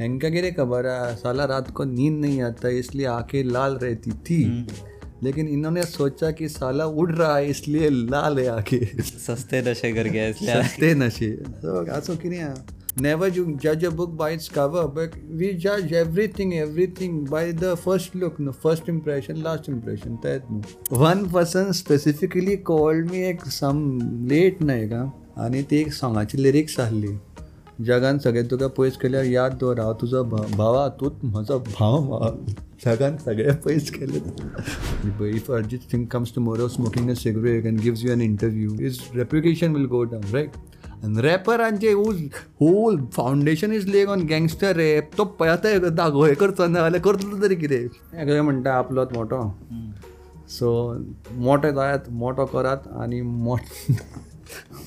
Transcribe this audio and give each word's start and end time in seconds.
Enka 0.00 0.28
गिरे 0.28 0.50
खबर 0.52 0.84
साला 1.16 1.44
रात 1.44 1.70
को 1.70 1.84
नींद 1.84 2.20
नहीं 2.20 2.40
आता 2.42 2.68
इसलिए 2.68 3.06
आँखें 3.06 3.44
लाल 3.44 3.74
रहती 3.74 4.10
थी। 4.10 4.42
हम्म। 4.44 5.24
लेकिन 5.24 5.48
इन्होंने 5.48 5.82
सोचा 5.82 6.30
कि 6.30 6.48
साला 6.48 6.84
उड़ 6.84 7.10
रहा 7.12 7.36
है 7.36 7.50
इसलिए 7.50 7.88
लाल 7.90 8.38
है 8.38 8.46
आके 8.46 8.78
सस्ते 9.02 9.62
नशे 9.62 9.92
कर 9.92 10.08
गया 10.08 10.32
सस्ते 10.32 10.94
नशे। 10.94 11.30
सो 11.42 12.16
क्या 12.16 12.54
नेवर 13.00 13.32
यू 13.36 13.44
जज 13.62 13.84
a 13.84 13.88
book 13.90 14.10
by 14.10 14.34
its 14.34 14.48
cover 14.48 14.86
but 14.98 15.16
we 15.30 15.52
जज 15.54 15.92
everything 15.92 16.54
everything 16.54 17.26
by 17.28 17.52
the 17.52 17.74
first 17.74 18.16
look 18.16 18.40
no 18.40 18.52
first 18.52 18.88
impression 18.88 19.42
last 19.42 19.68
impression 19.68 20.16
तय 20.16 20.40
one 20.92 21.24
person 21.30 21.72
specifically 21.72 22.56
called 22.56 23.10
me 23.10 23.22
एक 23.22 23.46
सम 23.52 23.98
लेट 24.28 24.62
नाही 24.62 24.88
का 24.88 25.02
आणि 25.38 25.64
लिरिक्स 26.34 26.80
आ 26.80 26.88
जगान 27.84 28.18
सगळे 28.18 28.42
तुका 28.50 28.66
पयस 28.76 28.96
केल्यार 28.96 29.24
याद 29.24 29.56
दवर. 29.60 29.80
हांव 29.80 29.92
तुजो 30.00 30.22
भावा 30.24 30.88
तूच 31.00 31.12
म्हजो 31.24 31.58
भाव 31.58 32.06
भाव. 32.08 32.36
जगान 32.84 33.16
सगळे 33.16 33.52
पयस 33.64 33.90
केले 33.90 34.18
if 35.28 35.50
Arijit 35.50 35.90
Singh 35.90 36.06
comes 36.12 36.34
tomorrow 36.34 36.68
smoking 36.68 37.10
a 37.10 37.14
cigarette 37.14 37.80
gives 37.82 38.02
you 38.04 38.12
an 38.12 38.22
interview 38.24 38.70
his 38.78 39.02
reputation 39.16 39.76
will 39.76 39.86
go 39.92 40.04
down 40.06 40.24
right? 40.34 40.56
And 41.04 41.20
रॅपरांचे 41.20 41.92
whole 41.92 42.96
foundation 43.12 43.72
is 43.72 43.86
laid 43.88 44.08
on 44.08 44.20
gangster 44.26 44.76
rap 44.76 45.16
तो 45.18 45.24
पळता 45.40 45.88
दाखो 45.88 46.24
हे 46.24 46.34
करचो 46.34 46.66
ना 46.66 46.80
जाल्यार 46.80 47.02
करतलो 47.02 47.42
तरी 47.42 47.56
कितें? 47.56 47.86
हें 48.14 48.40
म्हणटा 48.40 48.74
आपलोच 48.74 49.12
मोठो. 49.16 49.42
सो 50.48 50.68
मोठे 51.44 51.72
जायात 51.72 52.08
मोठो 52.10 52.44
करात 52.46 52.88
आनी 53.02 53.20
मोठ 53.22 53.60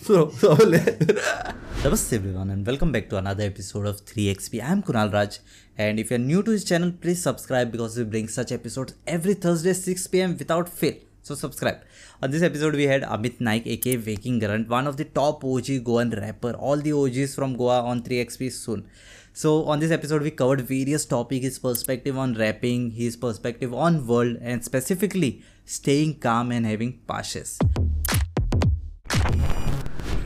so, 0.03 0.29
so 0.29 0.55
Namaste 1.83 2.13
everyone 2.13 2.49
and 2.49 2.65
welcome 2.65 2.91
back 2.91 3.09
to 3.09 3.17
another 3.17 3.43
episode 3.43 3.85
of 3.85 4.05
3XP. 4.05 4.63
I'm 4.63 4.81
Kunal 4.81 5.11
Raj 5.11 5.39
and 5.77 5.99
if 5.99 6.09
you're 6.09 6.19
new 6.19 6.43
to 6.43 6.51
this 6.51 6.63
channel, 6.63 6.91
please 6.91 7.21
subscribe 7.21 7.71
because 7.71 7.97
we 7.97 8.03
bring 8.03 8.27
such 8.27 8.51
episodes 8.51 8.93
every 9.05 9.33
Thursday 9.33 9.71
6pm 9.71 10.37
without 10.39 10.69
fail. 10.69 10.93
So 11.23 11.35
subscribe. 11.35 11.81
On 12.23 12.31
this 12.31 12.41
episode 12.41 12.75
we 12.75 12.83
had 12.83 13.03
Amit 13.03 13.41
Naik 13.41 13.67
aka 13.67 13.97
Waking 13.97 14.39
Grant, 14.39 14.69
one 14.69 14.87
of 14.87 14.97
the 14.97 15.05
top 15.05 15.43
OG 15.43 15.83
Goan 15.83 16.11
rapper. 16.11 16.51
All 16.53 16.77
the 16.77 16.93
OGs 16.93 17.35
from 17.35 17.57
Goa 17.57 17.81
on 17.81 18.01
3XP 18.01 18.51
soon. 18.51 18.87
So 19.33 19.65
on 19.65 19.79
this 19.79 19.91
episode 19.91 20.21
we 20.21 20.31
covered 20.31 20.61
various 20.61 21.05
topics, 21.05 21.43
his 21.43 21.59
perspective 21.59 22.17
on 22.17 22.33
rapping, 22.33 22.91
his 22.91 23.17
perspective 23.17 23.73
on 23.73 24.07
world 24.07 24.37
and 24.41 24.63
specifically 24.63 25.43
staying 25.65 26.19
calm 26.19 26.51
and 26.51 26.65
having 26.65 26.99
pashes. 27.07 27.59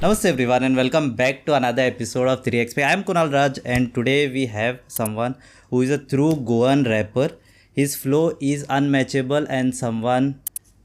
Namaste 0.02 0.26
everyone 0.26 0.62
and 0.62 0.76
welcome 0.76 1.14
back 1.14 1.44
to 1.46 1.54
another 1.54 1.82
episode 1.82 2.28
of 2.28 2.44
3XP. 2.44 2.84
I 2.84 2.92
am 2.92 3.04
Kunal 3.04 3.32
Raj 3.32 3.58
and 3.64 3.94
today 3.94 4.28
we 4.28 4.46
have 4.46 4.80
someone 4.86 5.34
who 5.70 5.82
is 5.82 5.90
a 5.90 5.98
true 5.98 6.36
Goan 6.36 6.84
rapper. 6.84 7.30
His 7.72 7.96
flow 7.96 8.36
is 8.40 8.64
unmatchable 8.68 9.46
and 9.48 9.74
someone 9.74 10.40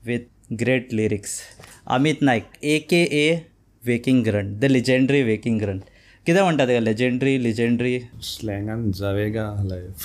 with 0.05 0.23
great 0.55 0.91
lyrics. 0.91 1.43
Amit 1.87 2.21
Naik 2.21 2.45
aka 2.61 3.45
Waking 3.85 4.23
Grunt, 4.23 4.59
the 4.61 4.69
legendary 4.69 5.23
Waking 5.23 5.57
Grunt. 5.59 5.83
किती 6.25 6.41
म्हणतात 6.41 6.67
तेका 6.67 6.79
legendary 6.79 7.37
legendary 7.45 7.99
स्लँगान 8.23 8.91
जावेगा 8.99 9.45
life 9.63 9.95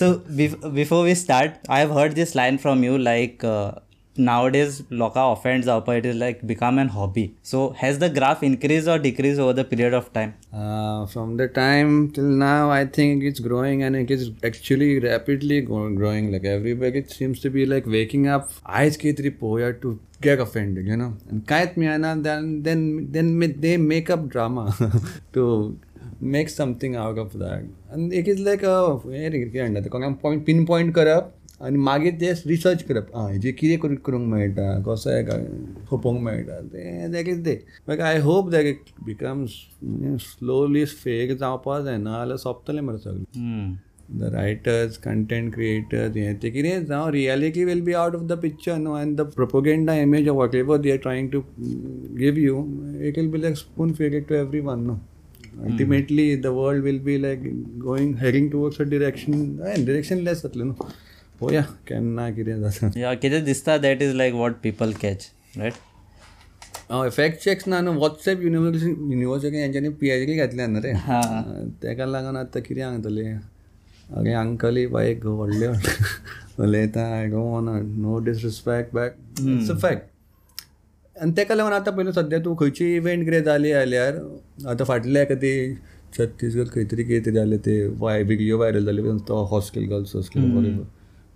so 0.00 0.06
bef- 0.40 0.60
before 0.76 1.00
we 1.06 1.14
start 1.22 1.56
i 1.68 1.80
have 1.80 1.90
heard 1.90 2.14
this 2.20 2.34
line 2.40 2.58
from 2.64 2.84
you 2.84 2.98
like 3.06 3.42
uh, 3.42 3.72
nowadays 4.19 4.81
loka 4.91 5.23
offend 5.33 5.63
जावपा 5.63 5.97
it 5.97 6.05
is 6.05 6.15
like 6.15 6.45
become 6.47 6.77
an 6.77 6.87
hobby 6.87 7.33
so 7.41 7.69
has 7.81 7.99
the 7.99 8.09
graph 8.09 8.43
increased 8.43 8.87
or 8.87 8.99
decreased 8.99 9.39
over 9.39 9.53
the 9.53 9.63
period 9.63 9.93
of 9.93 10.13
time 10.13 10.33
Uh, 10.51 11.05
from 11.05 11.37
the 11.37 11.47
time 11.47 12.09
till 12.11 12.23
now, 12.23 12.71
I 12.71 12.85
think 12.85 13.23
it's 13.23 13.39
growing 13.39 13.83
and 13.83 13.95
it 13.95 14.09
is 14.09 14.31
actually 14.43 14.99
rapidly 14.99 15.61
growing. 15.61 16.31
Like 16.31 16.43
everybody 16.43 16.99
it 16.99 17.11
seems 17.11 17.39
to 17.41 17.51
be 17.51 17.65
like 17.65 17.85
waking 17.85 18.27
up. 18.27 18.49
Eyes 18.65 18.97
get 18.97 19.19
poya 19.39 19.79
to 19.81 19.99
get 20.21 20.39
offended, 20.39 20.87
you 20.87 20.97
know. 20.97 21.13
And 21.29 21.45
kait 21.45 21.75
miyana, 21.75 22.23
then 22.23 22.63
then 22.63 23.11
then 23.11 23.39
they 23.59 23.77
make 23.77 24.09
up 24.09 24.27
drama 24.27 24.75
to 25.33 25.77
make 26.19 26.49
something 26.49 26.95
out 26.95 27.19
of 27.19 27.37
that. 27.39 27.63
And 27.91 28.11
it 28.11 28.27
is 28.27 28.39
like 28.39 28.63
a 28.63 28.97
pinpoint 30.49 30.93
करप 30.95 31.31
आनी 31.61 31.77
मागीर 31.77 32.13
ते 32.19 32.31
research 32.47 32.81
करप. 32.89 33.07
आं 33.15 33.27
हेजें 33.31 33.53
कितें 33.53 33.77
करून 33.79 33.95
करूंक 34.05 34.27
मेळटा 34.29 34.67
कसो 34.85 35.09
हेका 35.09 35.37
खोपोवंक 35.89 36.21
मेळटा 36.23 36.59
तें 36.73 37.11
that 37.11 37.27
is 37.27 37.41
there 37.43 37.57
but 37.87 37.99
I 37.99 38.19
hope 38.21 38.49
that 38.51 38.65
it 38.65 38.89
becomes 39.05 39.51
slowly 40.21 40.85
fake 40.85 41.37
जावपा 41.39 41.79
जायना 41.81 42.17
जाल्यार 42.17 42.37
सोंपतलें 42.37 42.81
मरे 42.81 42.97
सगळें. 42.97 43.75
द 44.19 44.29
रायटर्स 44.33 44.97
कंटेंट 44.97 45.53
क्रिएटर्स 45.53 46.15
हें 46.17 46.37
तें 46.43 46.51
कितें 46.51 46.85
जावं 46.85 47.11
reality 47.11 47.63
will 47.65 47.81
be 47.81 47.93
out 47.93 48.15
of 48.15 48.21
the 48.27 48.39
picture 48.41 48.77
न्हू 48.77 48.97
and 48.97 49.15
the 49.17 49.25
propaganda 49.35 49.93
image 50.01 50.29
of 50.29 50.35
whatever 50.55 50.77
they 50.77 50.91
are 50.91 50.97
trying 51.03 51.29
to 51.31 51.41
give 52.19 52.37
you 52.39 52.63
it 53.01 53.17
will 53.17 53.27
be 53.31 53.41
like 53.41 53.55
spoon 53.57 53.93
feed 53.93 54.13
it 54.13 54.27
to 54.29 54.35
everyone 54.59 54.85
न्हू 54.85 54.95
ultimately 55.65 56.35
the 56.37 56.47
world 56.55 56.83
will 56.83 56.99
be 57.03 57.17
like 57.21 57.43
going 57.83 58.15
heading 58.21 58.49
towards 58.51 58.81
a 58.81 58.89
direction 58.89 59.45
directionless 60.23 60.41
जातलें 60.43 60.65
न्हू 60.65 60.89
पळोवया 61.41 61.61
केन्ना 61.87 62.29
कितें 62.31 62.59
जाता? 62.61 62.87
yeah 63.01 63.13
कितें 63.21 63.43
दिसता 63.45 63.77
that 63.85 64.01
is 64.07 64.15
like 64.21 64.35
what 64.41 64.57
people 64.65 64.97
catch 65.03 65.29
right? 65.61 65.85
हय 66.91 67.09
फॅक्ट 67.15 67.43
चॅक्स 67.43 67.67
ना 67.67 67.79
न्हू 67.81 67.93
वॉट्सॅप 67.99 68.41
युनिवर्सिटी 68.41 68.89
युनिवर्सिटी 69.13 69.57
हेंच्यांनी 69.61 69.89
पी 69.99 70.09
एच 70.09 70.25
डी 70.27 70.35
घातल्या 70.35 70.67
न्हू 70.67 70.81
रे. 70.83 70.91
हा. 70.91 71.21
तेका 71.83 72.05
लागून 72.05 72.37
आतां 72.37 72.61
कितें 72.61 72.81
सांगतले? 72.81 73.25
अगे 74.17 74.31
अंकली 74.33 74.85
बायक 74.93 75.25
व्हडले 75.25 75.67
उलयता 76.63 77.01
I 77.15 77.27
go 77.29 77.43
on 77.57 77.67
no 78.01 78.17
disrespect 78.25 78.93
but 78.95 79.15
it's 79.39 79.69
a 79.71 79.75
fact 79.81 81.21
आनी 81.21 81.31
तेका 81.37 81.55
लागून 81.55 81.73
आतां 81.73 81.93
पयलीं 81.95 82.11
सद्या 82.11 82.39
तूं 82.45 82.55
खंयची 82.59 82.95
इव्हेंट 82.95 83.25
कितें 83.25 83.43
जाली 83.43 83.69
जाल्यार 83.71 84.17
आतां 84.71 84.85
फाटल्या 84.87 85.21
एका 85.21 85.35
ती 85.41 85.51
छत्तीसगड 86.17 86.69
खंय 86.73 86.83
तरी 86.91 87.03
कितें 87.03 87.25
तरी 87.25 87.33
जालें 87.35 87.57
ते 87.65 87.75
वाय 87.99 88.23
व्हिडियो 88.23 88.57
व्हायरल 88.57 88.85
जाले 88.85 89.17
तो 89.27 89.43
hostel 89.51 89.87
girls 89.89 90.15
hostel 90.15 90.79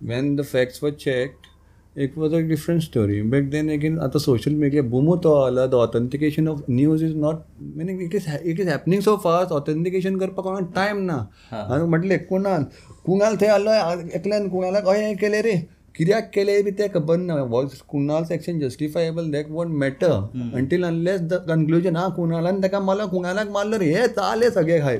when 0.08 0.36
the 0.36 0.44
facts 0.52 0.82
were 0.84 0.90
checked 1.06 1.52
it 1.96 2.14
was 2.20 2.32
a 2.36 2.38
different 2.46 2.82
story. 2.84 3.16
Back 3.32 3.44
then 3.50 3.68
again, 3.72 3.98
at 4.04 4.14
the 4.14 4.20
social 4.22 4.54
media 4.62 4.82
boom 4.82 5.08
to 5.24 5.32
all 5.32 5.58
the 5.74 5.76
authentication 5.80 6.48
of 6.52 6.62
news 6.68 7.02
is 7.08 7.12
not 7.24 7.44
meaning 7.76 8.00
it 8.06 8.16
is 8.18 8.26
it 8.52 8.62
is 8.64 8.70
happening 8.70 9.04
so 9.06 9.14
fast. 9.26 9.52
Authentication 9.58 10.18
करपाक 10.20 10.44
कोणाक 10.44 10.72
time 10.76 11.02
ना. 11.10 11.18
आनी 11.52 11.84
म्हटलें 11.90 12.18
कुणाल 12.26 12.64
कुणाल 13.04 13.36
थंय 13.40 13.48
आलो 13.48 13.70
एकल्यान 14.16 14.48
कुणालाक 14.48 14.88
हय 14.88 15.04
हें 15.04 15.16
केलें 15.16 15.40
रे. 15.42 15.54
कित्याक 15.96 16.30
केलें 16.34 16.64
बी 16.64 16.70
तें 16.78 16.88
खबर 16.94 17.16
ना. 17.16 17.34
Was 17.54 17.78
Kunal 17.88 18.24
section 18.28 18.58
justifiable 18.60 19.30
that 19.32 19.50
won't 19.50 19.72
matter 19.82 20.12
until 20.54 20.84
unless 20.84 21.20
the 21.20 21.42
conclusion 21.48 21.96
हा 21.96 22.08
कुणालान 22.16 22.62
ताका 22.62 22.80
मारलो 22.80 23.06
कुणालाक 23.14 23.50
मारलो 23.50 23.78
रे. 23.80 23.94
हे 23.94 24.06
जालें 24.18 24.50
सगळें 24.50 24.80
खाय 24.82 24.98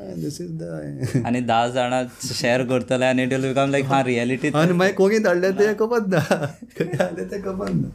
आणि 0.00 1.40
दहा 1.40 1.66
जण 1.68 1.92
शेअर 2.24 2.64
करतले 2.66 3.04
आणि 3.04 3.22
इट 3.22 3.32
विल 3.32 3.46
बिकम 3.46 3.70
लाईक 3.70 3.84
हा 3.86 4.02
रियालिटी 4.04 4.48
आणि 4.54 4.72
मग 4.72 4.90
कोणी 4.96 5.18
धाडले 5.18 5.50
ते 5.58 5.72
कपात 5.74 6.06
ना. 6.08 6.18
आले 7.04 7.24
ते 7.30 7.40
कपात 7.40 7.70
ना. 7.72 7.88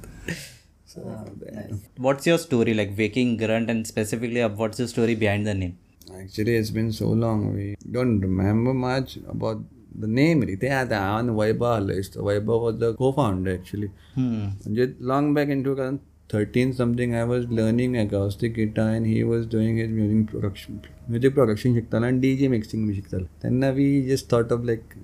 What's 2.00 2.28
your 2.28 2.40
story 2.40 2.76
like 2.78 2.92
waking 2.98 3.36
grunt 3.40 3.70
and 3.70 3.86
specifically 3.86 4.44
what's 4.58 4.80
your 4.80 4.90
story 4.90 5.16
behind 5.16 5.46
the 5.48 5.56
name 5.56 5.72
actually 6.14 6.56
it's 6.58 6.72
been 6.72 6.90
so 6.92 7.14
long 7.16 7.46
we 7.54 7.74
don't 7.94 8.22
remember 8.24 8.74
much 8.86 9.16
about 9.30 9.64
the 10.00 10.06
name 10.14 10.44
रे 10.44 10.56
ते 10.56 10.68
आता 10.76 10.98
हा 11.00 11.18
आणि 11.18 11.34
वैभव 11.36 11.66
आलं 11.66 12.22
Vaibhav 12.24 12.60
was 12.64 12.76
the 12.80 12.94
co 12.98 13.12
founder 13.18 13.52
actually 13.52 13.88
म्हणजे 14.18 14.88
long 15.04 15.34
back 15.36 15.50
in 15.50 15.64
two 15.64 15.76
thousand 15.76 15.98
thirteen 16.31 16.73
something 16.73 17.15
I 17.15 17.23
was 17.25 17.47
learning 17.53 17.97
acoustic 17.97 18.55
guitar 18.55 18.95
and 18.95 19.07
he 19.07 19.23
was 19.23 19.47
doing 19.53 19.79
his 19.79 19.91
music 19.93 20.31
production 20.31 20.79
music 21.11 21.35
production 21.35 21.75
शिकतालो 21.75 22.07
आनी 22.07 22.21
D 22.21 22.37
J 22.37 22.49
mixing 22.49 22.87
बी 22.87 22.95
शिकतालो 22.95 23.25
तेन्ना 23.43 23.71
we 23.79 23.91
just 24.09 24.33
thought 24.33 24.53
of 24.53 24.65
like 24.67 24.95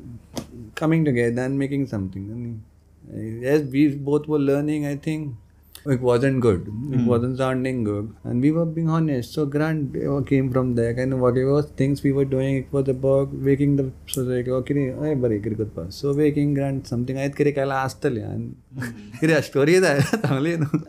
coming 0.77 1.07
together 1.07 1.43
and 1.43 1.59
making 1.59 1.87
something 1.87 3.45
as 3.45 3.69
we 3.71 3.89
both 4.05 4.29
were 4.29 4.39
learning 4.39 4.85
I 4.85 4.97
think 5.07 5.35
it 5.86 6.02
wasn't 6.02 6.42
good. 6.42 6.68
It 6.92 7.06
wasn't 7.08 7.38
sounding 7.38 7.84
good. 7.84 8.14
And 8.24 8.42
we 8.42 8.52
were 8.52 8.66
being 8.66 8.90
honest. 8.90 9.34
So 9.34 9.46
Grant 9.46 9.96
uh, 9.96 10.22
came 10.22 10.52
from 10.52 10.76
there. 10.76 10.92
And 10.92 11.20
whatever 11.20 11.62
things 11.62 12.04
we 12.04 12.12
were 12.12 12.26
doing, 12.26 12.58
it 12.58 12.72
was 12.72 12.88
about 12.88 13.34
waking 13.34 13.78
the 13.78 13.92
society. 14.08 14.52
Okay, 14.52 14.74
hey, 14.74 15.16
बरे 15.16 15.40
कितें 15.40 15.58
करपा 15.58 15.90
so 16.00 16.14
waking 16.14 16.56
grant 16.56 16.86
something 16.88 17.18
आयत 17.18 17.36
कितें 17.36 17.54
केलां 17.54 17.78
आसतलें 17.78 18.24
आनी 18.24 18.92
कितें 19.20 19.42
story 19.50 19.80
जाय 19.82 20.00
चांगली 20.02 20.56
न्हू 20.58 20.80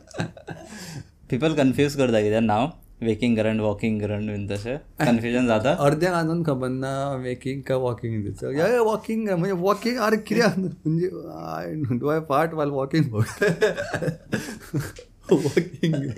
people 1.33 1.56
confuse 1.59 1.97
करता 1.97 2.21
कित्याक 2.23 2.43
नाव 2.43 2.67
वेकिंग 3.03 3.37
ग्रंट 3.39 3.61
वॉकिंग 3.61 4.01
ग्रंट 4.03 4.31
बीन 4.31 4.47
तसं 4.49 4.77
कन्फ्युजन 5.01 5.47
जाता 5.47 5.75
अर्ध्या 5.87 6.13
अजून 6.19 6.43
खबर 6.45 6.69
ना 6.69 6.93
वेकिंग 7.23 7.63
का 7.69 7.77
वॉकिंग 7.87 8.23
दिसतं 8.25 8.79
वॉकिंग 8.85 9.29
म्हणजे 9.29 9.53
वॉकिंग 9.61 9.99
आर 9.99 10.15
किरे 10.27 10.43
म्हणजे 10.57 11.11
I 11.47 11.73
do 11.91 12.09
I 12.09 12.21
part 12.29 12.55
wall 12.55 12.71
walking 12.71 13.21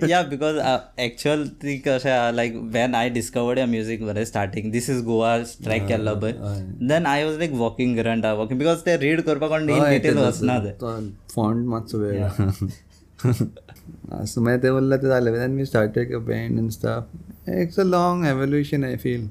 या 0.09 0.21
बिकॉज 0.29 0.57
ॲक्च्युअल 0.97 1.45
ती 1.61 1.77
कसं 1.77 2.31
लाईक 2.35 2.55
वेन 2.73 2.95
आय 2.95 3.09
डिस्कवर्ड 3.09 3.59
या 3.59 3.65
म्युझिक 3.65 4.03
बरे 4.05 4.25
starting 4.25 4.71
this 4.71 4.89
is 4.89 5.01
Goa 5.05 5.37
track 5.63 5.87
केलं 5.87 6.19
पण 6.19 6.31
then 6.87 7.05
I 7.05 7.23
was 7.25 7.37
like 7.37 7.51
walking 7.53 7.95
grunt 7.97 8.25
a 8.25 8.33
walking 8.33 8.59
because 8.59 8.81
ते 8.85 8.97
रीड 8.97 9.21
करपाक 9.21 9.51
डिटेल 9.61 10.17
असणार. 10.17 10.67
फॉन्ट 11.35 11.67
मातसो 11.67 11.97
वेगळा 11.99 12.27
असं 14.11 14.41
मागीर 14.41 14.63
ते 14.63 14.69
उरलं 14.69 14.97
ते 14.97 15.07
जालें 15.07 15.33
then 15.33 15.51
me 15.51 15.65
started 15.65 16.13
a 16.13 16.17
band 16.17 16.57
and 16.59 16.69
stuff 16.71 17.49
it's 17.49 17.79
a 17.79 17.83
long 17.83 18.25
evolution 18.25 18.83
I 18.83 18.95
feel. 18.95 19.27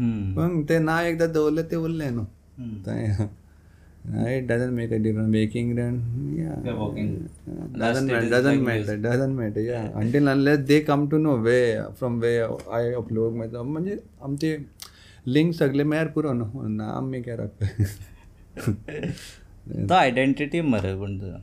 पण 0.00 0.62
ते 0.68 0.78
ना 0.78 1.00
एकदा 1.02 1.26
दवरले 1.26 1.62
ते 1.62 1.76
उरले 1.76 2.10
न्हू 2.10 2.24
it 4.28 4.46
doesn't 4.46 4.72
make 4.72 4.92
a 4.92 4.96
difference 4.96 5.28
making 5.28 5.78
run 5.78 5.96
doesn't 7.78 8.10
matter 8.66 8.96
doesn't 8.96 9.34
matter 9.36 9.60
yeah. 9.60 9.88
Until 10.02 10.28
unless 10.28 10.58
they 10.68 10.80
come 10.80 11.08
to 11.10 11.18
know 11.18 11.36
where 11.36 11.84
from 12.00 12.20
where 12.20 12.48
I 12.70 12.82
upload 13.00 13.36
my 13.40 13.48
म्हणजे 13.54 13.96
आमचे 14.22 14.56
लिंक 15.26 15.54
सगळे 15.54 15.82
म्हळ्यार 15.82 16.06
पुरो 16.06 16.32
न्हू 16.32 16.68
ना 16.68 16.86
आमी 16.88 17.22
राखता 17.28 17.66
तो 19.88 19.94
आयडेंटिटी 19.94 20.60
मरे 20.60 20.94
पूण 20.98 21.18
तुजो 21.18 21.36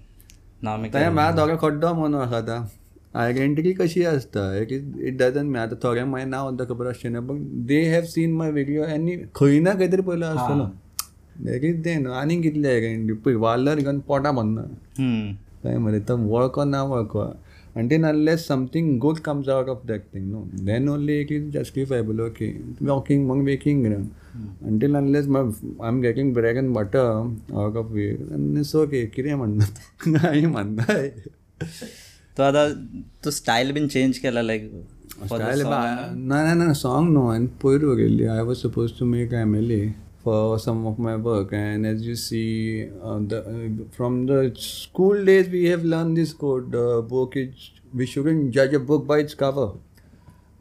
मी 0.81 0.89
तें 0.89 1.09
म्हाका 1.09 1.31
दोगां 1.35 1.55
खड्डो 1.61 1.93
म्हणून 1.93 2.21
आखाता 2.21 2.65
आयडेंटिटी 3.21 3.71
कशी 3.73 4.03
आसता? 4.05 4.41
इट 4.61 4.71
इट 4.71 5.17
डजंट 5.17 5.51
मी 5.51 5.59
आतां 5.59 5.77
थोड्यांक 5.83 6.09
मागीर 6.11 6.27
नांव 6.27 6.49
सुद्दां 6.49 6.67
खबर 6.67 6.87
आसचें 6.89 7.19
पूण 7.27 7.37
they 7.67 7.79
have 7.91 8.05
seen 8.13 8.33
my 8.37 8.51
video 8.51 8.83
आनी 8.83 9.15
खंय 9.35 9.59
ना 9.59 9.73
खंय 9.79 9.87
तरी 9.91 10.01
पयलो 10.09 10.25
आसतलो 10.25 10.65
देखीच 11.45 11.83
ते 11.85 11.95
न्हू 11.99 12.13
आनी 12.13 12.41
कितले 12.41 12.67
आयडेंटिटी? 12.73 13.13
पळय 13.23 13.35
वालर 13.45 13.75
घेवन 13.79 13.99
पोटा 14.07 14.31
बंद 14.31 14.59
हम्म. 14.59 15.31
काय 15.63 15.77
मरे 15.85 15.99
तो 16.07 16.17
वळखो 16.17 16.63
ना 16.63 16.81
वळखो. 16.83 17.23
Until 17.81 18.05
unless 18.09 18.45
something 18.51 18.85
good 19.05 19.17
comes 19.23 19.47
out 19.55 19.69
of 19.73 19.79
that 19.89 20.03
thing 20.11 20.25
no 20.33 20.41
then 20.69 20.87
only 20.93 21.15
it 21.23 21.31
is 21.37 21.43
justifiable 21.55 22.21
okay 22.27 22.49
walking 22.91 23.25
among 23.25 23.43
waking 23.49 23.81
ground 23.85 24.07
until 24.69 24.95
unless 25.01 25.27
my, 25.35 25.41
i'm 25.87 25.99
getting 26.05 26.31
bread 26.37 26.57
and 26.61 26.73
butter 26.77 27.05
out 27.63 27.75
of 27.83 27.97
it 28.05 28.19
and 28.37 28.57
it's 28.63 28.73
okay 28.83 29.03
कितें 29.15 29.33
म्हणना 29.35 29.65
नाही 30.17 30.45
म्हणनाय 30.45 31.09
तो 32.37 32.43
आतां 32.43 32.65
तूं 33.25 33.31
style 33.31 33.71
bin 33.79 33.87
change 33.95 34.17
केला 34.25 34.41
लायक 34.41 34.71
Style 35.27 35.61
ba- 35.63 36.15
ना 36.31 36.39
ना 36.45 36.53
ना 36.61 36.71
song 36.79 37.05
no 37.17 37.21
and 37.35 37.47
पयरू 37.63 37.95
गेल्ली 37.95 38.25
I 38.37 38.41
was 38.47 38.63
supposed 38.65 38.97
to 39.01 39.05
make 39.11 39.35
MLA 39.41 39.83
for 40.25 40.59
some 40.65 40.85
of 40.89 40.99
my 41.07 41.15
work 41.15 41.53
and 41.53 41.85
as 41.85 42.05
you 42.09 42.15
see 42.15 42.89
uh, 43.09 43.19
the, 43.31 43.39
uh, 43.53 43.95
from 43.95 44.25
the 44.25 44.39
school 44.57 45.25
days 45.29 45.49
we 45.55 45.65
have 45.65 45.83
learned 45.93 46.17
this 46.17 46.33
code 46.43 46.71
the 46.77 46.85
book 47.13 47.35
is 47.35 47.71
we 47.93 48.05
shouldn't 48.13 48.51
judge 48.51 48.73
a 48.73 48.79
book 48.79 49.05
by 49.11 49.19
its 49.25 49.35
cover 49.43 49.67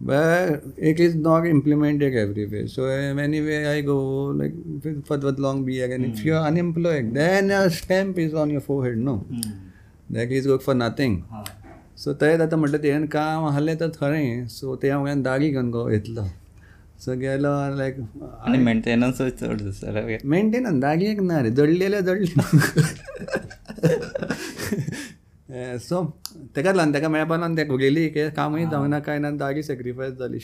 but 0.00 0.62
it 0.76 1.00
is 1.00 1.14
not 1.14 1.46
implemented 1.46 2.14
everywhere 2.14 2.68
so 2.68 2.84
um, 2.84 3.18
anyway 3.18 3.64
I 3.74 3.80
go 3.80 3.98
like 4.42 4.54
for 5.06 5.16
the 5.16 5.32
long 5.32 5.64
beer 5.64 5.92
and 5.94 6.04
if 6.04 6.24
you're 6.24 6.44
unemployed 6.52 7.14
then 7.14 7.50
a 7.50 7.70
stamp 7.70 8.18
is 8.18 8.34
on 8.34 8.50
your 8.50 8.60
forehead 8.60 8.98
no 8.98 9.24
that 10.10 10.30
is 10.30 10.46
good 10.46 10.62
for 10.62 10.74
nothing 10.74 11.22
so 12.02 12.12
तें 12.20 12.38
आतां 12.42 12.58
म्हटलें 12.58 12.80
तें 12.82 13.06
काम 13.08 13.44
आहलें 13.46 13.76
तर 13.80 13.90
खरें 13.96 14.48
so 14.50 14.76
ते 14.82 14.88
हांवें 14.90 15.22
दागी 15.22 15.50
घेवन 15.50 15.70
गो 15.70 15.88
येतलो 15.90 16.22
सो 17.04 17.14
गेलो 17.20 17.50
लायक 17.76 17.96
आनी 18.46 18.58
मेंटेनन्स 18.64 19.18
चड 19.40 19.60
दिसता 19.60 20.06
मेंटेनन्स 20.34 20.80
दागी 20.82 21.06
एक 21.06 21.20
ना 21.22 21.40
रे? 21.42 21.50
जडली 21.50 21.78
जाल्यार 21.78 22.02
जडली 22.02 22.26
सो 25.88 26.02
तेका 26.56 26.72
लागून 26.72 26.94
तेका 26.94 27.08
मेळपा 27.08 27.36
लागून 27.36 27.56
तेका 27.56 27.76
गेली 27.80 28.08
की 28.08 28.28
कामूय 28.36 28.64
जावंक 28.70 28.90
ना 28.90 28.98
कांय 29.06 29.18
ना 29.18 29.30
दागी 29.44 29.62
सॅक्रिफायस 29.62 30.12
जाली 30.18 30.38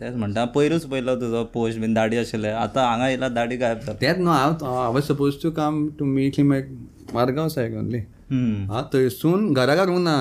तेच 0.00 0.14
म्हणटा 0.14 0.44
पयरूच 0.54 0.84
पयलो 0.90 1.14
तुजो 1.20 1.42
पोस्ट 1.54 1.78
बीन 1.80 1.94
दाडी 1.94 2.16
आशिल्ले 2.16 2.48
आतां 2.48 2.84
हांगा 2.86 3.08
येयला 3.08 3.28
दाडी 3.28 3.56
गायब 3.56 3.78
जाता 3.86 4.00
तेंच 4.00 4.18
न्हू 4.18 4.32
हांव 4.32 4.64
हांव 4.64 5.00
suppose 5.08 5.34
to 5.42 5.50
come 5.56 5.86
to 5.98 6.04
meet 6.04 6.32
him 6.38 6.52
at 6.54 6.68
Margao 7.14 7.48
सायक 7.48 7.74
only 7.78 8.00
हांव 8.32 8.82
थंयसून 8.92 9.52
घरा 9.52 9.74
काडूंक 9.76 9.98
ना 10.04 10.16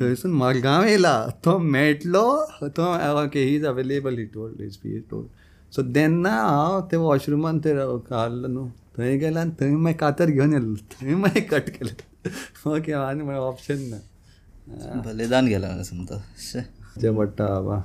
थंयसून 0.00 0.32
मडगांव 0.42 0.84
येयला 0.84 1.14
तो 1.44 1.56
मेळटलो 1.58 2.24
तो 2.76 2.92
okay 3.22 3.44
he 3.44 3.54
is 3.56 3.64
available 3.66 4.18
he 4.18 4.24
told 4.34 4.60
is 4.66 4.76
be 4.84 4.98
told 5.10 5.74
so 5.74 5.82
तेन्ना 5.94 6.30
हांव 6.30 6.80
ते 6.92 6.96
वॉशरुमान 6.96 7.58
ते 7.64 7.74
काडलो 8.10 8.48
न्हू 8.48 8.66
थंय 8.98 9.16
गेलो 9.18 9.38
आनी 9.40 9.50
थंय 9.60 9.74
मागीर 9.76 9.96
कातर 9.98 10.30
घेवन 10.30 10.52
येयलो 10.52 10.74
थंय 10.92 11.14
मागीर 11.14 11.44
कट 11.50 11.70
केलें. 11.76 11.94
ओके 12.70 12.92
आनी 12.92 13.22
म्हळ्यार 13.22 13.44
ऑप्शन 13.44 13.78
ना 13.90 15.00
बलिदान 15.04 15.46
गेला 15.46 15.82
समजा 15.84 16.18
जे 17.00 17.10
म्हणता 17.10 17.80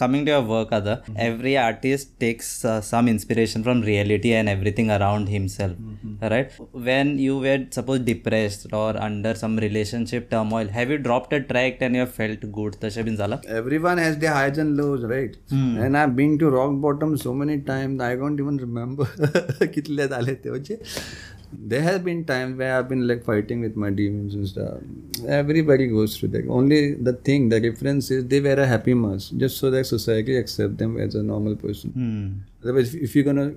कमिंग 0.00 0.26
टू 0.26 0.32
युअर 0.32 0.44
वर्क 0.44 0.74
आता 0.74 0.96
every 1.20 1.54
artist 1.54 2.08
takes 2.20 2.66
some 2.82 3.08
inspiration 3.08 3.62
from 3.62 3.82
reality 3.82 4.32
and 4.32 4.48
everything 4.48 4.90
around 4.90 5.28
himself 5.28 6.22
right 6.22 6.48
when 6.74 7.18
you 7.18 7.38
were 7.38 7.60
suppose 7.76 8.04
depressed 8.04 8.74
or 8.74 8.96
under 8.96 9.34
some 9.34 9.58
relationship 9.58 10.28
turmoil 10.54 10.68
have 10.68 10.90
you 10.90 10.96
drop 10.96 11.34
a 11.34 11.36
track 11.36 11.82
and 11.82 11.96
your 11.96 12.08
felt 12.08 12.46
good 12.46 12.74
तसे 12.84 13.02
been 13.02 13.16
झालं? 13.16 13.36
Everyone 13.78 13.98
has 13.98 14.16
they 14.16 14.26
highs 14.26 14.60
and 14.60 14.76
lows 14.76 15.04
right 15.04 15.32
and 15.52 15.96
I 15.96 16.06
been 16.06 16.36
to 16.36 16.50
rock 16.50 16.70
bottom 16.72 17.14
so 17.14 17.32
many 17.32 17.60
time 17.60 18.00
I 18.00 18.16
don't 18.16 18.40
even 18.40 18.58
remember 18.58 19.66
कितले 19.66 20.08
झाले 20.08 20.34
ते 20.34 20.50
म्हणजे 20.50 20.76
there 21.58 21.82
have 21.82 22.04
been 22.04 22.24
times 22.24 22.58
where 22.58 22.78
i've 22.78 22.88
been 22.88 23.06
like 23.06 23.24
fighting 23.24 23.60
with 23.60 23.76
my 23.76 23.90
demons 23.90 24.34
and 24.34 24.48
stuff. 24.48 24.74
Everybody 25.26 25.86
goes 25.86 26.16
through 26.16 26.28
that. 26.30 26.46
Only 26.48 26.94
the 26.94 27.12
thing 27.12 27.48
the 27.48 27.60
difference 27.60 28.10
is 28.10 28.26
they 28.26 28.40
wear 28.40 28.58
a 28.58 28.66
happy 28.66 28.94
mask 28.94 29.32
just 29.36 29.58
so 29.58 29.70
that 29.70 29.84
society 29.84 30.36
accept 30.36 30.78
them 30.78 30.98
as 30.98 31.14
a 31.14 31.22
normal 31.22 31.56
person. 31.56 31.90
Hmm. 31.90 32.28
otherwise 32.62 32.94
if 32.94 33.14
you're 33.14 33.24
gonna 33.24 33.54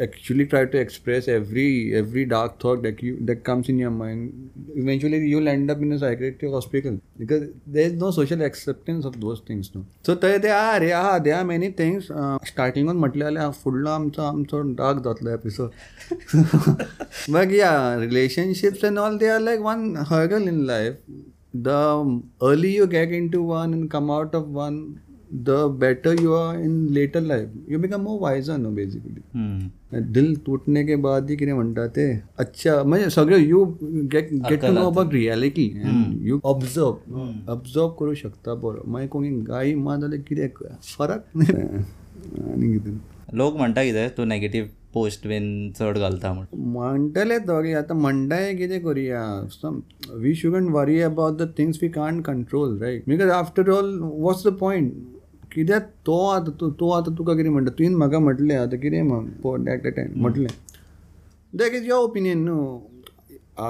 actually 0.00 0.46
try 0.46 0.64
to 0.64 0.78
express 0.78 1.26
every 1.28 1.94
every 1.94 2.24
dark 2.24 2.58
thought 2.60 2.82
that 2.82 3.02
you 3.02 3.18
that 3.22 3.44
comes 3.44 3.68
in 3.68 3.78
your 3.78 3.90
mind 3.90 4.50
eventually 4.74 5.18
you'll 5.18 5.48
end 5.48 5.70
up 5.70 5.80
in 5.80 5.92
a 5.92 5.98
psychiatric 5.98 6.52
hospital 6.52 6.98
because 7.18 7.48
there 7.66 7.84
is 7.84 7.92
no 7.92 8.10
social 8.10 8.42
acceptance 8.42 9.04
of 9.04 9.20
those 9.20 9.40
things 9.40 9.74
no 9.74 9.84
so 10.02 10.14
there, 10.14 10.38
ते 10.38 10.48
आहा 10.48 10.76
रे 10.76 11.24
there 11.24 11.36
are 11.36 11.44
many 11.44 11.70
things 11.70 12.10
स्टार्टिंगून 12.46 12.96
म्हटले 12.96 13.24
जाल्यार 13.24 13.50
फुडलो 13.62 13.90
आमचो 13.90 14.22
आमचो 14.22 14.60
dark 14.82 15.02
जातलो 15.04 15.30
episode 15.34 15.70
but 17.28 17.50
yeah 17.50 17.94
relationships 17.96 18.82
and 18.82 18.98
all 18.98 19.16
they 19.18 19.30
are 19.30 19.40
like 19.40 19.60
one 19.60 19.94
hurdle 20.10 20.46
in 20.48 20.66
life 20.66 20.94
the 21.62 22.22
early 22.42 22.74
you 22.74 22.86
get 22.86 23.10
into 23.10 23.42
one 23.42 23.72
and 23.72 23.90
come 23.90 24.10
out 24.10 24.34
of 24.34 24.48
one 24.48 24.78
the 24.92 25.05
better 25.68 26.14
you 26.14 26.34
are 26.34 26.54
in 26.56 26.92
later 26.92 27.20
life 27.20 27.48
you 27.68 27.78
become 27.78 28.04
more 28.04 28.18
wiser 28.18 28.58
no 28.58 28.70
basically. 28.70 29.22
Hmm. 29.32 29.58
दिल 29.92 30.34
टूटने 30.46 30.84
के 30.84 30.94
बाद 30.96 31.28
ही 31.30 31.36
कितें 31.36 31.52
म्हणटा 31.52 31.86
ते 31.96 32.04
अच्छा 32.38 32.82
म्हणजे 32.82 33.10
सगळें 33.10 33.38
you 33.38 33.64
get 34.12 34.32
get 34.32 34.60
to 34.62 34.72
know 34.72 34.86
about 34.86 35.12
reality 35.12 35.64
you 36.28 36.38
observe 36.44 37.50
observe 37.52 37.88
करूं 37.98 38.14
शकता 38.14 38.54
बरो 38.64 38.82
मागीर 38.86 39.08
कोणी 39.08 39.30
गायी 39.48 39.74
मार 39.74 40.00
जाल्यार 40.00 40.22
कितें 40.28 40.48
फरक 40.96 41.36
आनी 41.36 42.72
कितें 42.72 42.92
लोक 43.36 43.56
म्हणटा 43.56 43.84
कितें 43.84 44.08
तूं 44.16 44.26
नेगेटीव 44.26 44.66
पोस्ट 44.94 45.26
बीन 45.28 45.72
चड 45.78 45.98
घालता 45.98 46.32
म्हण 46.32 46.60
म्हणटले 46.72 47.38
तो 47.38 47.62
की 47.62 47.72
आतां 47.74 47.96
म्हणटाय 47.96 48.54
कितें 48.56 48.80
करुया 48.82 49.24
some 49.52 49.80
we 50.20 50.34
shouldn't 50.34 50.70
worry 50.74 51.00
about 51.02 51.36
the 51.38 51.48
things 51.58 51.78
we 51.82 51.88
can't 51.98 52.24
control 52.26 52.78
right 52.82 53.08
because 53.08 53.30
after 53.30 53.70
all 53.70 53.98
what's 54.02 54.46
the 54.46 54.52
point 54.60 54.92
कित्याक 55.56 55.90
तो 56.06 56.16
आतां 56.28 56.52
तूं 56.60 56.70
तो 56.80 56.90
आतां 56.92 57.14
तुका 57.18 57.34
कितें 57.34 57.50
म्हणटा? 57.50 57.70
तुवें 57.78 57.94
म्हाका 57.96 58.18
म्हटलें 58.18 58.54
आतां 58.56 58.78
कितें 58.80 59.02
म्हण 59.02 59.68
एट 59.68 59.86
अ 59.86 59.90
टायम 59.96 60.20
म्हटलें. 60.22 60.48
दॅट 61.52 61.74
इज 61.74 61.86
युअर 61.88 62.02
ओपिनियन 62.04 62.44
न्हू 62.44 62.58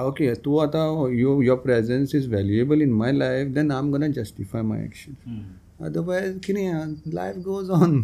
ओके 0.06 0.32
तूं 0.44 0.62
आतां 0.62 0.84
you 1.12 1.40
your 1.42 1.58
presence 1.60 2.14
is 2.14 2.28
valuable 2.28 2.82
in 2.82 2.92
my 2.92 3.12
life 3.12 3.48
then 3.54 3.70
I 3.70 3.78
am 3.78 3.90
gonna 3.90 4.06
justify 4.16 4.62
my 4.62 4.84
action 4.84 5.40
otherwise 5.86 6.38
कितें 6.46 7.12
लायफ 7.14 7.36
गोज 7.44 7.70
ऑन 7.70 8.02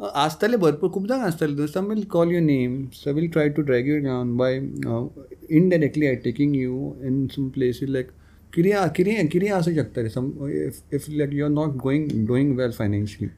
आसतले 0.00 0.56
भरपूर 0.56 0.90
खूब 0.90 1.06
जाण 1.06 1.20
आसतले. 1.20 1.66
Some 1.66 1.86
will 1.86 2.04
call 2.10 2.32
you 2.32 2.40
name 2.40 2.84
some 2.94 3.14
will 3.14 3.28
try 3.30 3.48
to 3.48 3.62
drag 3.62 3.88
you 3.88 3.98
down 4.04 4.36
by 4.36 4.56
indirectly 4.56 6.06
I 6.06 6.14
taking 6.24 6.56
you 6.56 6.92
in 7.06 7.26
some 7.34 7.48
places 7.54 7.88
like 7.88 8.10
किरें 8.54 8.72
किरें 8.96 9.28
किरें 9.28 9.50
आसूं 9.50 9.74
शकता 9.74 10.02
रे. 10.02 10.08
सम 10.08 10.32
if 10.48 10.94
if 10.94 11.08
like 11.10 11.32
you 11.34 11.44
are 11.44 11.50
not 11.50 11.76
going 11.82 12.26
doing 12.26 12.56
well 12.58 12.72
financially 12.72 13.28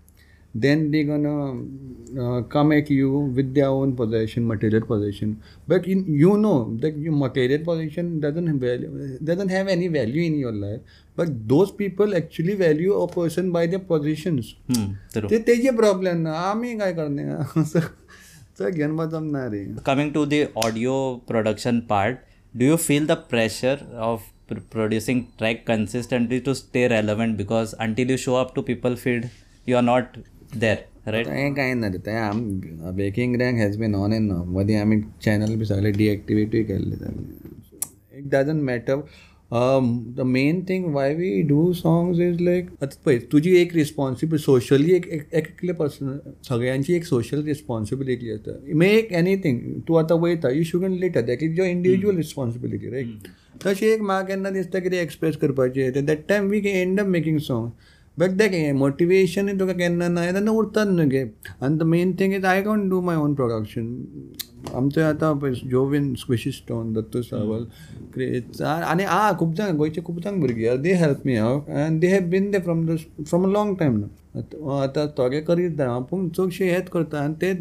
then 0.55 0.91
they 0.91 1.03
gonna 1.05 1.23
come 2.53 2.73
एक 2.73 2.91
you 2.93 3.21
with 3.35 3.53
their 3.55 3.67
own 3.67 3.93
position 3.97 4.43
material 4.47 4.83
position 4.89 5.37
but 5.69 5.89
in 5.89 6.05
you 6.21 6.37
know 6.37 6.53
that 6.83 6.99
you 7.05 7.13
material 7.17 7.63
position 7.65 8.19
doesn't 8.21 8.51
value 8.65 8.91
doesn't 9.27 9.51
have 9.51 9.69
any 9.69 9.89
value 9.89 10.23
in 10.23 10.35
your 10.41 10.55
life 10.55 10.81
but 11.19 11.29
those 11.53 11.71
people 11.79 12.13
actually 12.15 12.55
value 12.57 12.93
a 12.93 13.07
person 13.15 13.51
by 13.53 13.67
the 13.67 13.81
positions 13.89 14.53
ते 15.15 15.39
तेजे 15.39 15.71
problem 15.77 16.21
ना 16.23 16.33
आम्ही 16.51 16.77
काय 16.79 16.93
करणे 16.93 17.25
घेऊन 18.71 18.97
बसम 18.97 19.31
ना 19.33 19.47
रे 19.53 19.65
coming 19.87 20.13
to 20.15 20.25
the 20.27 20.45
audio 20.65 20.95
production 21.29 21.81
part 21.89 22.19
do 22.55 22.65
you 22.67 22.77
feel 22.77 23.07
the 23.07 23.13
pressure 23.31 23.85
of 24.01 24.32
producing 24.71 25.27
track 25.39 25.65
consistently 25.67 26.41
to 26.41 26.55
stay 26.55 26.89
relevant 26.89 27.37
because 27.37 27.75
until 27.79 28.11
you 28.11 28.17
show 28.17 28.37
up 28.37 28.55
to 28.55 28.63
people 28.63 28.97
feed 28.97 29.31
you 29.67 29.77
are 29.77 29.83
not 29.83 30.17
there 30.55 30.79
right? 31.07 31.27
तें 31.27 31.55
कांय 31.55 31.75
ना 31.75 31.89
तें 32.07 32.15
आम 32.19 32.45
waking 32.97 33.37
rank 33.43 33.59
has 33.59 33.77
been 33.77 33.95
on 33.95 34.13
an 34.13 34.31
मदीं 34.57 34.77
आमी 34.77 35.01
channel 35.25 35.55
बी 35.57 35.65
सगळे 35.67 35.91
डिएक्टिवेटूय 35.93 36.63
केल्ले 36.63 36.97
सगळे 36.97 38.19
it 38.19 38.29
doesn't 38.35 38.63
matter 38.63 39.01
the 40.17 40.21
main 40.25 40.61
thing 40.69 40.85
why 40.95 41.15
we 41.15 41.41
do 41.49 41.73
songs 41.73 42.21
is 42.21 42.41
like 42.41 42.69
आतां 42.83 43.03
पळय 43.07 43.19
तुजी 43.33 43.55
एक 43.57 43.75
रिस्पॉन्सिबल 43.77 44.37
सोशली 44.37 44.95
एक 44.95 45.09
एक 45.09 45.35
एकले 45.35 45.73
पर्सन 45.73 46.17
सगळ्यांची 46.49 46.95
एक 46.95 47.05
सोशल 47.05 47.43
रिस्पॉन्सिबिलिटी 47.47 48.31
आसता 48.33 48.53
मेक 48.75 49.13
एनीथींग 49.13 49.61
तूं 49.89 49.99
आतां 50.03 50.19
वयता 50.21 50.51
you 50.51 50.63
shouldn't 50.65 50.99
later 51.01 51.21
that 51.27 51.43
is 51.43 51.59
your 51.59 51.71
individual 51.71 52.17
responsibility 52.17 52.91
right 52.91 53.29
तशी 53.65 53.87
एक 53.87 54.01
म्हाका 54.03 54.27
केन्ना 54.29 54.51
दिसता 54.51 54.79
कितें 54.81 55.01
एक्सप्रेस 55.01 55.37
करपाचें 55.41 55.93
तें 55.95 56.05
that 56.07 56.29
time 56.29 56.49
we 56.51 56.61
end 56.67 57.01
up 57.01 57.07
making 57.07 57.39
song 57.41 57.71
but 58.19 58.31
देख 58.39 58.53
मोटिवेशन 58.77 59.57
तुका 59.59 59.73
केन्ना 59.73 60.09
ना 60.09 60.25
तेन्ना 60.33 60.51
उरतात 60.53 60.87
न्हू 60.89 61.09
गे. 61.11 61.23
आनी 61.63 61.77
the 61.79 61.83
main 61.93 62.13
thing 62.21 62.35
is 62.35 62.45
I 62.45 62.63
can't 62.63 62.91
do 62.91 63.01
my 63.01 63.17
own 63.17 63.35
production 63.35 63.87
आमचे 64.77 65.03
आतां 65.03 65.33
पळय 65.39 65.55
जोवीन 65.71 66.15
स्क्विशी 66.21 66.51
स्टोन 66.53 66.93
दत्तू 66.93 67.23
सावल 67.23 67.65
क्रेज 68.15 68.63
आनी 68.63 69.05
आ 69.05 69.33
खूब 69.39 69.55
जाण 69.55 69.77
गोंयचे 69.77 70.03
खूब 70.05 70.19
जाण 70.25 70.41
भुरगीं. 70.41 70.69
आर 70.71 70.77
दे 70.77 70.93
हेल्प 70.95 71.27
मी 71.27 71.37
हांव 71.37 71.71
and 71.85 72.01
they 72.01 72.13
have 72.13 72.29
been 72.31 72.51
there 72.51 72.59
from 72.59 72.85
the 72.87 72.97
from 73.29 73.49
a 73.49 73.53
long 73.53 73.75
time 73.79 73.97
न्हू 73.99 74.09
आतां 74.37 75.07
थोडे 75.17 75.41
करीत 75.41 75.81
हांव 75.81 76.03
पूण 76.11 76.29
चडशे 76.29 76.71
हेच 76.73 76.89
करता 76.93 77.21
आनी 77.25 77.35
ते 77.43 77.53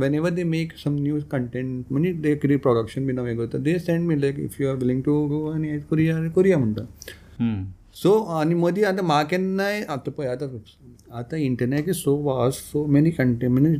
whenever 0.14 0.30
they 0.30 0.42
make 0.44 0.72
some 0.84 0.96
new 1.02 1.18
content 1.30 1.84
म्हणजे 1.90 2.12
ते 2.24 2.34
कितें 2.42 2.58
प्रोडक्शन 2.66 3.06
बी 3.06 3.12
नवें 3.12 3.36
करता 3.36 3.58
they 3.58 3.78
send 3.78 4.06
me 4.08 4.20
like 4.20 4.38
if 4.40 4.60
you 4.60 4.68
are 4.70 4.76
willing 4.82 5.02
to 5.02 5.14
go 5.28 5.46
आनी 5.52 5.68
हें 5.68 5.80
करुया 5.90 6.18
करुया 6.36 6.58
म्हणटा 6.58 6.82
hmm. 6.82 7.64
सो 8.02 8.12
आनी 8.38 8.54
मदीं 8.54 8.84
आतां 8.84 9.04
म्हाका 9.06 9.28
केन्नाय 9.28 9.82
आतां 9.82 10.12
पळय 10.18 10.28
आतां 10.28 10.48
आतां 11.18 11.40
internet 11.40 11.88
is 11.88 11.96
so 11.96 12.16
vast 12.22 12.72
so 12.72 12.86
many 12.86 13.10
content 13.10 13.50
म्हणजे 13.52 13.78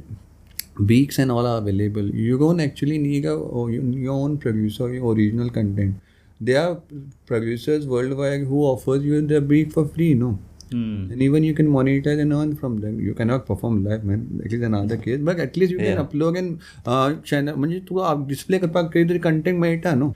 beaks 0.80 1.18
and 1.18 1.30
all 1.30 1.46
are 1.46 1.58
available. 1.58 2.02
You 2.02 2.38
don't 2.38 2.60
actually 2.60 2.98
need 2.98 3.26
a, 3.26 3.32
oh, 3.32 3.66
you- 3.68 3.82
your 4.04 4.14
own 4.14 4.38
producer, 4.38 4.92
your 4.92 5.14
original 5.14 5.50
content. 5.50 5.96
There 6.40 6.60
are 6.60 6.80
producers 7.26 7.86
worldwide 7.86 8.46
who 8.46 8.62
offers 8.64 9.04
you 9.04 9.20
the 9.32 9.40
beak 9.40 9.72
for 9.72 9.86
free, 9.86 10.14
no? 10.14 10.38
Hmm. 10.72 11.12
And 11.12 11.22
even 11.28 11.44
you 11.48 11.54
can 11.60 11.68
monetize 11.76 12.20
and 12.24 12.32
earn 12.38 12.54
from 12.62 12.76
them. 12.84 13.00
You 13.08 13.14
cannot 13.20 13.46
perform 13.50 13.82
live, 13.88 14.04
man. 14.10 14.22
That 14.42 14.52
is 14.58 14.62
another 14.70 14.98
case. 15.06 15.20
But 15.30 15.40
at 15.46 15.56
least 15.62 15.72
you 15.76 15.78
can 15.78 16.00
upload 16.04 16.38
and 16.42 16.70
uh, 16.86 17.08
channel. 17.32 17.56
म्हणजे 17.56 17.80
तुका 17.88 18.14
display 18.28 18.58
करपाक 18.64 18.92
कितें 18.92 19.08
तरी 19.08 19.18
content 19.28 19.58
मेळटा 19.66 19.94
न्हू 19.94 20.10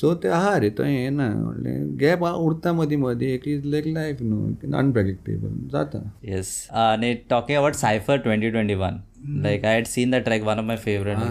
so 0.00 0.14
ते 0.22 0.28
आहा 0.28 0.56
रे 0.62 0.70
तो 0.78 0.82
हें 0.84 1.10
ना 1.10 1.28
म्हणलें 1.34 1.96
गॅप 2.00 2.24
उरता 2.24 2.72
मदीं 2.80 2.96
मदीं 3.04 3.28
एक 3.34 3.46
इज 3.48 3.66
लायक 3.74 3.86
लायफ 3.98 4.22
न्हू 4.22 4.72
अनप्रेडिक्टेबल 4.78 5.52
जाता 5.74 6.00
Yes. 6.32 6.48
Uh, 6.72 6.88
and 6.96 7.06
it- 7.10 7.28
talking 7.34 7.60
about 7.60 7.78
Cypher 7.82 8.16
2021, 8.26 8.98
like 9.46 9.64
I 9.70 9.72
had 9.78 9.88
seen 9.92 10.12
the 10.16 10.20
track, 10.26 10.44
one 10.48 10.60
of 10.62 10.66
my 10.72 10.76
favorite. 10.82 11.22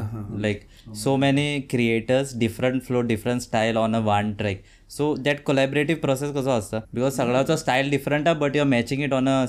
Like 0.46 0.66
so 1.04 1.14
many 1.26 1.46
creators, 1.74 2.34
different 2.46 2.84
flow, 2.88 3.04
different 3.12 3.46
style 3.48 3.80
on 3.84 3.96
a 4.00 4.02
one 4.10 4.34
track. 4.42 4.64
So 4.90 5.16
that 5.18 5.40
collaborative 5.48 6.00
process 6.04 6.32
कसो 6.36 6.50
असता? 6.50 6.80
Because 6.94 7.16
सगळ्याचो 7.16 7.56
style 7.56 7.90
different 7.90 8.28
आहे 8.28 8.38
but 8.40 8.56
you 8.56 8.62
are 8.62 8.68
matching 8.68 9.02
it 9.04 9.14
on 9.14 9.28
a 9.30 9.46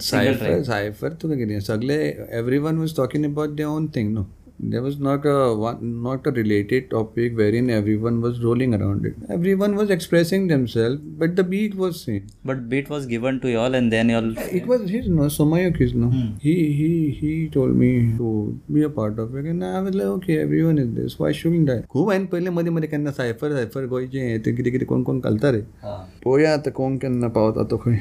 cypher 0.00 0.62
cypher 0.62 1.12
तुका 1.22 1.34
कितें 1.36 1.58
सगळे 1.60 1.96
everyone 2.58 2.78
was 2.78 2.96
talking 2.96 3.24
about 3.24 3.54
their 3.56 3.64
own 3.64 3.86
thing 3.94 4.12
no 4.14 4.22
not 4.62 5.26
a 5.26 5.36
one 5.58 5.78
not 6.04 6.28
a 6.28 6.30
related 6.36 6.88
topic 6.90 7.34
where 7.36 7.54
in 7.54 7.70
everyone 8.04 8.18
was 8.22 8.40
rolling 8.42 8.74
around 8.74 9.06
it 9.06 9.30
everyone 9.62 9.74
was 9.74 9.90
expressing 9.90 10.48
themself 10.48 11.00
but 11.20 11.34
the 11.40 11.46
beat 11.48 11.74
was 11.76 11.94
same 11.94 12.20
but 12.46 12.56
beat 12.70 12.90
was 12.90 13.06
given 13.08 13.38
to 13.38 13.54
all 13.64 13.74
and 13.74 13.90
then 13.90 14.14
all 14.14 14.34
It 14.54 14.66
was 14.66 14.82
his 14.90 15.06
no 15.08 15.24
Somayuk 15.34 15.78
his 15.82 15.94
no. 15.94 16.08
He 16.42 16.52
he 16.80 16.88
he 17.20 17.30
told 17.56 17.76
me 17.76 17.88
to 18.18 18.28
be 18.76 18.84
a 18.88 18.90
part 18.98 19.18
of 19.18 19.34
it, 19.40 19.48
and 19.52 19.64
I 19.64 19.80
was 19.86 19.96
like, 20.00 20.10
okay, 20.18 20.36
everyone 20.42 20.78
is 20.82 20.92
this. 20.98 21.16
Why 21.22 21.32
shouldn't 21.40 21.72
I? 21.74 21.78
खूप 21.94 22.10
हांवें 22.10 22.26
पयलें 22.34 22.50
मदीं 22.58 22.70
मदीं 22.76 22.88
केन्ना 22.88 23.10
सायफर 23.18 23.56
सायफर 23.56 23.86
गोंयचें 23.94 24.42
तें 24.44 24.54
कितें 24.56 24.72
कितें 24.72 24.86
कोण 24.88 25.02
कोण 25.10 25.20
घालता 25.20 25.50
रे 25.56 25.62
पळोवया 25.84 26.52
आतां 26.54 26.72
कोण 26.78 26.96
केन्ना 27.04 27.28
पावता 27.40 27.64
तो 27.70 27.76
खंय 27.86 28.00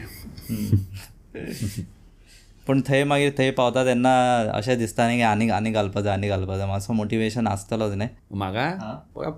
पूण 2.67 2.81
थंय 2.81 3.03
मागीर 3.03 3.33
थंय 3.39 3.51
पावता 3.51 3.83
तेन्ना 3.85 4.11
अशें 4.53 4.77
दिसता 4.77 5.05
न्ही 5.05 5.17
की 5.17 5.21
आनी 5.21 5.49
आनी 5.49 5.71
घालपाक 5.71 6.03
जाय 6.03 6.13
आनी 6.13 6.27
घालपाक 6.27 6.57
जाय 6.57 6.67
मातसो 6.67 6.93
मोटिवेशन 6.93 7.47
आसतलोच 7.47 7.93
न्ही. 7.93 8.09
म्हाका? 8.33 8.69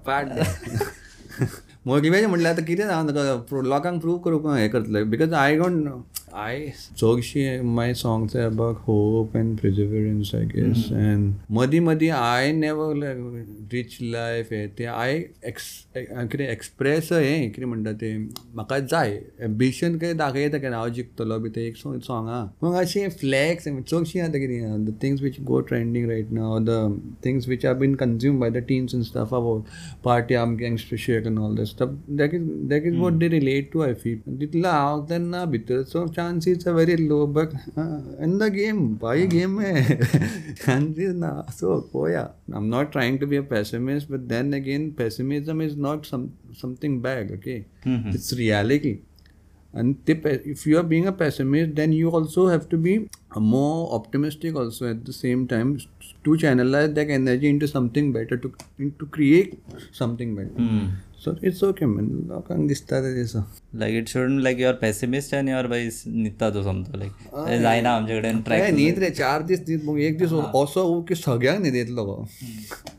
पाट 0.08 0.29
मोटिवेशन 1.88 2.25
म्हटल्यार 2.29 2.53
आतां 2.53 2.65
कितें 2.65 2.86
हांव 2.86 3.62
लोकांक 3.62 4.01
प्रूव 4.01 4.17
करूंक 4.17 4.48
हें 4.48 4.70
करतले. 4.70 5.03
बिकॉज 5.03 5.34
आय 5.34 5.55
डोंट 5.55 5.88
आय 6.38 6.60
चडशी 6.98 7.44
my 7.63 7.94
songs 7.94 8.36
about 8.38 8.77
hope 8.88 9.36
and 9.36 9.58
perseverance 9.60 10.34
I 10.36 10.46
guess 10.46 10.88
and 10.92 11.34
मदीं 11.58 11.80
मदीं 11.82 12.10
I 12.12 12.51
never 12.54 12.96
like 12.96 13.68
rich 13.74 13.98
life 14.01 14.51
हें 14.51 14.68
तें 14.75 14.86
आय 14.86 15.13
एक्स 15.48 15.68
कितें 15.98 16.48
एक्सप्रेस 16.48 17.10
हें 17.12 17.51
कितें 17.51 17.65
म्हणटा 17.68 17.92
तें 18.01 18.18
म्हाका 18.56 18.80
जाय. 18.80 19.12
एम्बिशन 19.46 19.98
कितें 20.00 20.18
दाखयता 20.18 20.58
केन्ना 20.58 20.77
हांव 20.77 20.89
जिखतलो 20.98 21.38
बी 21.39 21.50
तें 21.50 21.62
एक 21.62 21.77
सॉंग 21.77 22.27
आहा 22.27 22.44
पूण 22.62 22.75
अशें 22.82 23.10
फ्लॅक्स 23.22 23.68
चडशीं 23.68 24.22
आतां 24.22 24.42
कितें 24.42 24.86
the 24.86 24.98
things 25.04 25.22
which 25.22 25.39
go 25.51 25.60
trending 25.72 26.10
right 26.10 26.32
now 26.39 26.58
the 26.65 26.77
things 27.25 27.48
which 27.50 27.65
are 27.65 27.74
been 27.86 27.96
consume 28.04 28.39
by 28.39 28.50
the 28.50 28.65
teens 28.68 28.96
and 28.96 29.04
stuff 29.04 29.34
about 29.34 29.63
party 30.04 30.36
um 30.44 30.58
gangster 30.58 30.98
shake 31.06 31.27
and 31.27 31.39
all 31.39 31.56
the 31.58 31.63
stuff 31.72 31.96
that 32.18 32.34
is 32.34 32.51
that 32.70 32.88
is 32.88 33.00
what 33.00 33.20
they 33.24 33.27
relate 33.38 33.72
to 33.74 33.82
I 33.88 33.94
feel 34.04 34.39
तितलो 34.39 34.68
हांव 34.70 35.06
तेन्ना 35.10 35.46
भितरचो 35.56 36.06
chances 36.25 36.67
are 36.67 36.74
very 36.74 36.98
low. 36.98 37.27
But 37.27 37.53
uh, 37.77 38.00
in 38.20 38.38
the 38.38 38.50
game, 38.50 39.00
why 39.00 39.25
game 39.25 39.55
mein 39.55 39.77
eh? 39.77 40.53
chances 40.65 41.13
na 41.13 41.34
so 41.50 42.08
yeah 42.08 42.29
I'm 42.53 42.70
not 42.70 42.91
trying 42.91 43.20
to 43.20 43.27
be 43.27 43.38
a 43.38 43.44
pessimist, 43.44 44.10
but 44.10 44.29
then 44.29 44.53
again, 44.53 44.94
pessimism 44.94 45.62
is 45.62 45.75
not 45.75 46.05
some 46.05 46.32
something 46.53 47.01
bad. 47.01 47.32
Okay, 47.39 47.65
mm-hmm. 47.86 48.10
it's 48.10 48.34
reality. 48.34 48.96
And 49.75 49.98
if 50.08 50.65
you 50.65 50.77
are 50.79 50.84
being 50.84 51.05
a 51.05 51.12
pessimist, 51.12 51.75
then 51.75 51.91
you 51.91 52.10
also 52.10 52.48
have 52.48 52.70
to 52.70 52.77
be 52.77 53.10
more 53.36 53.94
optimistic 53.94 54.55
also 54.55 54.89
at 54.89 55.03
the 55.03 55.12
same 55.12 55.48
time 55.48 55.79
to 56.25 56.36
channelize 56.44 56.94
that 56.96 57.10
energy 57.15 57.50
into 57.50 57.67
something 57.72 58.13
better 58.13 58.38
to 58.38 58.53
to 59.00 59.10
create 59.17 59.58
something 59.91 60.36
better. 60.36 60.70
So 61.17 61.34
it's 61.41 61.62
okay 61.67 61.88
man. 61.91 62.08
लोकांक 62.29 62.67
दिसता 62.67 63.00
तें 63.01 63.13
दिसा 63.15 63.44
like 63.82 63.96
it 63.98 64.08
should 64.10 64.39
like 64.44 64.60
you're 64.60 64.74
pessimist 64.82 65.34
आनी 65.36 65.51
you're 65.51 65.67
by 65.67 65.89
न्हिदता 66.08 66.50
तूं 66.55 66.63
समतो 66.63 66.98
लायक 67.00 67.62
जायना 67.62 67.96
आमचे 67.96 68.20
कडेन 68.20 68.41
ट्रॅक 68.48 68.70
न्हीद 68.74 69.00
रे 69.00 69.10
चार 69.20 69.44
दीस 69.51 69.60
न्हीद 69.60 69.84
मग 69.86 70.00
एक 70.08 70.17
दीस 70.17 70.34
असो 70.62 71.01
की 71.10 71.15
सगळ्यांक 71.15 71.60
न्हीद 71.62 71.75
येतलो 71.75 72.05
गो 72.05 72.24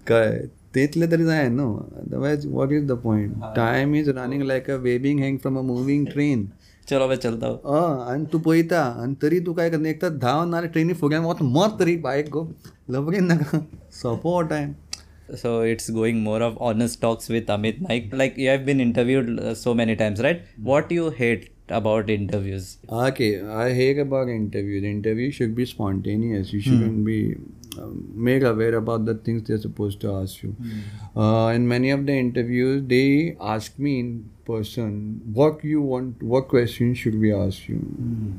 कळ्ळें 0.09 0.47
तितले 0.75 1.11
तरी 1.13 1.25
जाय 1.25 1.49
न्हू 1.49 1.77
otherwise 1.77 2.47
what 2.47 2.73
is 2.73 2.87
the 2.87 2.93
point 3.05 3.43
time 3.57 3.95
is 3.95 4.09
running 4.17 4.43
like 4.43 4.71
a 4.71 4.77
webbing 4.89 5.21
hang 5.25 5.37
from 5.43 5.59
a 5.59 5.63
moving 5.73 6.07
train 6.13 6.47
चलो 6.89 7.07
भाई 7.09 7.17
चलता 7.17 7.47
हूँ। 7.47 7.61
हाँ 7.67 8.25
तू 8.33 8.39
पोईता 8.39 8.81
आणि 9.03 9.15
तरी 9.23 9.39
तू 9.47 9.53
काय 9.53 9.71
करणे 9.71 9.91
एकतर 9.91 10.17
धाव 10.23 10.45
ना 10.49 10.61
ट्रेनिंग 10.67 10.97
फुग्या 10.97 11.21
मग 11.23 11.43
मत 11.57 11.79
तरी 11.81 11.97
बाईक 12.07 12.29
गो 12.33 12.47
लव 12.91 13.11
घेईन 13.11 13.25
ना 13.33 13.59
सपोर्ट 14.03 14.53
आहे 14.53 15.37
so 15.37 15.63
it's 15.65 15.91
going 15.91 16.23
more 16.25 16.43
of 16.43 16.57
honest 16.63 17.01
talks 17.03 17.31
with 17.31 17.51
Amit 17.51 17.81
Naik 17.89 18.15
like 18.15 18.39
you 18.39 18.51
have 18.51 18.65
been 18.67 18.81
interviewed 18.81 19.41
so 19.63 19.75
many 19.75 19.95
times 19.95 20.21
right 20.21 20.45
what 20.65 20.93
you 20.93 21.09
hate 21.19 21.51
about 21.73 22.11
interviews 22.11 22.67
okay 23.07 23.35
I 23.55 23.73
hate 23.75 23.99
about 24.01 24.29
interviews 24.31 24.85
interview 24.85 25.31
should 25.39 25.55
be 25.55 25.67
spontaneous 25.67 26.55
you 26.55 26.61
should 26.61 26.85
be 27.05 27.21
made 28.15 28.43
aware 28.43 28.75
about 28.75 29.05
the 29.05 29.15
things 29.15 29.43
they're 29.45 29.59
supposed 29.59 30.01
to 30.01 30.15
ask 30.15 30.43
you. 30.43 30.55
Uh, 31.17 31.49
in 31.55 31.67
many 31.69 31.91
of 31.91 32.07
the 32.07 32.13
interviews, 32.13 32.83
they 32.87 33.37
ask 33.41 33.79
me 33.79 33.99
in 34.01 34.31
person, 34.45 35.21
what 35.33 35.65
you 35.65 35.81
want, 35.83 36.23
what 36.23 36.49
questions 36.49 36.99
should 36.99 37.19
we 37.19 37.33
ask 37.33 37.69
you? 37.69 37.81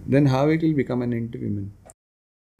Then 0.07 0.25
how 0.27 0.49
it 0.49 0.61
will 0.61 0.73
become 0.73 1.01
an 1.01 1.13
interview, 1.13 1.49
man? 1.49 1.71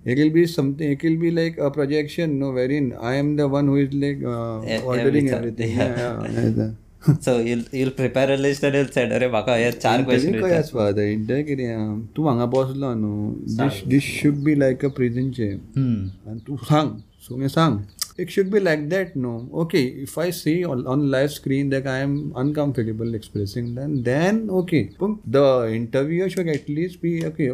It 0.06 0.18
will 0.18 0.30
be 0.30 0.46
something. 0.48 0.92
It 0.92 1.04
will 1.04 1.18
be 1.18 1.32
like 1.32 1.58
a 1.58 1.70
projection, 1.72 2.40
no, 2.40 2.52
wherein 2.52 2.94
I 3.00 3.16
am 3.16 3.36
the 3.36 3.48
one 3.48 3.68
who 3.68 3.76
is 3.78 3.94
like 3.94 4.24
uh, 4.24 4.60
ordering 4.84 5.30
everything, 5.30 5.30
everything. 5.30 5.78
Yeah, 5.78 6.28
yeah, 6.32 6.50
yeah. 6.58 6.72
So 7.08 7.34
you'll 7.40 7.64
you'll 7.72 7.96
prepare 8.00 8.32
a 8.32 8.38
list 8.38 8.64
and 8.64 8.76
you'll 8.76 8.92
say 8.94 9.06
अरे 9.18 9.28
म्हाका 9.30 9.56
हे 9.56 9.72
चार 9.72 10.04
question 10.04 10.40
काय 10.42 10.58
आसपा 10.58 10.90
जाय 10.92 11.12
interview 11.12 11.46
कितें 11.46 12.00
तूं 12.16 12.28
हांगा 12.28 12.46
बसलो 12.56 12.94
न्हू 12.94 13.34
this 13.60 13.84
this 13.88 14.04
should 14.22 14.44
be 14.44 14.56
like 14.60 14.86
a 14.86 14.90
prison 14.98 15.32
chair 15.38 15.54
hmm. 15.78 16.30
आनी 16.30 16.40
तूं 16.48 16.58
सांग 16.70 16.90
सगळें 17.30 17.48
सांग. 17.48 17.78
It 18.18 18.32
should 18.32 18.50
be 18.50 18.60
like 18.60 18.84
that 18.90 19.16
no 19.16 19.32
okay 19.64 19.84
if 20.06 20.18
i 20.18 20.30
see 20.30 20.66
on, 20.66 20.86
on 20.88 21.12
live 21.12 21.32
screen 21.32 21.70
that 21.70 21.88
i 21.88 21.98
am 22.06 22.14
uncomfortable 22.36 23.14
expressing 23.14 23.76
then 23.76 24.04
then 24.04 24.50
okay 24.50 24.90
but 25.00 25.12
the 25.36 25.46
interviewer 25.80 26.30
should 26.30 26.48
at 26.48 26.68
least 26.68 27.02
be 27.02 27.14
okay 27.26 27.50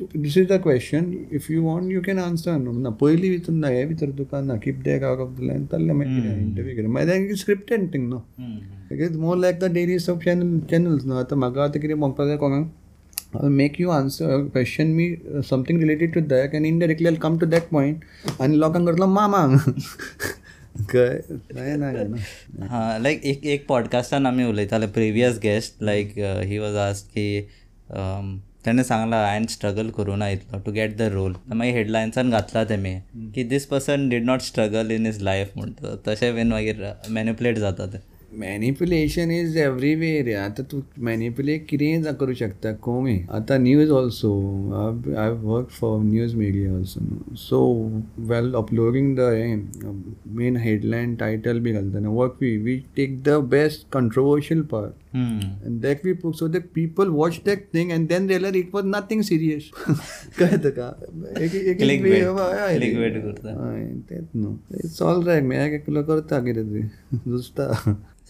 Tu- 0.00 0.08
this 0.24 0.36
is 0.36 0.48
the 0.48 0.58
question 0.58 1.28
if 1.30 1.48
you 1.48 1.62
want 1.62 1.94
you 1.96 2.02
can 2.08 2.18
answer 2.18 2.56
no 2.58 2.72
ना 2.86 2.90
पयली 3.02 3.30
भितर 3.30 3.52
ना 3.52 3.68
हे 3.76 3.84
भितर 3.92 4.16
तुका 4.20 4.40
ना 4.50 4.58
out 5.10 5.20
of 5.26 5.36
the 5.36 5.46
line 5.50 5.66
तल्ले 5.74 5.94
मागीर 6.00 6.26
interview 6.46 6.74
केलें 6.76 6.90
मागीर 6.98 7.30
it's 7.30 7.44
scripted 7.44 7.90
thing 7.92 8.08
no 8.08 8.22
It's 8.90 9.16
more 9.16 9.36
like 9.36 9.60
the 9.60 9.68
daily 9.68 9.98
soap 9.98 10.22
channel 10.22 10.52
channels 10.70 11.02
no 11.08 11.16
आता 11.22 11.36
म्हाका 11.36 11.64
आतां 11.64 11.80
कितें 11.80 11.94
म्हणपाक 11.94 12.26
जाय 12.26 12.36
कोणाक 12.36 12.70
make 13.32 13.78
you 13.78 13.90
answer 13.92 14.44
question 14.52 14.96
me 14.96 15.18
uh, 15.34 15.42
something 15.42 15.78
related 15.78 16.12
to 16.14 16.20
that 16.20 16.54
and 16.54 16.66
indirectly 16.66 17.08
I'll 17.08 17.16
come 17.16 17.38
to 17.38 17.46
that 17.46 17.70
point. 17.70 18.04
आणि 18.40 18.58
लोकांक 18.60 18.86
करतलो 18.86 19.06
मामा 19.06 19.44
कळ्ळें? 20.90 21.76
ना 21.78 21.90
ना 21.92 22.66
हां 22.70 23.00
लायक 23.02 23.24
एक 23.24 23.44
एक 23.44 23.66
पॉडकास्टान 23.68 24.26
आमी 24.26 24.44
उलयताले 24.44 24.86
previous 24.96 25.38
guest 25.42 25.82
like 25.82 26.18
he 26.18 26.58
was 26.58 26.76
asked 26.88 27.06
की 27.14 27.28
तेणें 28.66 28.82
सांगलां 28.82 29.24
हांवें 29.24 29.46
स्ट्रगल 29.50 29.90
करुना 29.96 30.28
इतलो 30.30 30.58
टू 30.66 30.72
गेट 30.72 30.96
द 30.98 31.02
रोल 31.12 31.34
मागीर 31.54 31.74
हेडलायन्सान 31.74 32.30
घातला 32.30 32.64
तेमी 32.68 32.94
की 33.34 33.42
this 33.48 33.66
person 33.66 34.08
did 34.08 34.24
not 34.24 34.40
struggle 34.42 34.90
in 34.90 35.06
his 35.06 35.22
life 35.22 35.56
म्हणटा 35.56 35.94
तशें 36.06 36.34
बीन 36.34 36.48
मागीर 36.52 36.84
मॅन्युप्युलेट 37.10 37.58
जाता 37.58 37.86
तें 37.92 37.98
मॅनिप्युलेशन 38.36 39.30
इज 39.30 39.56
एवरीवेर 39.56 40.34
आतां 40.38 40.64
तूं 40.72 40.80
मॅनिप्युलेट 41.04 41.64
कितेंय 41.68 42.12
करूं 42.20 42.34
शकता 42.34 42.72
कोणूय 42.82 43.18
आतां 43.36 43.58
news 43.62 43.90
also 43.90 44.32
I 45.18 45.30
work 45.42 45.68
for 45.70 45.98
news 46.02 46.34
media 46.34 46.74
also 46.74 47.34
so 47.38 47.60
well 48.30 48.54
uploading 48.54 49.14
the 49.16 49.30
हे 49.34 49.54
मेन 50.36 50.56
हेडलायन 50.56 51.14
टायटल 51.14 51.60
बी 51.60 51.72
घालतना 51.72 52.08
work 52.10 52.36
we 52.40 52.56
we 52.56 52.76
take 52.96 53.22
the 53.22 53.38
best 53.50 53.86
controversial 53.92 54.62
part 54.62 55.06
And 55.14 55.82
that 55.82 56.02
we 56.04 56.12
put 56.14 56.36
so 56.36 56.48
that 56.48 56.72
people 56.74 57.10
watch 57.10 57.42
that 57.44 57.72
thing 57.72 57.92
and 57.92 58.08
then 58.08 58.26
realize 58.28 58.54
it 58.54 58.72
was 58.72 58.84
nothing 58.84 59.22
serious. 59.22 59.70
कळतं 60.38 60.70
का 60.70 60.88
एक 61.40 61.54
एक 61.54 61.66
एक 61.66 61.80
Clickbait. 61.80 62.12
way 62.12 62.20
हवा, 62.24 62.44
हय 62.54 62.78
रे. 62.78 62.86
Clickbait 62.86 63.22
करता. 63.22 63.54
हय, 63.62 63.84
तेच 64.10 64.24
न्हू 64.36 64.54
इट्स 64.84 65.00
ऑल 65.02 65.22
रायट 65.26 65.42
मेळ्या 65.44 65.66
एकलो 65.76 66.02
करता 66.02 66.40
कितें 66.44 66.64
तरी 66.70 66.82
जुसता 67.30 67.72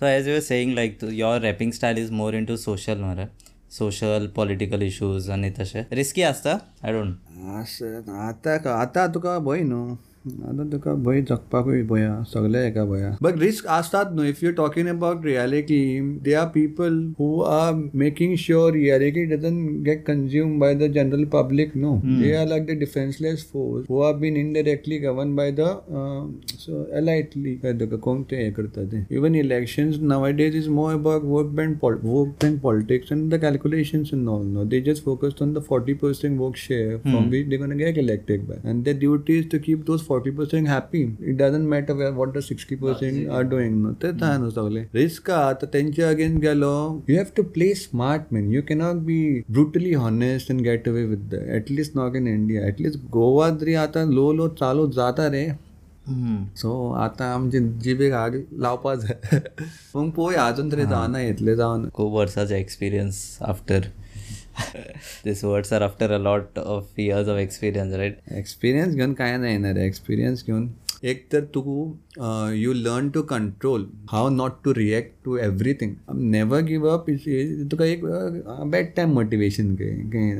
so 0.01 0.07
as 0.07 0.29
you 0.29 0.41
saying 0.41 0.75
like 0.75 0.99
your 1.05 1.41
rapping 1.41 1.71
style 1.73 1.99
is 1.99 2.11
more 2.11 2.35
into 2.45 2.57
social 2.57 3.01
मरे 3.01 3.25
सोशल 3.71 4.27
पॉलिटिकल 4.37 4.83
इश्यूज 4.83 5.31
आनी 5.31 5.51
तशें 5.51 5.83
रिस्की 5.93 6.23
आसता 6.23 6.53
आय 6.85 6.93
डोंट 6.93 7.15
असं 7.61 8.13
आता 8.27 8.57
का 8.57 8.75
आता 8.75 9.07
तुका 9.15 9.39
भंय 9.39 9.63
न्हू 9.63 9.97
आतां 10.27 10.69
तुका 10.71 10.93
भंय 11.05 11.21
जगपाकूय 11.29 11.83
भंय 11.91 12.03
आहा, 12.05 12.23
सगळे 12.33 12.65
हेका 12.65 12.85
भंय 12.85 13.03
आहा. 13.03 13.17
बट 13.23 13.39
रिस्क 13.41 13.67
आसतात 13.77 14.13
न्हू 14.15 14.25
if 14.25 14.45
you 14.45 14.51
talking 14.61 14.89
about 14.89 15.25
reality 15.27 16.01
they 16.25 16.33
are 16.35 16.47
people 16.55 16.97
who 17.19 17.41
are 17.41 17.75
making 18.03 18.35
sure 18.45 18.73
reality 18.73 19.25
doesn't 19.35 19.59
get 19.87 20.05
consume 20.07 20.59
by 20.61 20.75
the 20.75 20.91
general 20.95 21.25
public 21.33 21.77
no 21.77 21.95
they 22.05 22.33
are 22.35 22.47
like 22.49 22.67
the 22.67 22.79
defenceless 22.81 23.49
force 23.53 23.87
who 23.91 24.01
are 24.09 24.15
been 24.25 24.37
indirectly 24.37 24.99
govern 24.99 25.37
by 25.37 25.53
the 25.61 25.69
so 26.65 26.87
elitely 26.99 27.55
काय 27.63 27.73
तुका 27.81 27.97
कोण 28.09 28.23
ते 28.31 28.43
हे 28.45 28.51
करता 28.61 28.85
ते 28.93 29.05
even 29.17 29.35
elections 29.45 30.01
now 30.15 30.27
days 30.43 30.57
is 30.57 30.69
more 30.71 30.93
about 30.95 31.25
vote 31.25 31.55
bank 31.61 31.85
vote 31.85 32.29
bank 32.45 32.61
politics 32.63 33.13
and 33.19 33.33
the 33.33 33.39
calculations 33.39 34.11
and 34.13 34.29
all. 34.29 34.43
No, 34.43 34.65
they 34.65 34.81
just 34.81 35.03
focused 35.05 35.41
on 35.41 35.53
the 35.55 35.61
40% 35.61 36.37
vote 36.39 36.57
share 36.57 36.99
from 37.05 37.31
which 37.31 37.47
they're 37.49 37.59
gonna 37.59 37.77
get 37.77 37.99
elected 37.99 38.45
by. 38.49 38.57
And 38.65 38.85
their 38.85 38.95
duty 38.95 39.39
is 39.39 39.47
to 39.47 39.59
keep 39.59 39.87
those 39.87 40.03
40% 40.03 40.09
happy. 40.09 40.18
It 41.21 41.37
doesn't 41.39 41.69
matter 41.69 41.95
where, 41.95 42.13
what 42.13 42.33
the 42.33 42.41
60% 42.41 43.31
are 43.31 43.45
doing. 43.45 43.77
No, 43.85 43.93
तेच 44.03 44.23
आहे 44.23 44.39
न्हू 44.39 44.51
सगळे 44.51 44.85
risk 44.95 45.31
आता 45.31 45.67
तेंच्या 45.73 46.09
against 46.11 46.41
गेलो 46.43 46.73
you 47.09 47.17
have 47.17 47.31
to 47.37 47.43
play 47.55 47.73
smart 47.75 48.33
man 48.33 48.51
you 48.53 48.63
cannot 48.69 49.03
be 49.05 49.21
brutally 49.51 49.93
honest 49.95 50.51
and 50.53 50.61
get 50.65 50.89
away 50.89 51.05
with 51.05 51.29
the 51.31 51.43
at least 51.57 51.97
not 51.97 52.17
in 52.17 52.27
India 52.27 52.67
at least 52.69 52.99
Goa 53.13 53.51
तरी 53.61 53.75
आता 53.85 54.05
low 54.11 54.33
low 54.33 54.49
चालू 54.61 54.87
जाता 54.93 55.29
रे 55.33 55.49
सो 56.57 56.71
आतां 56.99 57.27
आमचे 57.35 57.61
जिबेक 57.83 58.13
हाड 58.13 58.37
लावपा 58.61 58.95
जाय 58.95 59.39
पूण 59.93 60.11
पळय 60.11 60.37
आजून 60.41 60.73
तरी 60.73 60.85
जावना 60.85 61.21
इतलें 61.23 61.55
जावन 61.55 61.89
खूब 61.95 62.13
वर्साचो 62.15 62.55
experience 62.55 63.17
after 63.49 63.89
this 65.25 65.45
words 65.45 65.73
are 65.73 65.83
after 65.83 66.13
a 66.13 66.19
lot 66.19 66.59
of 66.59 67.01
years 67.01 67.29
of 67.29 67.39
experience 67.39 67.95
right 67.95 68.21
experience 68.33 68.95
घेवन 68.95 69.13
काय 69.15 69.37
नाही 69.39 69.59
ना 69.59 69.71
रे 69.71 69.87
एक्सपिरियन्स 69.87 70.45
घेवन 70.47 70.69
एक 71.05 71.27
तर 71.33 71.41
तूं 71.55 72.53
you 72.53 72.73
learn 72.73 73.09
to 73.11 73.23
control 73.23 73.87
how 74.11 74.29
not 74.29 74.53
to 74.65 74.73
react 74.73 75.13
to 75.25 75.37
everything 75.37 75.95
never 76.31 76.63
give 76.63 76.87
up 76.89 77.11
तुका 77.73 77.85
एक 77.85 78.05
बॅड 78.05 78.87
टायम 78.97 79.13
मोटिवेशन 79.15 79.71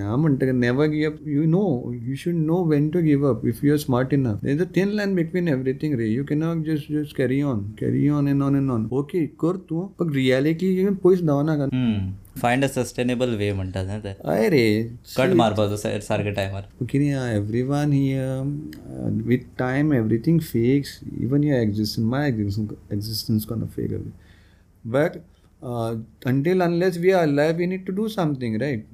हांव 0.01 0.17
म्हणटा 0.17 0.53
never 0.53 0.87
give 0.87 1.11
up 1.11 1.29
you 1.29 1.45
know 1.47 1.93
you 2.09 2.17
should 2.17 2.35
know 2.35 2.63
when 2.65 2.89
to 2.91 3.01
give 3.03 3.27
up 3.27 3.47
if 3.47 3.65
you 3.67 3.73
are 3.73 3.79
smart 3.79 4.15
enough 4.15 4.45
there 4.45 4.63
a 4.63 4.67
thin 4.77 4.89
line 4.89 5.15
between 5.15 5.49
everything 5.49 5.95
ray 5.99 6.09
you 6.09 6.25
cannot 6.25 6.65
just 6.67 6.93
just 6.93 7.17
carry 7.17 7.41
on 7.43 7.63
carry 7.81 8.09
on 8.09 8.29
and 8.29 8.43
on 8.43 8.57
and 8.57 8.71
on 8.71 8.89
okay 8.93 9.27
कर 9.41 9.57
तूं 9.71 9.87
पण 9.99 10.13
reality 10.15 10.89
पयस 11.05 11.23
धांवनाका 11.23 11.67
find 12.41 12.65
a 12.65 12.69
sustainable 12.69 13.35
वे 13.37 13.53
म्हणटात 13.53 13.85
न्ही 13.87 14.01
ते. 14.05 14.11
हय 14.27 14.49
रे. 14.51 14.83
Cut 15.17 15.33
मारपाचो 15.37 15.77
सारके 15.77 16.31
टायमार 16.35 16.63
कितें 16.81 17.35
every 17.35 17.63
one 17.63 17.93
here 17.93 19.23
with 19.27 19.45
time 19.59 19.93
everything 19.95 20.41
fakes 20.43 20.99
even 21.21 21.45
your 21.45 21.61
existence 21.63 22.07
my 22.07 22.29
existence 22.29 23.45
can 23.47 23.67
fake 23.77 23.93
away 23.93 24.11
but 24.85 25.19
until 26.29 26.61
unless 26.63 26.99
we 26.99 27.11
are 27.11 27.27
life 27.27 27.57
we 27.57 27.67
need 27.67 27.87
to 27.87 27.93
do 27.93 28.09
something 28.09 28.57
right 28.61 28.85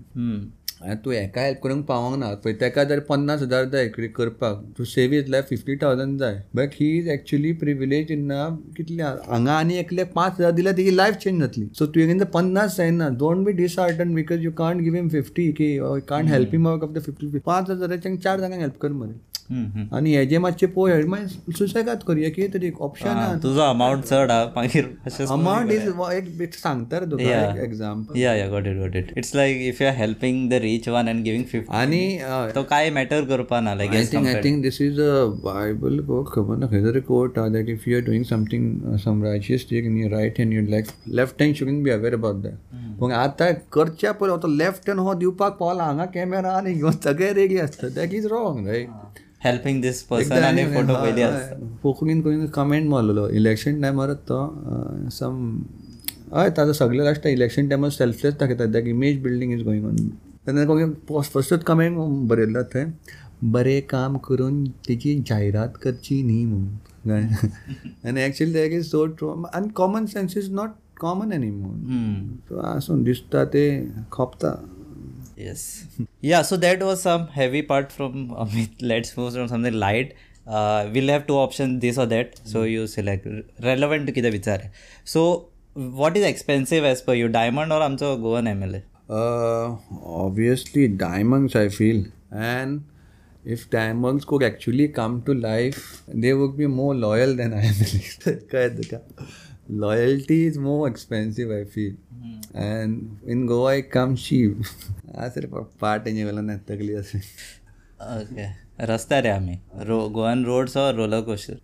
आतां 0.85 0.97
तूं 1.05 1.13
हेका 1.15 1.43
हेल्प 1.43 1.61
करूंक 1.63 1.85
पावोंक 1.87 2.17
ना 2.19 2.33
पळय 2.45 2.53
तेका 2.61 2.83
जर 2.85 3.01
पन्नास 3.09 3.43
हजार 3.43 3.65
जाय 3.71 3.87
कितें 3.89 4.11
करपाक 4.13 4.65
to 4.79 4.85
save 4.85 5.13
his 5.15 5.29
life 5.31 5.45
fifty 5.49 5.77
thousand 5.83 6.19
जाय. 6.21 6.41
But 6.57 6.75
he 6.81 6.91
is 6.99 7.09
actually 7.09 7.53
privilege 7.63 8.11
in 8.13 8.25
ना 8.27 8.49
कितले 8.77 9.03
हांगा 9.03 9.53
आनी 9.53 9.77
एकले 9.79 10.05
पांच 10.15 10.33
हजार 10.33 10.53
दिल्यार 10.53 10.77
तेजी 10.77 10.97
लायफ 10.97 11.15
चेंज 11.17 11.41
जातली. 11.41 11.69
सो 11.79 11.87
तुवें 11.87 12.25
पन्नास 12.35 12.77
जायना 12.77 13.09
don't 13.21 13.45
be 13.47 13.53
dishearten 13.63 14.15
because 14.15 14.45
you 14.45 14.51
can't 14.59 14.81
give 14.81 14.95
him 14.95 15.09
fifty 15.09 15.51
की 15.61 15.77
can't 16.09 16.29
help 16.31 16.51
him 16.53 16.69
out 16.69 16.83
of 16.83 16.91
the 16.95 17.03
fifty 17.03 17.39
पांच 17.47 17.71
हजाराच्या 17.71 18.17
चार 18.17 18.41
जाणांक 18.41 18.61
हेल्प 18.61 18.79
कर 18.81 18.93
मरे. 18.93 19.13
आनी 19.97 20.15
हेजे 20.17 20.39
मातशे 20.39 20.67
पळय 20.77 21.03
मागीर 21.15 21.55
सुसेगाद 21.59 22.03
करया 22.09 22.31
कितें 22.31 22.53
तरी 22.55 22.71
ऑप्शन 22.81 23.09
आहा. 23.09 23.35
तुजो 23.43 23.61
अमावंट 23.61 24.05
चड 24.05 24.31
हा 24.31 24.45
मागीर 24.57 24.85
अमावंट 25.31 25.73
इज 25.73 25.89
एक 26.43 26.55
सांगता 26.55 26.99
रे 26.99 27.11
तुका. 27.11 27.41
Example 27.65 28.19
yeah 28.21 28.35
yeah 28.35 28.49
got 28.51 28.67
it 28.67 28.79
got 28.79 28.97
it 28.97 29.13
it's 29.19 29.35
like 29.35 29.61
if 29.69 29.83
you 29.83 29.89
are 29.89 29.95
helping 29.97 30.49
the 30.51 30.61
rich 30.63 30.89
one 30.89 31.09
and 31.09 31.23
giving 31.25 31.45
fifty 31.45 31.77
आनी 31.77 32.03
तो 32.55 32.63
काय 32.71 32.91
मॅटर 33.01 33.25
करपा 33.29 33.61
ना 33.61 33.75
लायक 33.75 33.93
I 33.95 34.05
think 34.13 34.29
I 34.29 34.41
think 34.45 34.65
this 34.65 34.81
is 34.85 34.99
a 35.03 35.13
Bible 35.43 36.01
quote. 36.07 36.31
खबर 36.35 36.57
ना 36.57 36.67
खंय 36.67 36.83
तरी 36.85 37.01
uh, 37.35 37.49
that 37.51 37.69
if 37.69 37.87
you 37.87 37.97
are 37.97 38.05
doing 38.07 38.25
something 38.25 38.65
uh, 38.91 38.99
some 38.99 39.23
righteous 39.23 39.65
thing 39.65 39.87
in 39.87 39.97
your 39.97 40.11
right 40.11 40.37
hand, 40.39 40.53
your 40.53 40.67
left 40.75 41.09
left 41.19 41.41
hand 41.41 41.57
shouldn't 41.57 41.85
be 41.85 41.91
aware 41.91 42.15
about 42.15 42.43
that. 42.43 42.57
पूण 42.99 43.13
आतां 43.13 43.47
करच्या 43.73 44.13
पयलीं 44.13 44.37
तो 44.43 44.49
left 44.49 44.91
hand 44.91 45.01
हो 45.01 45.15
दिवपाक 45.21 45.57
पावला 45.59 45.85
हांगा 45.85 46.05
कॅमेरा 46.15 46.51
आनी 46.57 46.73
घेवन 46.73 46.91
सगळे 47.05 47.33
रेडी 47.35 47.59
आसता 47.59 47.89
that 47.95 48.13
is 48.15 48.27
wrong 48.33 48.67
right 48.67 48.89
helping 49.45 49.81
this 49.83 50.03
person 50.11 50.43
आनी 50.45 50.65
फोटो 50.75 50.95
पयली 51.03 51.23
आसता 51.23 51.57
कोंकणीन 51.83 52.21
कोणी 52.23 52.47
कमेंट 52.55 52.89
मारलेलो. 52.89 53.29
इलेक्शन 53.29 53.81
टायमारच 53.83 54.19
तो 54.31 54.39
सम 55.13 55.59
हय 56.35 56.51
ताजो 56.57 56.73
सगळे 56.73 57.05
लास्ट 57.05 57.27
इलेक्शन 57.27 57.69
टायमार 57.69 57.91
सेल्फलेस 57.91 58.35
दाखयता 58.41 58.65
that 58.67 58.87
image 58.89 59.21
building 59.23 59.53
is 59.53 59.63
going 59.65 59.85
on 59.87 59.97
तेन्ना 60.47 60.65
कोणी 60.67 60.85
फर्स्टच 61.09 61.65
कमेंट 61.65 61.97
बरयल्लो 62.29 62.63
थंय 62.75 62.85
बरें 63.53 63.81
काम 63.89 64.17
करून 64.29 64.65
तेची 64.89 65.15
जायरात 65.29 65.77
करची 65.83 66.23
न्ही 66.23 66.45
म्हणून. 66.45 67.29
आनी 68.09 68.23
actually 68.23 68.53
that 68.53 68.73
is 68.73 68.91
so 68.91 69.05
true 69.07 69.29
आनी 69.55 69.69
common 69.77 70.07
sense 70.07 70.37
is 70.37 70.51
not 70.55 70.71
common 71.01 71.33
any 71.33 71.51
म्हणून 71.51 72.27
सो 72.49 72.59
आसून 72.67 73.03
दिसता 73.05 73.45
ते 73.55 73.65
खोपता. 74.11 74.55
Yes. 75.37 75.87
yeah, 76.21 76.43
so 76.43 76.57
that 76.57 76.83
was 76.83 77.03
some 77.03 77.29
heavy 77.29 77.63
part 77.63 77.93
from 77.93 78.29
Amit. 78.29 78.71
Let's 78.81 79.17
move 79.17 79.35
from 79.35 79.49
something 79.49 79.73
light. 79.73 80.15
Uh, 80.47 80.91
we'll 80.93 81.09
have 81.09 81.27
two 81.27 81.35
options, 81.35 81.81
this 81.81 81.99
or 81.99 82.07
that. 82.07 82.41
So 82.45 82.63
you 82.63 82.87
select 82.87 83.27
relevant 83.63 84.07
to 84.07 84.31
विचार 84.31 84.61
आहे. 84.61 84.71
So 85.05 85.49
what 85.77 86.17
is 86.17 86.25
expensive 86.25 86.85
as 86.85 87.01
per 87.03 87.15
you, 87.15 87.29
diamond 87.29 87.73
or 87.73 87.83
आमचो 87.83 88.17
Goan 88.17 88.47
M 88.47 88.63
L 88.65 88.75
A 88.75 88.83
Uh, 89.11 89.77
obviously, 90.03 90.89
diamonds, 90.89 91.55
I 91.55 91.69
feel. 91.69 92.05
And 92.33 92.85
if 93.45 93.69
diamonds 93.71 94.25
could 94.25 94.43
actually 94.43 94.89
come 94.89 95.21
to 95.27 95.35
life, 95.35 96.03
they 96.09 96.33
would 96.33 96.57
be 96.57 96.67
more 96.67 96.95
loyal 96.95 97.35
than 97.37 97.53
का? 98.93 99.03
Loyalty 99.69 100.47
is 100.47 100.57
more 100.59 100.89
expensive, 100.89 101.51
I 101.51 101.65
feel. 101.65 101.93
And 102.55 103.19
in 103.27 103.47
Goa, 103.47 103.77
it 103.77 103.91
comes 103.91 104.23
cheap. 104.23 104.57
असं 105.15 105.41
रे 105.41 105.47
पाट 105.81 106.07
वेळेला 106.09 106.57
तकली 106.71 106.95
असे 106.95 107.19
okay. 108.01 108.47
रस्त्यार 108.89 109.25
आहे 109.25 109.35
आम्ही. 109.35 109.57
Rogue 109.87 109.99
Goan 110.15 110.45
roads 110.45 110.77
or 110.77 110.95
roller 110.95 111.21
coaster 111.31 111.55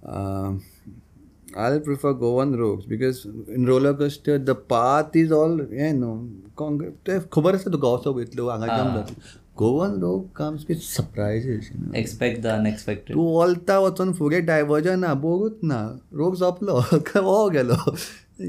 prefer 1.85 2.13
Goan 2.15 2.53
rogues 2.59 2.85
because 2.87 3.27
in 3.55 3.65
roller 3.67 3.93
coaster 3.95 4.39
the 4.39 4.55
path 4.73 5.17
is 5.17 5.33
all 5.39 5.55
you 5.79 5.89
know 5.95 6.13
con- 6.61 6.79
ते 7.07 7.19
खबर 7.33 7.55
आसता 7.55 7.71
तुका 7.73 7.89
असो 7.97 8.13
वयतलो 8.15 8.49
हांगा 8.51 8.67
जम 8.67 8.95
जातलो 8.97 9.39
Goan 9.59 9.99
rogue 10.01 10.29
comes 10.37 10.65
with 10.69 10.77
surprises 10.89 11.71
expect 11.97 12.41
the 12.43 12.47
unexpected 12.47 13.17
तूं 13.17 13.27
वलता 13.39 13.79
वचून 13.81 14.13
फुडें 14.19 14.45
डायवर्जन 14.47 14.99
ना 15.01 15.13
बोगूच 15.27 15.59
ना. 15.73 15.81
रोग 16.21 16.35
सोंपलो 16.43 16.79
हो 17.29 17.49
गेलो. 17.57 17.79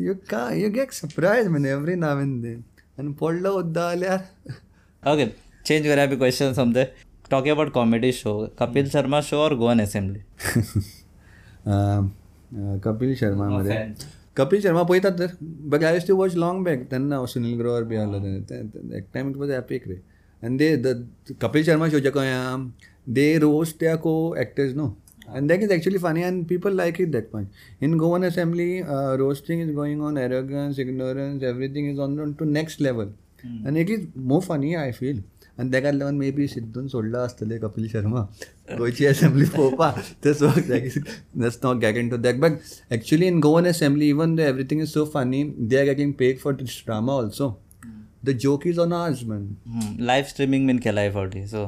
यू 0.06 0.14
का 0.30 0.50
यू 0.56 0.70
गेट 0.78 0.92
सरप्रायज 0.94 1.48
म्हण 1.48 1.66
एवरी 1.66 1.96
नाव 2.06 2.22
एन 2.22 2.40
देन 2.42 2.64
आनी 3.00 3.14
पडलो 3.22 3.52
उद्दा 3.60 3.90
जाल्यार 3.90 4.20
ओके 5.10 5.26
चेंज 5.66 5.86
करूया 5.86 6.06
बी 6.06 6.16
question 6.16 6.54
समजे 6.54 6.84
talking 7.30 7.56
about 7.56 7.72
comedy 7.74 8.12
show 8.12 8.34
Kapil 8.60 8.90
Sharma 8.90 9.22
show 9.30 9.38
or 9.42 9.56
Goan 9.58 9.80
assembly 9.82 10.20
Kapil 12.84 13.16
Sharma 13.20 13.48
मध्ये 13.50 13.78
कपिल 14.38 14.62
शर्मा 14.62 14.84
पळयतात 14.84 15.20
तर 15.20 15.34
but 15.42 15.84
I 15.84 16.00
to 16.08 16.16
watch 16.18 16.36
long 16.36 16.64
back 16.64 16.84
तेन्ना 16.92 17.26
सुनील 17.34 17.58
ग्रोवर 17.60 17.84
बी 17.84 17.96
आहलो 17.96 18.18
एक 18.98 19.06
टायम 19.14 19.30
इट 19.30 19.38
वॉज 19.38 19.52
एपिक 19.52 19.88
रे 19.88 19.96
आनी 20.44 20.58
दे 20.58 20.76
द 20.84 20.96
कपिल 21.42 21.64
शर्मा 21.64 21.90
शो 21.90 22.00
जे 22.00 22.10
कळ्या 22.10 22.56
दे 23.14 23.38
रोस्ट 23.40 23.80
त्या 23.80 23.96
co-actors 24.42 24.76
no 24.76 24.90
and 25.34 25.50
that 25.50 25.62
is 25.64 25.72
actually 25.72 26.00
funny 26.04 26.24
and 26.24 26.48
people 26.48 26.74
like 26.78 27.00
it 27.00 27.12
that 27.12 27.34
much. 27.34 27.46
In 27.80 27.98
goan 27.98 28.24
assembly 28.24 28.84
uh, 28.84 29.16
roasting 29.18 29.62
is 29.62 29.72
going 29.72 30.02
on 30.02 30.18
arrogance 30.18 30.78
ignorance 30.78 31.44
everything 31.44 31.90
is 31.90 32.00
on 32.00 32.36
to 32.40 32.46
next 32.46 32.82
level. 32.82 33.14
And 33.44 33.78
it 33.78 33.90
is 33.90 34.08
more 34.32 34.42
funny 34.50 34.76
i 34.88 34.90
feel. 35.02 35.22
आनी 35.60 35.72
तेका 35.72 35.92
लागून 35.92 36.18
may 36.18 36.30
be 36.32 36.48
सिद्धून 36.48 36.88
सोडलो 36.88 37.18
आसतलें 37.18 37.58
कपिल 37.60 37.88
शर्मा 37.88 38.22
गोंयची 38.78 39.06
assembly 39.06 39.46
पळोवपा 39.46 39.90
ते 40.26 40.34
so 40.34 40.48
that's 40.68 41.58
not 41.64 41.78
get 41.82 41.96
into 42.10 42.18
that 42.18 42.40
but 42.40 42.52
actually 42.92 43.28
in 43.28 43.40
Goan 43.40 43.68
assembly 43.68 44.08
even 44.10 44.36
though 44.36 44.42
everything 44.44 44.82
is 44.82 44.88
so 44.90 45.04
funny 45.14 45.44
they 45.60 45.78
are 45.78 45.86
getting 45.86 46.12
paid 46.20 46.38
for 46.40 46.54
this 46.54 46.82
drama 46.86 47.14
also 47.14 47.50
the 48.26 48.30
joke 48.42 48.68
is 48.68 48.80
on 48.80 48.94
ours 48.94 49.24
man 49.28 49.48
live 50.06 50.30
streaming 50.30 50.68
been 50.68 50.80
केलाय 50.80 51.12
फावटी 51.12 51.46
so 51.48 51.66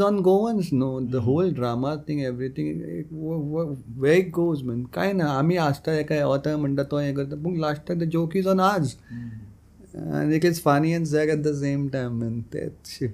on 0.00 0.20
Goans 0.28 0.70
no? 0.72 0.90
The 1.14 1.20
whole 1.20 1.50
drama 1.50 1.96
thing 2.06 2.22
everything 2.24 2.70
it, 2.98 3.10
w- 3.10 3.42
w- 3.56 3.76
where 4.04 4.20
it 4.20 4.30
goes 4.38 4.62
man. 4.62 4.84
काय 4.94 5.12
ना 5.12 5.30
आम्ही 5.38 5.56
आसता 5.56 5.98
एका 5.98 6.24
वता 6.26 6.56
म्हणटा 6.56 6.82
तो 6.82 6.98
हें 6.98 7.14
करता 7.14 7.42
पूण 7.44 7.58
लास्टाक 7.60 7.98
the 7.98 8.10
joke 8.16 8.36
is 8.36 8.46
on 8.46 8.60
us 8.60 8.94
आणि 9.98 10.36
it 10.36 10.44
is 10.44 10.60
funny 10.62 10.92
and 10.94 11.06
sad 11.06 11.28
at 11.30 11.42
the 11.42 11.54
same 11.60 11.88
time 11.88 12.20
mean 12.20 12.40
त्यात 12.52 13.04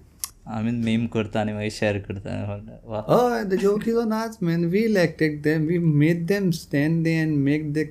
आय 0.46 0.62
मीन 0.62 0.80
मेम 0.84 1.06
करता 1.06 1.40
आणि 1.40 1.52
मग 1.52 1.68
शेअर 1.72 1.98
करता. 2.08 2.30
हय 3.08 3.44
द 3.44 3.54
जो 3.60 3.76
किलो 3.76 4.02
नाच 4.04 4.36
man 4.42 4.64
we 4.64 4.78
elected 4.84 5.40
them 5.42 5.66
we 5.66 5.78
make 5.78 6.26
them 6.26 6.50
stand 6.50 7.02
there 7.04 7.16
and 7.20 7.36
make 7.36 7.72
them 7.72 7.84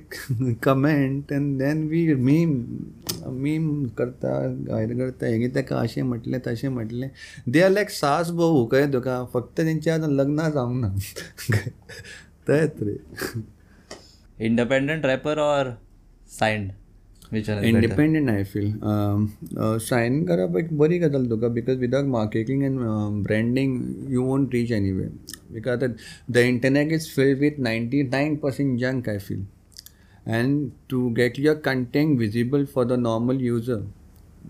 comment 0.62 1.32
and 1.32 1.58
then 1.58 1.82
we 1.88 2.14
meme 2.14 2.52
meme 3.42 3.84
करता 3.98 4.28
गायर 4.68 4.92
करता 4.98 5.26
हे 5.26 5.48
ताका 5.48 5.76
अशें 5.76 6.02
म्हटलें 6.02 6.40
तशें 6.46 6.68
म्हटलें. 6.68 7.08
दे 7.48 7.60
आर 7.62 7.70
लायक 7.70 7.90
सास 7.90 8.30
भाऊ 8.30 8.64
कळ्ळें 8.66 8.92
तुका? 8.92 9.24
फक्त 9.34 9.56
तेंचे 9.56 9.90
आतां 9.90 10.10
लग्न 10.10 10.48
जावंक 10.54 10.84
ना. 10.84 10.94
तेत 12.48 12.82
रे 12.82 12.96
independent 14.46 15.06
rapper 15.06 15.38
or 15.38 15.70
signed 16.38 16.70
independent 17.32 18.30
I 18.30 18.44
feel 18.44 18.72
sign 19.80 20.24
करप 20.26 20.56
एक 20.58 20.76
बरी 20.78 20.98
गजाल 20.98 21.26
because 21.26 21.78
without 21.78 22.06
marketing 22.08 22.62
and 22.64 22.78
branding 23.24 24.12
you 24.12 24.22
won't 24.22 24.54
reach 24.54 24.72
any 24.72 24.92
way 24.92 25.08
because 25.52 25.84
the 26.30 26.36
internet 26.36 26.92
is 26.92 27.08
filled 27.14 27.38
with 27.40 27.58
ninety 27.60 28.02
nine 28.02 28.36
percent 28.36 28.78
junk 28.80 29.08
I 29.08 29.18
feel 29.18 29.44
and 30.28 30.70
to 30.90 31.08
get 31.10 31.38
your 31.38 31.58
content 31.60 32.18
visible 32.18 32.64
for 32.64 32.86
the 32.86 32.98
normal 33.00 33.40
user 33.40 33.84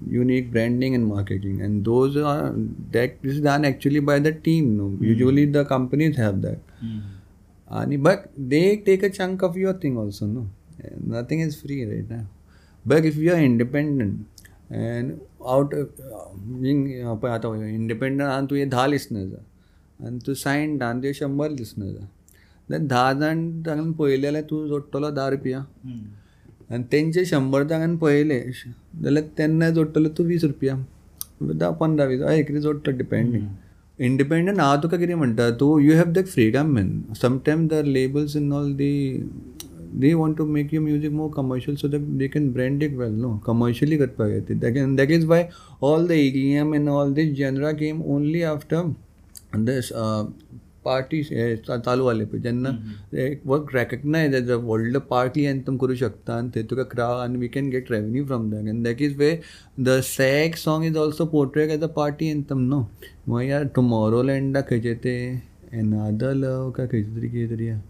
unique 0.08 0.50
branding 0.50 0.94
and 0.94 1.06
marketing 1.06 1.60
and 1.62 1.82
those 1.82 2.18
are 2.18 2.52
that 2.92 3.18
is 3.24 3.42
done 3.42 3.64
actually 3.64 4.00
by 4.00 4.20
the 4.20 4.36
team 4.44 4.70
no 4.70 4.90
usually 5.02 5.46
the 5.46 5.66
companies 5.70 6.20
have 6.20 6.40
that 6.40 6.92
आनी 7.70 7.96
but 7.96 8.28
they 8.48 8.64
take 8.86 9.04
a 9.04 9.08
chunk 9.08 9.44
of 9.44 9.58
your 9.58 9.80
thing 9.84 9.98
also 9.98 10.26
no 10.26 10.48
nothing 11.10 11.42
is 11.42 11.56
free 11.56 11.84
right 11.84 12.10
ना 12.10 12.28
but 12.86 13.04
if 13.04 13.16
you 13.16 13.32
are 13.32 13.42
independent 13.50 14.14
and 14.70 15.20
out 15.52 15.70
being 16.62 16.82
पळय 17.22 17.30
आतां 17.30 17.54
independent 17.66 18.22
आनी 18.22 18.46
तुवें 18.50 18.68
धा 18.70 18.86
listeners 18.86 20.04
आनी 20.06 20.18
तूं 20.26 20.34
सायन 20.42 20.76
धा 20.78 20.92
तुवें 20.92 21.12
शंबर 21.20 21.50
लिसनर्स 21.50 21.96
देन 22.70 22.86
धा 22.86 23.12
जाण 23.20 23.48
तांकां 23.66 23.92
पळयले 23.98 24.22
जाल्यार 24.22 24.44
तूं 24.50 24.66
जोडटलो 24.68 25.10
धा 25.16 25.28
रुपया. 25.30 25.58
आनी 26.70 26.82
तेंचे 26.92 27.24
शंबर 27.24 27.62
जाणांनी 27.68 27.96
पळयले 28.02 28.40
जाल्यार 29.02 29.24
तेन्ना 29.38 29.70
जोडटलो 29.70 30.08
तूं 30.18 30.26
वीस 30.26 30.44
रुपया. 30.44 30.76
धा 31.60 31.70
पंदरा 31.80 32.06
वीस 32.06 32.20
हय 32.22 32.42
कितें 32.42 32.60
जोडटलो 32.60 32.96
डिपेंडींग 32.96 33.46
इंडिपेंडंट 34.04 34.60
हांव 34.60 34.82
तुका 34.82 34.96
कितें 34.98 35.14
म्हणटा 35.14 35.50
तूं 35.60 35.80
you 35.80 35.96
have 35.96 36.12
the 36.12 36.24
freedom 36.26 36.72
man 36.74 36.90
sometime 37.22 37.66
the 37.68 37.82
labels 37.86 38.36
in 38.36 38.52
all 38.52 38.72
the 38.76 38.92
to 40.36 40.44
make 40.46 40.74
you 40.74 40.80
music 40.80 41.12
more 41.12 41.30
commercial 41.36 41.76
so 41.76 41.88
that 41.88 42.00
they 42.18 42.28
can 42.28 42.50
brand 42.52 42.82
it 42.82 42.94
well 42.96 43.12
no 43.12 43.36
commercially 43.46 43.96
करपाक 43.98 44.52
that 44.52 44.78
that 44.96 45.10
is 45.10 45.24
why 45.24 45.48
all 45.82 46.06
the 46.08 46.10
M 46.10 46.74
N 46.74 46.88
all 46.88 47.12
these 47.14 47.36
genre 47.38 47.72
came 47.72 48.02
only 48.14 48.42
after 48.42 48.92
this 49.56 49.92
party 50.84 51.20
हे 51.30 51.44
चा- 51.56 51.78
चालू 51.84 52.04
जाले 52.04 52.24
पळय 52.24 52.40
जेन्ना 52.40 52.70
work 53.46 53.74
रेकग्नायज 53.74 54.34
as 54.34 54.50
a 54.50 54.56
व्हडलो 54.56 55.00
party 55.10 55.44
anthem 55.44 55.76
करूं 55.76 55.94
शकता 55.96 56.34
आनी 56.38 56.48
थंय 56.54 56.62
तुका 56.70 56.82
क्राव 56.90 57.18
आनी 57.20 57.38
we 57.38 57.48
can 57.48 57.68
get 57.70 57.90
revenue 57.92 58.24
from 58.26 58.50
that 58.50 58.68
and 58.68 58.84
that 58.84 59.00
is 59.02 59.16
way 59.18 59.30
the 59.80 59.98
sack 60.04 60.56
song 60.56 60.84
is 60.84 60.96
also 60.96 61.24
portrait 61.26 61.70
as 61.70 61.82
a 61.82 61.86
party 61.96 62.28
anthem 62.30 62.60
no 62.68 62.80
मागीर 63.28 63.64
टुमोरो 63.74 64.22
लँडा 64.22 64.60
खंयचे 64.70 64.94
ते 65.04 65.16
एनादल 65.72 66.44
काय 66.76 66.86
खंयचे 66.86 67.16
तरी 67.16 67.28
कितें 67.28 67.56
तरी 67.56 67.68
आहा. 67.68 67.80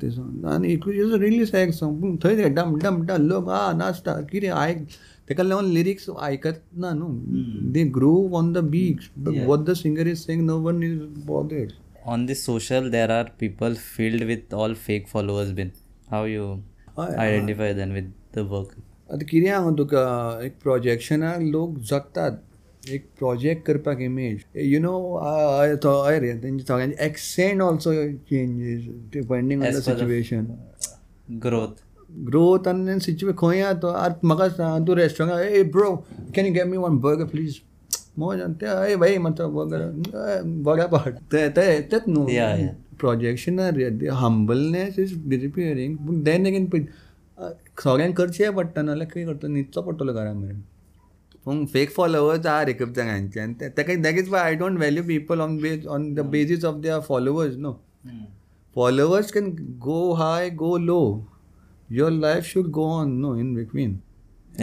ते 0.00 0.10
सॉंग 0.10 0.44
आनी 0.46 0.72
इज 0.72 1.50
सॅक 1.50 1.70
सॉंग 1.74 2.00
पूण 2.00 2.16
थंय 2.24 2.36
ते 2.36 2.48
डम 2.54 2.76
डम 2.78 3.02
डम 3.06 3.26
लोक 3.28 3.48
आ 3.50 3.72
नाचता 3.76 4.20
कितें 4.30 4.48
आयक 4.48 4.84
तेका 5.28 5.42
लागून 5.42 5.70
लिरिक्स 5.72 6.08
आयकत 6.20 6.62
ना 6.78 6.92
न्हू 6.94 7.08
they 7.72 7.84
groove 7.96 8.34
on 8.36 8.52
the 8.52 8.58
beach 8.74 9.10
what 9.46 9.64
the 9.70 9.74
singer 9.82 10.06
is 10.06 10.18
saying 10.18 10.46
no 10.46 10.58
one 10.68 10.82
is 10.82 10.98
bothered 11.26 11.72
on 12.06 12.24
this 12.26 12.42
social 12.46 12.84
there 12.90 13.10
are 13.12 13.24
people 13.38 13.74
filled 13.84 14.24
with 14.26 14.52
all 14.54 14.74
fake 14.82 15.08
followers 15.12 15.48
been 15.52 15.72
how 16.10 16.20
you 16.24 16.44
identify 16.98 17.72
them 17.72 17.94
with 17.98 18.12
the 18.36 18.44
work? 18.52 18.76
आतां 19.10 19.26
कितें 19.30 19.50
हांव 19.50 19.74
तुका 19.78 20.04
एक 20.44 20.58
प्रोजेक्शनाक 20.62 21.40
लोक 21.54 21.78
जगतात 21.90 22.42
एक 22.94 23.06
project 23.18 23.64
करपाक 23.66 24.00
image 24.00 24.42
you 24.72 24.80
no 24.80 24.94
हय 25.22 26.18
रे 26.20 26.32
तेंचे 26.42 26.64
सगळ्यांचे 26.64 27.04
accent 27.04 27.62
also 27.62 27.92
changes 28.30 28.86
depending 29.12 29.62
on 29.62 29.70
the 29.70 29.82
situation 29.82 30.44
growth. 31.44 31.78
Growth 32.26 32.68
आनी 32.68 32.98
सिच्युएशन 33.00 33.36
खंय 33.38 33.60
आहा 33.60 33.72
तो 33.82 33.88
आतां 33.88 34.26
म्हाका 34.28 34.48
सांग 34.48 34.86
तूं 34.86 34.96
रेस्टॉरंटाक 34.96 35.52
a 35.52 35.62
bro 35.76 35.94
can 36.36 36.46
you 36.46 36.52
get 36.54 36.66
me 36.66 36.76
one 36.76 36.98
burger 37.06 37.24
please 37.32 37.60
मोज 38.18 38.40
ते 38.60 38.66
हय 38.66 38.96
भाई 38.96 39.16
म्हणटा 39.18 39.46
बर्गर 39.56 39.80
बऱ्या 40.68 40.86
पाट 40.94 41.14
ते 41.32 41.48
ते 41.56 41.66
तेच 41.92 42.08
न्हू. 42.08 42.26
प्रोजेक्शनार 43.00 43.80
हंबलनेस 44.22 44.98
इज 44.98 45.18
डिसपियरींग 45.28 45.96
पूण 46.06 46.22
देन 46.24 46.46
अगेन 46.46 46.66
सगळ्यांक 47.84 48.16
करचें 48.16 48.50
पडटा 48.54 48.82
नाल्यार 48.82 49.08
कितें 49.08 49.26
करता 49.26 49.48
न्हिदचो 49.48 49.82
पडटलो 49.82 50.12
घरा 50.12 50.32
मेरेन 50.32 50.60
पूण 51.46 51.64
फेक 51.72 51.90
फॉलोवर्स 51.94 52.46
आहा 52.46 52.64
रे 52.66 52.72
खूब 52.78 52.92
जाणांचे 52.94 53.40
आनी 53.40 53.52
ते- 53.60 53.70
तेका 53.76 53.94
that 54.02 54.18
is 54.18 54.28
why 54.28 54.42
I 54.42 54.54
don't 54.62 54.78
value 54.78 55.02
people 55.08 55.40
on 55.40 55.56
base 55.62 55.86
on 55.96 56.12
the 56.14 56.20
basis 56.30 56.64
of 56.64 56.80
their 56.82 57.00
followers 57.08 57.56
no 57.66 57.72
followers 58.76 59.30
can 59.34 59.46
go 59.84 59.98
high 60.16 60.48
go 60.62 60.70
low 60.86 61.04
your 61.98 62.08
life 62.24 62.48
should 62.48 62.66
go 62.78 62.82
on 62.96 63.12
no 63.20 63.28
in 63.42 63.52
between 63.58 63.92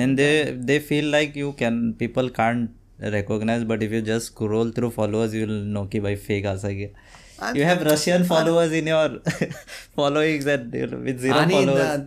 and 0.04 0.20
they 0.22 0.34
they 0.70 0.76
feel 0.90 1.08
like 1.16 1.40
you 1.42 1.48
can 1.62 1.80
people 2.02 2.30
can't 2.36 3.08
recognize 3.16 3.66
but 3.72 3.86
if 3.88 3.96
you 3.98 4.02
just 4.10 4.32
scroll 4.34 4.74
through 4.76 4.92
followers 5.00 5.34
you 5.40 5.48
will 5.48 5.64
know 5.78 5.84
ki 5.96 6.02
bhai 6.08 6.14
fake 6.28 6.50
asa 6.52 6.72
gaya 6.82 6.92
you 7.56 7.64
have 7.64 7.82
russian 7.86 8.24
followers 8.24 8.72
in 8.80 8.88
your 8.88 9.10
followings 9.98 10.46
and 10.46 10.74
you 10.74 10.88
know, 10.88 11.00
with 11.08 11.20
zero 11.22 11.38
आणि 11.38 11.56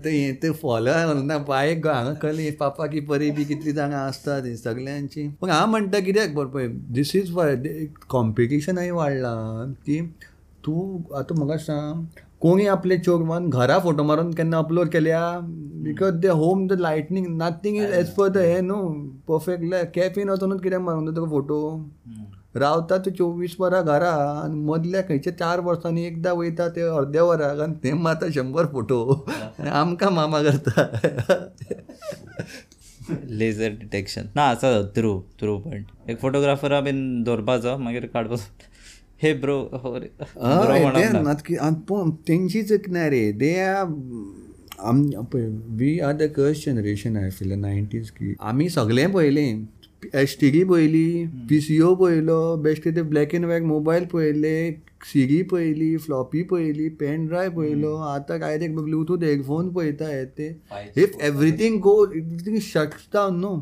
ते 0.05 0.13
ते 0.43 0.51
follower 0.63 1.15
ना 1.23 1.39
बायक 1.49 1.87
हांगा 1.87 2.13
कळ्ळी 2.23 2.51
पापा 2.61 2.87
की 2.93 3.01
परी 3.11 3.31
बी 3.31 3.45
कितली 3.45 3.73
जाणां 3.73 4.01
आसता 4.07 4.39
ती 4.45 4.57
सगळ्यांची. 4.57 5.27
पूण 5.41 5.51
हांव 5.51 5.67
म्हणटा 5.71 5.99
कित्याक 6.07 6.35
बरं 6.35 6.49
पळय 6.51 6.69
दीस 6.99 7.15
इज 7.17 7.35
कॉम्पिटिशनय 8.11 8.91
वाडलां 8.91 9.73
की 9.87 10.01
तूं 10.67 11.17
आतां 11.19 11.39
म्हाका 11.39 11.59
सांग 11.65 12.05
कोणी 12.41 12.67
आपले 12.69 12.97
चोरवान 12.99 13.49
घरा 13.49 13.79
फोटो 13.79 14.03
मारून 14.03 14.31
केन्ना 14.35 14.59
अपलोड 14.59 14.89
केल्या? 14.93 15.21
Because 15.85 16.15
they 16.21 16.29
home 16.29 16.67
the 16.69 16.73
lighting 16.81 17.27
nothing 17.43 17.77
is 17.77 17.93
as 17.99 18.09
per 18.15 18.29
the 18.29 18.39
हे 18.39 18.61
न्हू 18.61 18.81
परफेक्ट 19.29 19.75
कॅफीन 19.95 20.29
वचूनच 20.31 20.63
कित्याक 20.63 20.83
मारूंक 20.83 21.17
तुका 21.17 21.31
फोटो 21.31 21.59
रावता 22.59 22.99
तूं 23.05 23.13
चोवीस 23.13 23.57
वरां 23.61 23.83
घरा 23.85 24.11
आनी 24.43 24.61
मदल्या 24.65 25.03
खंयच्या 25.09 25.33
चार 25.39 25.61
वर्सांनी 25.67 26.05
एकदां 26.07 26.35
वयता 26.37 26.69
ते 26.77 26.83
अर्द्या 26.89 27.25
वराक 27.25 27.61
आनी 27.61 27.75
ते 27.83 27.93
मात 28.05 28.25
शंबर 28.35 28.67
फोटो. 28.73 28.99
आमकां 29.73 30.11
मामा 30.13 30.43
करता. 30.43 30.73
लेझर 33.41 33.71
डिटेक्शन 33.81 34.29
ना 34.37 34.43
आसा 34.51 34.69
थ्रू 34.97 35.13
थ्रू 35.41 35.59
पॉयंट 35.59 36.11
एक 36.11 36.19
फोटोग्राफरा 36.21 36.81
बीन 36.81 36.99
दवरपाचो 37.25 37.77
मागीर 37.79 38.07
काडपाचो. 38.15 38.43
हे 39.23 39.33
ब्रो 39.35 39.59
हो 39.83 39.99
पळोवन 40.39 42.11
तेंची 42.29 42.63
चुकना 42.63 43.07
रे. 43.11 43.31
दे 43.33 43.55
आर 43.61 43.85
आम 44.89 45.03
पळय 45.33 45.47
we 45.79 45.99
are 46.01 46.13
the 46.13 46.23
cursed 46.37 46.65
generation 46.65 47.17
I 47.17 47.31
feel 47.31 47.53
nineties 47.61 48.11
की 48.11 48.35
आमी 48.41 48.69
सगळें 48.69 49.13
पयलें 49.13 49.65
एस 50.15 50.37
टी 50.41 50.51
डी 50.51 50.63
पयली 50.65 51.27
पी 51.49 51.61
सी 51.61 51.81
ओ 51.81 51.95
पयलो 51.95 52.41
बेश्टे 52.63 52.91
ते 52.93 53.03
ब्लॅक 53.05 53.35
एंड 53.35 53.45
व्हायट 53.45 53.63
मोबायल 53.65 54.05
पयले 54.13 54.57
सिडी 55.05 55.43
पयली 55.51 55.97
फ्लॉपी 56.05 56.43
पयली 56.51 56.89
पेन 57.01 57.27
ड्रायव 57.27 57.51
पयलो 57.57 57.95
आतां 58.05 58.39
काय 58.41 58.59
ते 58.59 58.69
ब्लुटूथ 58.77 59.25
हेडफोन 59.25 59.73
पळयता 59.73 60.09
हे 60.09 60.25
ते 60.39 60.49
if 61.03 61.17
everything 61.23 61.81
go 61.81 61.95
everything 62.07 62.59
shuts 62.63 63.09
down 63.15 63.41
न्हू 63.41 63.57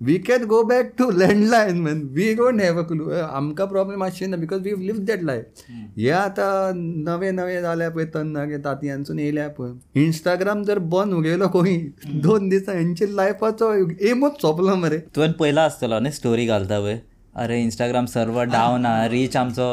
we 0.00 0.16
can 0.26 0.44
go 0.48 0.62
back 0.62 0.92
to 0.98 1.10
landline 1.10 1.80
man 1.82 2.00
we 2.12 2.32
don't 2.34 2.60
have 2.60 2.78
a 2.78 2.82
clue 2.88 3.08
आमकां 3.10 3.66
प्रॉब्लेम 3.68 4.02
आसचे 4.02 4.26
ना 4.26 4.36
because 4.36 4.60
we 4.64 4.86
live 4.86 4.98
that 5.06 5.22
life 5.22 5.70
हे 5.98 6.08
आतां 6.10 6.72
नवे 7.04 7.30
नवे 7.30 7.60
जाल्या 7.62 7.88
पळय 7.90 8.04
तरणागे 8.14 8.58
तातयांसून 8.64 9.18
येयल्या 9.18 9.48
पळय. 9.58 9.72
इंस्टाग्राम 10.04 10.62
जर 10.64 10.78
बंद 10.94 11.14
उगयलो 11.14 11.48
कोणी 11.48 11.76
दोन 12.22 12.48
दिसां 12.48 12.76
हेंचे 12.76 13.14
लायफाचो 13.16 13.72
एमूच 14.10 14.40
सोंपलो 14.40 14.74
मरे. 14.76 14.98
तुवें 15.16 15.32
पयला 15.40 15.62
आसतलो 15.64 15.98
न्ही 16.00 16.12
स्टोरी 16.12 16.46
घालता 16.46 16.80
पळय? 16.80 16.98
अरे 17.34 17.60
इंस्टाग्राम 17.62 18.06
सर्वर 18.06 18.44
डावन 18.44 18.86
आ 18.86 19.06
रीच 19.08 19.36
आमचो. 19.36 19.66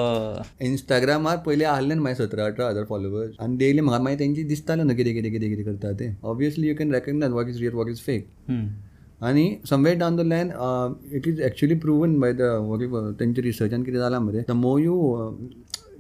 इंस्टाग्रामार 0.66 1.38
पयलीं 1.46 1.66
आहले 1.66 1.94
न्हू 1.94 2.04
मागीर 2.04 2.26
सतरा 2.26 2.46
अठरा 2.46 2.68
हजार 2.70 2.84
फॉलोवर्स 2.90 3.40
आनी 3.42 3.58
डेली 3.58 3.82
म्हाका 3.82 4.04
मागीर 4.04 4.20
तेंची 4.20 4.44
दिसतालें 4.50 4.84
न्हू 4.84 4.96
कितें 4.98 5.14
कितें 5.14 5.32
कितें 5.32 5.50
कितें 5.50 5.64
करता 5.66 5.92
ते. 6.00 6.16
Obviously 6.24 6.68
you 6.68 6.76
can 6.80 6.94
recognise 6.94 7.34
what 7.34 7.50
is 7.50 7.60
real 7.60 7.74
what 7.74 7.90
is 7.90 8.02
fake 8.06 8.28
आनी 9.22 9.46
आणि 9.46 9.58
somewhere 9.70 9.98
down 9.98 10.16
the 10.16 10.22
line 10.22 10.50
it 11.16 11.28
is 11.28 11.40
actually 11.42 11.76
proven 11.76 12.20
by 12.20 12.34
the 12.34 12.42
तेंच्या 13.20 13.44
रिसर्चान 13.44 13.84
कितें 13.84 13.98
जालां 14.00 14.22
मरे 14.22 14.44
the 14.48 14.52
more 14.56 14.80
you 14.82 14.96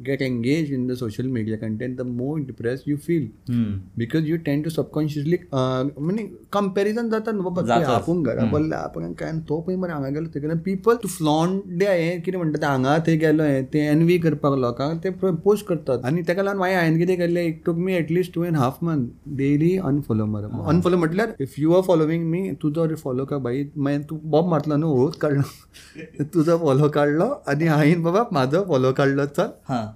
get 0.05 0.21
engage 0.21 0.71
in 0.73 0.85
the 0.87 0.93
social 0.97 1.27
media 1.27 1.57
content 1.57 1.97
the 1.97 2.01
more 2.07 2.39
depress 2.39 2.83
you 2.87 2.97
feel 2.97 3.27
hmm. 3.49 3.73
Because 3.97 4.29
you 4.29 4.37
tend 4.45 4.61
to 4.63 4.69
subconsciously 4.69 5.37
म्हणजे 5.53 6.25
comparison 6.53 7.09
जाता 7.09 7.31
न्हू 7.31 7.49
बाबा 7.49 7.61
ते 7.79 7.83
आपूण 7.93 8.21
घरा 8.23 8.45
पडले 8.51 8.75
आपण 8.75 9.13
काय 9.19 9.31
तो 9.49 9.59
पळय 9.61 9.75
मरे 9.75 9.91
हांगा 9.93 10.09
गेलो 10.09 10.27
ते 10.35 10.55
पीपल 10.65 10.95
टू 11.03 11.07
फ्लॉन 11.07 11.59
डे 11.79 11.85
हें 11.87 12.21
कितें 12.21 12.37
म्हणटा 12.37 12.61
ते 12.61 12.65
हांगा 12.65 12.97
थंय 13.07 13.15
गेलो 13.17 13.43
हें 13.43 13.63
ते 13.73 13.85
एनवी 13.87 14.17
करपाक 14.17 14.57
लोकांक 14.59 15.03
ते 15.03 15.09
पोस्ट 15.31 15.65
करतात. 15.67 16.05
आनी 16.05 16.21
ताका 16.27 16.43
लागून 16.43 16.59
मागीर 16.59 16.77
हांवें 16.77 16.97
कितें 16.99 17.15
केलें 17.17 17.41
एक 17.41 17.61
took 17.65 17.77
me 17.77 17.93
at least 17.95 18.33
two 18.35 18.43
and 18.43 18.57
half 18.57 18.77
month 18.83 19.07
daily 19.37 19.75
unfollow 19.77 20.25
मरे 20.25 20.47
अनफॉलो 20.69 20.97
म्हटल्यार 20.97 21.33
if 21.41 21.53
you 21.59 21.73
are 21.73 21.81
following 21.87 22.25
me 22.31 22.49
तुजो 22.61 22.87
फॉलो 23.03 23.25
का 23.25 23.37
बाई 23.47 23.63
मागीर 23.77 24.01
तूं 24.09 24.17
बॉब 24.31 24.47
मारतलो 24.49 24.75
न्हू 24.77 24.93
होच 24.97 25.17
काडलो 25.21 26.23
तुजो 26.33 26.57
फॉलो 26.57 26.89
काडलो 26.89 27.25
आनी 27.47 27.67
हांवें 27.67 28.03
बाबा 28.03 28.23
म्हाजो 28.31 28.63
फॉलो 28.67 28.91
काडलो 28.97 29.25
चल. 29.37 29.49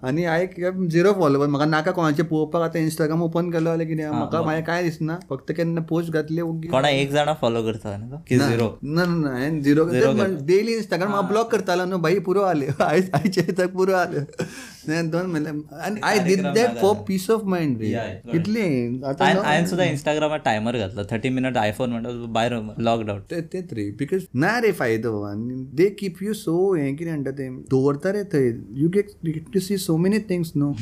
आनी 0.03 0.25
हांवें 0.25 0.87
झिरो 0.87 1.13
फॉलोवर 1.13 1.47
म्हाका 1.47 1.65
नाका 1.65 1.91
कोणाचें 1.91 2.23
पळोवपाक 2.23 2.61
आतां 2.61 2.81
इंस्टाग्राम 2.81 3.21
ओपन 3.21 3.49
केलो 3.51 3.69
जाल्यार 3.69 3.87
कितें 3.87 4.09
म्हाका 4.09 4.41
मागीर 4.41 4.63
कांय 4.63 4.83
दिसना 4.83 5.17
फक्त 5.29 5.51
केन्ना 5.57 5.81
पोस्ट 5.81 6.13
घातली 6.13 6.41
कोणा 6.41 6.89
एक 6.89 7.11
जाणा 7.11 7.33
फॉलो 7.41 7.63
करता 7.63 7.97
झिरो 8.29 8.69
ना 8.83 9.05
ना 9.05 9.15
ना 9.15 9.29
हांवें 9.29 9.61
झिरो 9.61 9.85
डेली 10.45 10.73
इंस्टाग्राम 10.73 11.13
हांव 11.13 11.27
ब्लॉक 11.27 11.51
करतालो 11.51 11.85
न्हू 11.85 11.99
भाई 11.99 12.19
पुरो 12.19 12.41
आले. 12.41 12.67
आयज 12.79 13.09
आयचे 13.13 13.67
पुरो 13.67 13.93
आले. 13.93 14.19
दोन 14.87 15.25
म्हणलें 15.31 15.79
आनी 15.83 15.99
I 16.03 16.19
did 16.25 16.41
that 16.55 16.77
for 16.81 16.95
peace 17.07 17.29
of 17.31 17.43
mind 17.53 17.77
रे 17.81 17.91
कितली 18.31 18.61
हांवें 19.03 19.65
सुद्दां 19.67 19.87
इंस्टाग्रामार 19.87 20.39
टायमर 20.45 20.77
घातलो. 20.77 21.03
थर्टी 21.11 21.29
मिनट 21.29 21.57
आयफोन 21.57 21.89
म्हणटा 21.89 22.09
भायर 22.33 22.53
लॉकडाऊन 22.79 23.21
ते 23.31 23.41
तेच 23.53 23.73
रे 23.73 23.89
बिकॉज 23.99 24.25
ना 24.45 24.57
रे 24.63 24.71
फायदो 24.81 25.21
आनी 25.31 25.63
दे 25.75 25.89
कीप 25.99 26.23
यू 26.23 26.33
सो 26.33 26.73
हें 26.75 26.95
कितें 26.95 27.11
म्हणटा 27.11 27.31
ते? 27.31 27.49
दवरता 27.71 28.11
रे 28.11 28.23
थंय 28.33 28.51
you 28.81 28.89
get 28.97 29.07
to 29.53 29.59
see 29.59 29.77
so 29.87 29.97
many 29.97 30.19
things 30.29 30.51
न्हू 30.57 30.73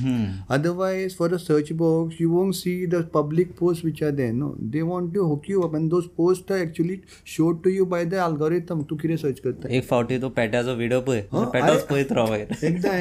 Otherwise, 0.50 1.14
for 1.18 1.28
a 1.36 1.38
search 1.42 1.70
box, 1.78 2.20
you 2.20 2.30
won't 2.32 2.56
see 2.60 2.74
the 2.86 3.00
public 3.14 3.52
posts 3.60 3.84
which 3.88 4.02
are 4.08 4.12
there. 4.20 4.34
No, 4.34 4.50
they 4.74 4.84
want 4.90 5.14
to 5.14 5.28
hook 5.28 5.48
you 5.52 5.64
up, 5.68 5.78
and 5.80 5.96
those 5.96 6.08
posts 6.20 6.54
are 6.56 6.60
actually 6.64 6.98
showed 7.34 7.62
to 7.64 7.74
you 7.76 7.86
by 7.94 8.02
the 8.14 8.20
algorithm. 8.26 8.84
तू 8.90 8.96
कितें 9.02 9.16
search 9.24 9.40
करता 9.40 9.74
एक 9.78 9.88
फावटी 9.90 10.18
तो 10.22 10.30
पेट्याचो 10.40 10.76
video 10.76 11.02
पळय. 11.10 11.22
पेटोच 11.34 11.84
पळयत 11.90 12.12
राव 12.20 12.34
एकदां 12.36 12.98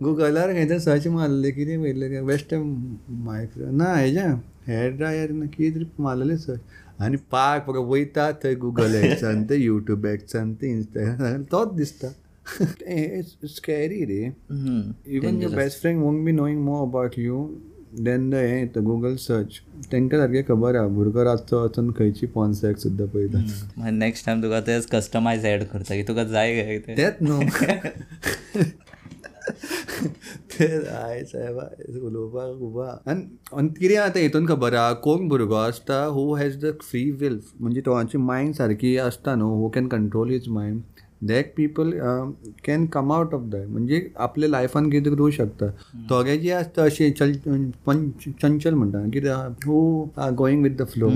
गुगलार 0.00 0.52
खंय 0.54 0.78
सर्च 0.80 1.06
मारलें 1.14 1.52
कितें 1.54 1.80
पयलें 1.82 2.20
वेस्टर्न 2.28 2.98
मायक्रो 3.24 3.70
ना 3.76 3.94
हेज्या 3.96 4.26
हेअर 4.68 4.90
ड्रायर 4.96 5.30
ना 5.32 5.46
कितें 5.46 5.72
तरी 5.74 5.86
मारलेलें 6.02 6.36
सर्च 6.38 6.60
आनी 7.02 7.16
पाक 7.32 7.66
पळय 7.66 7.84
वयता 7.90 8.30
थंय 8.44 8.54
गुगल 8.64 8.94
एक्सान 8.96 9.44
ते 9.50 9.56
युट्यूब 9.56 10.06
एक्सान 10.06 10.54
ते 10.60 10.70
इंस्टाग्राम 10.70 11.42
तोच 11.52 11.72
दिसता. 11.76 12.08
Scary 13.46 14.04
ray. 14.10 14.20
Even 15.16 15.40
your 15.42 15.54
best 15.56 15.80
friend 15.80 16.00
won't 16.02 16.24
be 16.24 16.32
knowing 16.32 16.60
more 16.64 16.86
about 16.88 17.18
you 17.18 17.44
than 18.04 18.28
the 18.30 18.34
हें 18.34 18.58
येता 18.58 18.80
गुगल 18.80 19.16
सर्च 19.20 19.60
तांकां 19.92 20.20
सारकें 20.20 20.42
खबर 20.48 20.76
आहा 20.76 20.88
भुरगो 20.96 21.24
रातचो 21.24 21.64
वचून 21.64 21.90
खंयची 21.98 22.26
पॉन 22.34 22.52
सॅक्स 22.60 22.82
सुद्दां 22.82 23.06
पळयता 23.14 23.90
नेक्स्ट 23.90 24.26
टायम 24.26 24.42
तुका 24.42 24.60
तेच 24.66 24.86
कस्टमायज 24.92 25.44
एड 25.46 25.64
करता 25.72 25.94
की 25.94 26.02
तुका 26.08 26.24
जाय 26.34 26.54
काय 26.62 26.78
तेच 26.96 27.22
न्हू 27.22 27.40
तेच 30.52 30.86
आय 30.88 31.22
साहेब 31.24 31.58
उलोवपाक 32.04 32.58
खूब 32.58 32.80
आनी 32.80 33.22
आनी 33.58 33.68
कितें 33.68 33.96
आतां 33.96 34.22
हितून 34.22 34.46
खबर 34.46 34.74
आहा 34.74 34.92
कोण 35.04 35.28
भुरगो 35.28 35.54
आसता 35.54 36.04
who 36.04 36.32
has 36.34 36.56
the 36.64 36.72
free 36.82 37.10
will 37.20 37.38
म्हणजे 37.60 37.80
तोची 37.86 38.18
मायंड 38.18 38.54
सारकी 38.54 38.96
आसता 38.98 39.34
न्हू 39.34 39.54
who 39.62 39.68
can 39.74 39.88
control 39.88 40.30
his 40.30 40.48
mind 40.48 40.80
that 41.28 41.44
people 41.56 41.90
can 42.64 42.86
come 42.92 43.12
out 43.12 43.34
of 43.34 43.40
that 43.50 43.66
म्हणजे 43.68 44.00
आपल्या 44.16 44.48
लायफान 44.48 44.90
कितें 44.90 45.12
करूं 45.12 45.30
शकता. 45.30 45.66
थोडे 46.10 46.36
जे 46.38 46.50
आसता 46.52 46.82
अशे 46.82 47.10
चल 47.10 47.32
पंच 47.86 48.24
चंचल 48.42 48.74
म्हणटा 48.74 49.04
कितें 49.12 49.30
who 49.66 50.06
are 50.16 50.30
going 50.32 50.62
with 50.62 50.76
the 50.78 50.86
flow 50.88 51.10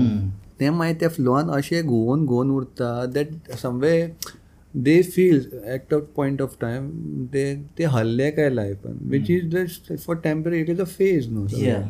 ते 0.59 0.69
मागीर 0.69 0.95
त्या 0.99 1.09
फ्लोआन 1.09 1.49
अशें 1.51 1.85
घुंवून 1.85 2.25
घुंवून 2.25 2.51
उरता 2.51 3.05
that 3.13 3.51
some way 3.61 4.01
they 4.83 5.01
feel 5.03 5.39
at 5.73 5.93
a 5.93 5.97
point 6.15 6.41
of 6.41 6.57
time 6.61 6.89
ते 7.33 7.43
ते 7.77 7.83
हल्ले 7.93 8.29
काय 8.31 8.49
लायफान 8.49 8.97
which 9.09 9.29
is 9.31 9.49
just 9.55 9.93
for 9.95 10.15
temporary 10.23 10.59
it 10.61 10.69
is 10.69 10.81
a 10.81 10.85
phase 10.97 11.31
न्हू 11.33 11.45
Yeah. 11.47 11.87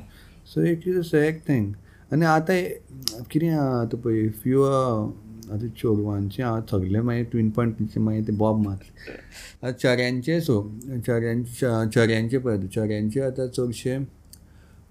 So 0.54 0.64
it 0.72 0.88
is 0.88 0.98
a 0.98 1.02
sad 1.02 1.40
thing 1.48 1.72
आनी 2.14 2.26
आतां 2.26 2.56
हे- 2.56 3.24
कितें 3.32 3.50
आतां 3.50 4.00
पळय 4.02 4.20
इफ 4.26 4.46
यू 4.48 4.64
आतां 4.64 5.68
चोरवांचे 5.78 6.44
आहा 6.44 6.60
सगळे 6.72 7.02
मागीर 7.02 7.26
ट्वीन 7.32 7.50
पॉयंट 7.56 7.98
मागीर 7.98 8.24
ते 8.28 8.32
बॉब 8.44 8.62
मारले। 8.66 9.12
आतां 9.68 9.72
चऱ्यांचे 9.82 10.40
सो 10.42 10.62
चऱ्यांचे 11.08 11.68
चऱ्यांचे 11.96 12.38
पळय 12.38 12.68
चऱ्यांचे 12.76 13.22
आतां 13.22 13.48
चडशे 13.48 13.98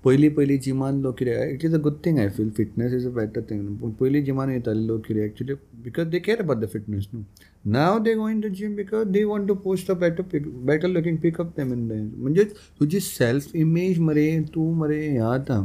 पयलीं 0.05 0.31
पयलीं 0.35 0.59
जिमान 0.61 1.01
लोक 1.03 1.17
कितें 1.19 1.53
it 1.55 1.64
is 1.64 1.75
a 1.75 1.79
good 1.87 1.99
thing 2.07 2.19
I 2.19 2.29
feel 2.37 2.51
fitness 2.57 2.93
is 2.95 3.07
a 3.07 3.11
better 3.19 3.43
thing 3.51 3.69
पूण 3.81 3.93
पयलीं 4.01 4.23
जिमान 4.25 4.49
वयताले 4.49 4.87
लोक 4.87 5.07
कितें 5.07 5.21
actually 5.25 5.55
because 5.85 6.07
they 6.14 6.21
care 6.21 6.40
about 6.43 6.59
the 6.64 6.67
fitness 6.73 7.09
न्हू 7.14 7.25
now 7.73 7.99
they 8.03 8.14
going 8.14 8.43
to 8.43 8.49
gym 8.61 8.77
because 8.77 9.07
they 9.17 9.25
want 9.25 9.49
to 9.49 9.55
post 9.64 9.90
a 9.90 9.95
better 10.05 10.23
pic 10.33 10.49
better 10.67 10.88
looking 10.88 11.19
pickup 11.23 11.53
them 11.57 11.73
in 11.73 11.88
the 11.88 12.03
म्हणजे 12.17 12.45
तुजी 12.81 13.01
self 13.01 13.57
image 13.57 13.99
मरे 14.09 14.29
तूं 14.55 14.73
मरे 14.79 15.01
हें 15.09 15.19
आतां. 15.33 15.62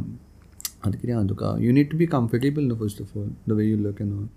आतां 0.84 0.92
कितें 0.92 1.12
आहा 1.14 1.26
तुका 1.28 1.56
you 1.60 1.72
need 1.72 1.90
to 1.90 1.98
be 1.98 2.06
comfortable 2.12 2.62
न्हू 2.64 2.76
first 2.78 3.02
of 3.02 3.16
all 3.16 3.30
the 3.48 3.52
way 3.52 3.64
you 3.64 3.76
look 3.78 4.00
and 4.02 4.12
all 4.18 4.28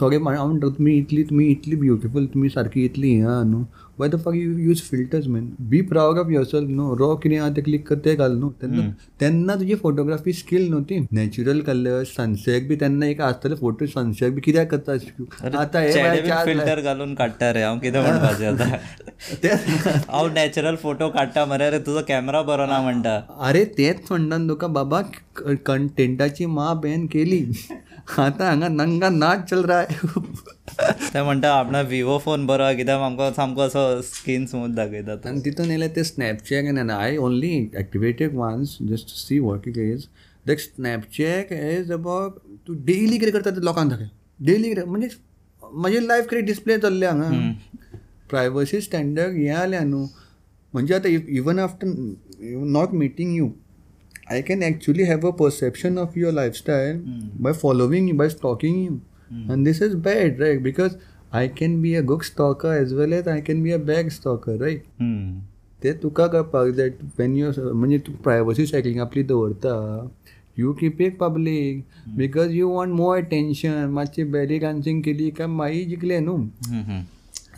थोडे 0.00 0.16
हांव 0.16 0.46
म्हणटा 0.46 0.68
तुमी 0.78 0.94
इतली 0.98 1.22
तुमी 1.30 1.46
इतली 1.50 1.76
ब्युटिफूल 1.76 2.26
तुमी 2.34 2.48
सारकी 2.48 2.84
इतली 2.84 3.10
हें 3.14 3.26
आहा 3.26 3.42
न्हू 3.42 3.64
why 3.98 4.08
the 4.08 4.16
fuck 4.24 4.34
you 4.34 4.56
use 4.58 4.80
filters 4.90 5.26
man 5.28 5.48
be 5.68 5.80
proud 5.90 6.18
of 6.18 6.30
yourself 6.44 6.70
न्हू 6.70 6.96
रॉ 6.98 7.14
कितें 7.22 7.36
आहा 7.38 7.48
तें 7.56 7.62
क्लिक 7.64 7.86
कर 7.88 7.98
तें 8.04 8.16
घाल 8.16 8.36
न्हू 8.38 8.50
तेन्ना 8.62 8.82
तेन्ना 9.20 9.54
तुजी 9.56 9.74
फोटोग्राफी 9.82 10.32
स्कील 10.40 10.68
न्हू 10.70 10.80
ती 10.90 10.98
नॅचरल 11.12 11.60
कलर्स 11.68 12.14
सनसेट 12.16 12.68
बी 12.68 12.76
तेन्ना 12.80 13.06
एक 13.06 13.20
आसतले 13.28 13.54
फोटो 13.60 13.86
सनसेट 13.94 14.32
बी 14.34 14.40
कित्याक 14.40 14.70
करता 14.74 14.92
आतां 15.60 15.82
हे 15.82 16.44
फिल्टर 16.44 16.80
घालून 16.80 17.14
काडटा 17.14 17.52
रे 17.52 17.62
हांव 17.62 17.78
कितें 17.78 18.00
म्हणपाचें 18.00 18.46
आतां. 18.46 18.76
ते 19.42 19.48
हांव 19.48 20.28
नॅचरल 20.34 20.76
फोटो 20.82 21.08
काडटा 21.10 21.44
मरे 21.46 21.70
रे 21.70 21.78
तुजो 21.86 22.00
कॅमेरा 22.08 22.42
बरो 22.50 22.66
ना 22.66 22.80
म्हणटा 22.82 23.20
अरे 23.48 23.64
तेच 23.78 24.00
म्हणटा 24.10 24.36
तुका 24.48 24.66
बाबा 24.66 25.00
कंटेंटाची 25.66 26.46
मा 26.46 26.72
बॅन 26.82 27.06
केली. 27.12 27.44
आतां 28.18 28.46
हांगा 28.46 28.68
नंगा 28.68 29.08
नाच 29.08 29.50
चल 29.50 29.62
रहा 29.64 29.80
है। 29.80 29.86
ते 31.14 31.22
म्हणटा 31.22 31.52
आपणा 31.54 31.80
विवो 31.80 32.18
फोन 32.18 32.46
बरो 32.46 32.76
कित्याक 32.76 33.00
आमकां 33.00 33.32
सामको 33.32 33.60
असो 33.60 34.02
स्किन 34.02 34.46
स्मूथ 34.46 34.68
दाखयता 34.68 35.28
आणि 35.28 35.40
तिथून 35.44 35.66
येयले 35.66 35.88
ते 35.88 36.04
स्नॅपचॅट 36.04 36.78
आणि 36.78 36.92
I 36.92 37.16
only 37.16 37.70
activated 37.74 38.34
once 38.34 38.78
just 38.88 39.08
see 39.08 39.38
what 39.38 39.68
it 39.68 39.78
is 39.78 40.04
that 40.46 40.58
Snapchat 40.58 41.52
is 41.52 41.92
about 41.92 42.32
तूं 42.68 42.76
डेली 42.76 43.18
कितें 43.18 43.32
करता 43.32 43.50
ते 43.50 43.64
लोकांक 43.64 43.90
दाखय 43.90 44.04
डेली 44.40 44.68
कितें 44.68 44.84
म्हणजे 44.84 45.08
म्हजी 45.72 46.08
लायफ 46.08 46.26
कितें 46.26 46.44
डिस्प्ले 46.44 46.78
चल्ले 46.78 47.06
हांगा 47.06 47.52
प्रायवसी 48.30 48.80
स्टँडर्ड 48.80 49.32
हे 49.32 49.48
आल्या 49.48 49.80
न्हू 49.80 50.06
म्हणजे 50.72 50.94
आता 50.94 51.08
even 51.28 51.58
after 51.58 52.14
not 52.50 52.88
meeting 52.92 53.36
you 53.36 53.48
I 54.26 54.40
can 54.42 54.62
actually 54.62 55.02
have 55.04 55.26
a 55.26 55.30
perception 55.38 55.98
of 55.98 56.16
your 56.18 56.32
lifestyle 56.32 57.00
by 57.40 57.52
following 57.52 58.08
you 58.08 58.16
by 58.16 58.28
stalking 58.28 58.84
you 58.84 58.96
and 59.50 59.64
this 59.64 59.82
is 59.82 59.94
bad 60.04 60.40
right 60.40 60.62
because 60.62 60.96
I 61.32 61.48
can 61.58 61.80
be 61.82 61.94
a 61.94 62.00
good 62.04 62.22
stalker 62.22 62.74
as 62.74 62.92
well 62.94 63.12
as 63.12 63.28
I 63.28 63.40
can 63.40 63.62
be 63.62 63.70
a 63.72 63.76
bad 63.84 64.08
stalker 64.08 64.60
right 64.60 64.82
hmm. 65.00 65.38
ते 65.82 65.92
तुका 66.02 66.26
कळपाक 66.26 66.68
जाय 66.74 66.88
Wien 67.18 67.36
you 67.36 67.50
म्हणजे 67.72 67.98
तूं 68.06 68.14
privacy 68.24 68.66
setting 68.66 69.00
आपली 69.00 69.22
दवरता 69.22 69.74
you 70.58 70.72
keep 70.72 71.00
it 71.02 71.16
public 71.18 71.82
because 72.16 72.54
you 72.54 72.68
want 72.68 72.94
more 72.94 73.16
attention 73.16 73.84
मातशी 73.90 74.24
बॅरी 74.26 74.58
dancing 74.58 75.00
केली 75.02 75.28
काय 75.30 75.46
मागीर 75.46 75.88
जिकले 75.88 76.18
न्हू. 76.20 76.36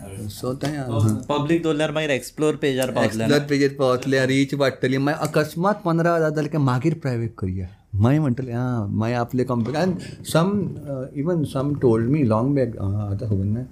सो 0.00 0.52
तें 0.54 0.70
पब्लीक 1.28 1.62
दवरल्यार 1.62 1.92
मागीर 1.92 2.10
एक्सप्लोर 2.10 2.56
पेजार 2.62 2.90
एक्सप्लोर 3.04 3.40
पेजेर 3.48 3.74
पावतले 3.78 4.24
रीच 4.26 4.54
वाडटली 4.54 4.98
मागीर 4.98 5.28
अकस्मात 5.28 5.82
पंदरा 5.84 6.14
हजार 6.14 6.30
जाले 6.34 6.48
काय 6.48 6.62
मागीर 6.62 6.94
प्रायवेट 7.02 7.32
करया. 7.38 7.66
मागीर 7.94 8.20
म्हणटले 8.20 8.52
आं 8.52 8.86
मागीर 8.98 9.16
आपले 9.16 9.44
कंपनी 9.44 9.78
आनी 9.78 10.24
some 10.32 10.50
even 11.20 11.44
some 11.52 11.74
told 11.82 12.10
me 12.10 12.28
long 12.28 12.54
back 12.56 12.76
आतां 12.78 13.28
खबर 13.28 13.44
ना. 13.44 13.62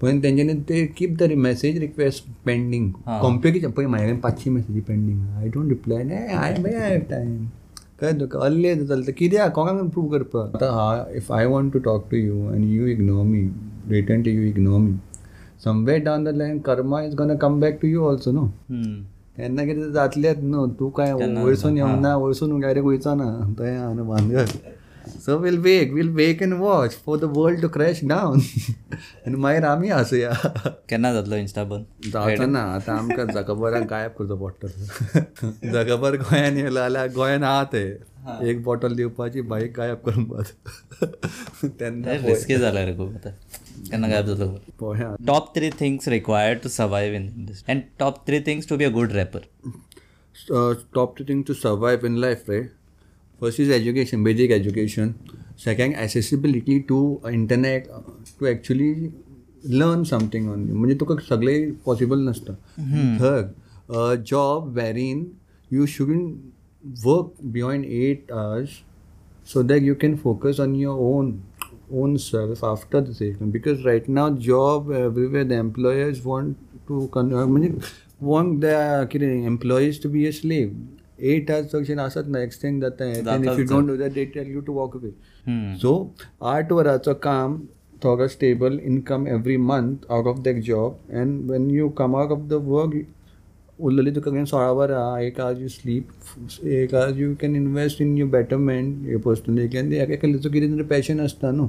पण 0.00 0.22
तेंच्यांनी 0.22 0.54
ते 0.68 0.84
keep 0.96 1.16
the 1.18 1.30
message 1.44 1.78
request 1.80 2.24
pending 2.46 2.90
computer 3.20 3.68
पळय 3.68 3.86
म्हाजे 3.86 4.06
कडेन 4.06 4.18
पांचशी 4.20 4.50
मेसेजी 4.50 4.80
pending 4.88 5.20
I 5.36 5.48
don't 5.54 5.68
reply 5.68 6.02
I 6.02 6.56
मागीर 6.62 6.76
आय 6.80 6.90
हॅव 6.90 7.00
टायम 7.10 7.46
कळ्ळें 8.00 8.20
तुका 8.20 8.44
अल्ले 8.44 8.74
जाता 8.76 9.10
कित्याक 9.18 9.52
कोणाक 9.54 9.88
प्रूव 9.92 10.08
करपाक 10.08 10.56
आतां 10.56 11.16
if 11.16 11.32
I 11.32 11.46
want 11.46 11.72
to 11.72 11.78
talk 11.84 12.10
to 12.10 12.16
you 12.16 12.46
आनी 12.48 12.74
you 12.76 12.86
ignore 12.86 13.24
me 13.26 13.42
return 13.90 14.22
to 14.22 14.30
you 14.30 14.42
ignore 14.48 14.80
me 14.80 14.92
somewhere 15.64 15.98
down 16.04 16.24
the 16.24 16.36
line 16.36 16.58
karma 16.68 17.02
is 17.02 17.14
gonna 17.16 17.34
come 17.42 17.60
back 17.60 17.78
to 17.82 17.88
you 17.88 18.04
also 18.06 18.32
न्हू 18.32 18.44
हम्म. 18.44 19.02
तेन्ना 19.36 19.64
कितें 19.66 19.92
जातलेंच 19.92 20.38
न्हू 20.42 20.66
तूं 20.78 20.90
काय 20.96 21.12
वयरसून 21.12 21.76
येवना 21.76 22.16
वयरसून 22.16 22.58
डायरेक्ट 22.60 22.86
वयचो 22.86 23.14
ना 23.14 23.28
थंय 23.58 23.76
आहा 23.76 23.92
न्हू 23.92 24.04
भानगड 24.12 24.48
so 25.24 25.36
will 25.38 25.58
wake 25.62 25.92
will 25.92 26.08
wake 26.14 26.42
and 26.42 26.52
watch 26.60 26.96
for 27.04 27.18
the 27.18 27.24
world 27.36 27.60
to 27.62 27.68
crash 27.74 28.00
down 28.08 28.38
आनी 29.26 29.36
मागीर 29.44 29.64
आमी 29.64 29.88
आसुया 29.98 30.30
केन्ना 30.90 31.12
जातलो 31.12 31.36
इंस्टा 31.36 31.64
बंद. 31.64 31.84
जावचो 32.12 32.46
ना 32.46 32.62
आतां 32.74 32.96
आमकां 32.98 33.26
जगभराक 33.32 33.86
गायब 33.90 34.10
करचो 34.18 34.36
पडटलो 34.36 35.70
जगभर 35.72 36.16
गोंयान 36.22 36.56
येयलो 36.56 36.74
जाल्यार 36.80 37.08
गोंयान 37.16 37.44
आहा. 37.44 37.64
ते 37.64 37.84
एक 38.26 38.62
बॉटल 38.64 38.94
दिवपाची 38.96 39.40
बाईक 39.40 39.72
गायब 39.76 39.96
करून 40.06 40.24
बाद 40.24 41.04
त्यांना 41.78 42.12
रिस्की 42.26 42.56
झाला 42.56 42.84
रे 42.86 42.96
खूप 42.96 43.26
top 45.26 45.54
three 45.54 45.70
things 45.80 46.08
required 46.08 46.58
to 46.62 46.68
survive 46.68 47.14
in 47.14 47.28
and 47.68 47.82
top 47.98 48.26
three 48.26 48.40
things 48.46 48.68
to 48.68 48.76
be 48.76 48.84
a 48.84 48.90
good 48.90 49.12
rapper 49.12 49.46
top 50.94 51.16
three 51.16 51.24
thing 51.28 51.42
to 51.48 51.54
survive 51.54 52.06
in 52.06 52.16
life 52.16 52.50
ray 52.50 52.62
first 53.40 53.60
is 53.60 53.70
education 53.70 54.24
basic 54.24 54.50
education 54.50 55.12
second 55.64 55.94
accessibility 55.96 56.78
to 56.88 56.98
internet 57.30 57.86
to 58.40 58.46
actually 58.46 58.92
learn 59.70 60.02
something 60.04 60.48
on 60.50 60.64
म्हणजे 60.70 60.94
तुका 61.00 61.14
सगळे 61.28 61.54
possible 61.84 62.28
नसतं. 62.28 62.54
Third 63.20 64.24
job 64.26 64.76
wherein 64.76 65.24
you 65.70 65.86
shouldn't 65.86 66.26
work 67.04 67.32
beyond 67.44 67.84
eight 67.84 68.32
hours 68.32 68.82
so 69.46 69.62
that 69.62 69.82
you 69.82 69.94
can 69.94 70.16
focus 70.16 70.58
on 70.58 70.74
your 70.74 70.98
own 70.98 71.42
own 71.92 72.18
self 72.18 72.64
after 72.64 73.00
the 73.00 73.14
session 73.14 73.50
because 73.50 73.84
right 73.84 74.08
now 74.08 74.28
job 74.46 74.90
everywhere 74.90 75.44
the 75.44 75.54
employers 75.54 76.24
want 76.24 76.56
to 76.88 77.08
uh, 77.12 77.22
म्हणजे 77.22 77.70
want 78.20 78.64
कितें 79.10 79.46
employees 79.46 80.00
to 80.04 80.08
be 80.08 80.26
a 80.26 80.32
slave 80.32 80.72
eight 81.18 81.50
hours 81.50 81.70
section 81.70 81.98
आसत 81.98 82.28
ना 82.28 82.42
extend 82.48 82.80
जाता 82.80 83.04
and 83.34 83.48
if 83.48 83.58
you 83.58 83.64
don't 83.64 83.86
do 83.86 83.96
that 83.96 84.14
they 84.14 84.26
tell 84.26 84.46
you 84.56 84.62
to 84.62 84.72
walk 84.72 84.98
away 85.00 85.12
so 85.82 85.94
आठ 86.42 86.72
वरांचो 86.72 87.14
काम 87.14 87.58
थोडो 88.04 88.28
stable 88.28 88.80
income 88.92 89.26
every 89.36 89.56
month 89.56 90.10
out 90.10 90.26
of 90.32 90.42
that 90.48 90.62
job 90.70 91.20
and 91.20 91.48
when 91.50 91.70
you 91.70 91.90
come 91.90 92.14
out 92.14 92.32
of 92.38 92.48
the 92.48 92.58
work 92.58 92.96
उरलेली 93.78 94.10
तुका 94.10 94.44
सोळा 94.44 94.70
वरां 94.72 95.20
एक 95.22 95.40
आज 95.40 95.60
यू 95.62 95.68
स्लीप 95.68 96.64
एक 96.66 96.94
आज 96.94 97.18
you 97.20 97.34
can 97.40 97.56
invest 97.56 98.00
in 98.02 98.16
you 98.18 98.26
betterment 98.30 99.06
हे 99.06 99.16
पर्सनली 99.24 99.76
आनी 99.78 99.96
एका 99.96 100.12
एकल्याचो 100.14 100.50
कितें 100.50 100.72
तरी 100.72 100.82
पॅशन 100.90 101.20
आसता 101.20 101.50
न्हू. 101.50 101.68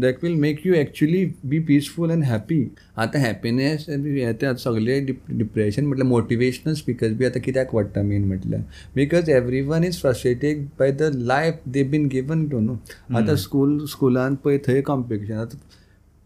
That 0.00 0.16
will 0.22 0.34
make 0.40 0.66
you 0.66 0.74
actually 0.74 1.24
be 1.44 1.58
peaceful 1.68 2.10
and 2.10 2.24
happy 2.24 2.62
आतां 2.96 3.20
हॅपिनेस 3.22 3.88
हे 3.88 4.32
ते 4.40 4.46
आतां 4.46 4.54
सगळे 4.64 4.98
डिप्रेशन 5.30 5.86
म्हटल्यार 5.86 6.08
मोटिवेशनल 6.08 6.74
स्पिकर्स 6.74 7.14
बी 7.16 7.24
आतां 7.24 7.40
कित्याक 7.42 7.74
वाडटा 7.74 8.02
मेन 8.02 8.24
म्हटल्यार? 8.28 8.62
Because 8.94 9.30
everyone 9.68 9.84
is 9.84 10.00
frustrated 10.00 10.64
by 10.78 10.92
the 10.92 11.10
life 11.14 11.54
they 11.68 11.82
been 11.84 12.06
given 12.08 12.46
to 12.48 12.60
न्हू. 12.60 12.76
आतां 13.18 13.36
स्कूल 13.36 13.78
स्कुलान 13.92 14.34
पळय 14.44 14.58
थंय 14.66 14.80
कॉम्पिटिशन 14.90 15.34
आतां 15.34 15.58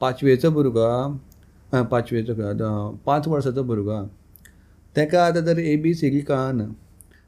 पांचवेचो 0.00 0.50
भुरगो 0.50 0.88
पांचवेचो 1.90 2.34
पांच 3.06 3.28
वर्साचो 3.28 3.62
भुरगो. 3.62 3.90
आहा. 3.90 4.06
तेका 4.96 5.24
आतां 5.26 5.44
तर 5.46 5.58
ए 5.58 5.76
बी 5.82 5.94
सी 5.94 6.10
डी 6.10 6.20
कळना 6.30 6.64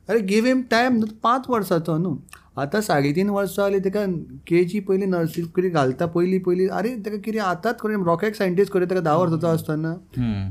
अरे 0.08 0.18
गिव 0.30 0.46
हिम 0.46 0.62
टायम 0.70 0.96
न्हू 0.96 1.06
पांच 1.22 1.44
वर्साचो 1.48 1.96
न्हू 1.98 2.16
आतां 2.62 2.80
साडे 2.88 3.12
तीन 3.16 3.30
वर्सां 3.30 3.64
जाली 3.64 3.78
तेका 3.84 4.04
के 4.46 4.64
जी 4.64 4.80
पयलीं 4.88 5.06
नर्सरी 5.10 5.42
कितें 5.56 5.70
घालता? 5.72 6.06
पयलीं 6.06 6.40
पयलीं 6.40 6.68
आरे 6.78 6.94
तेका 7.04 7.16
कितें 7.24 7.40
आतांच 7.40 7.80
करून 7.80 8.04
रॉकेट 8.06 8.36
सायंटिस्ट 8.36 8.72
करून 8.72 8.90
तेका 8.90 9.00
धा 9.08 9.14
वर्साचो 9.16 9.46
आसतना 9.46 9.94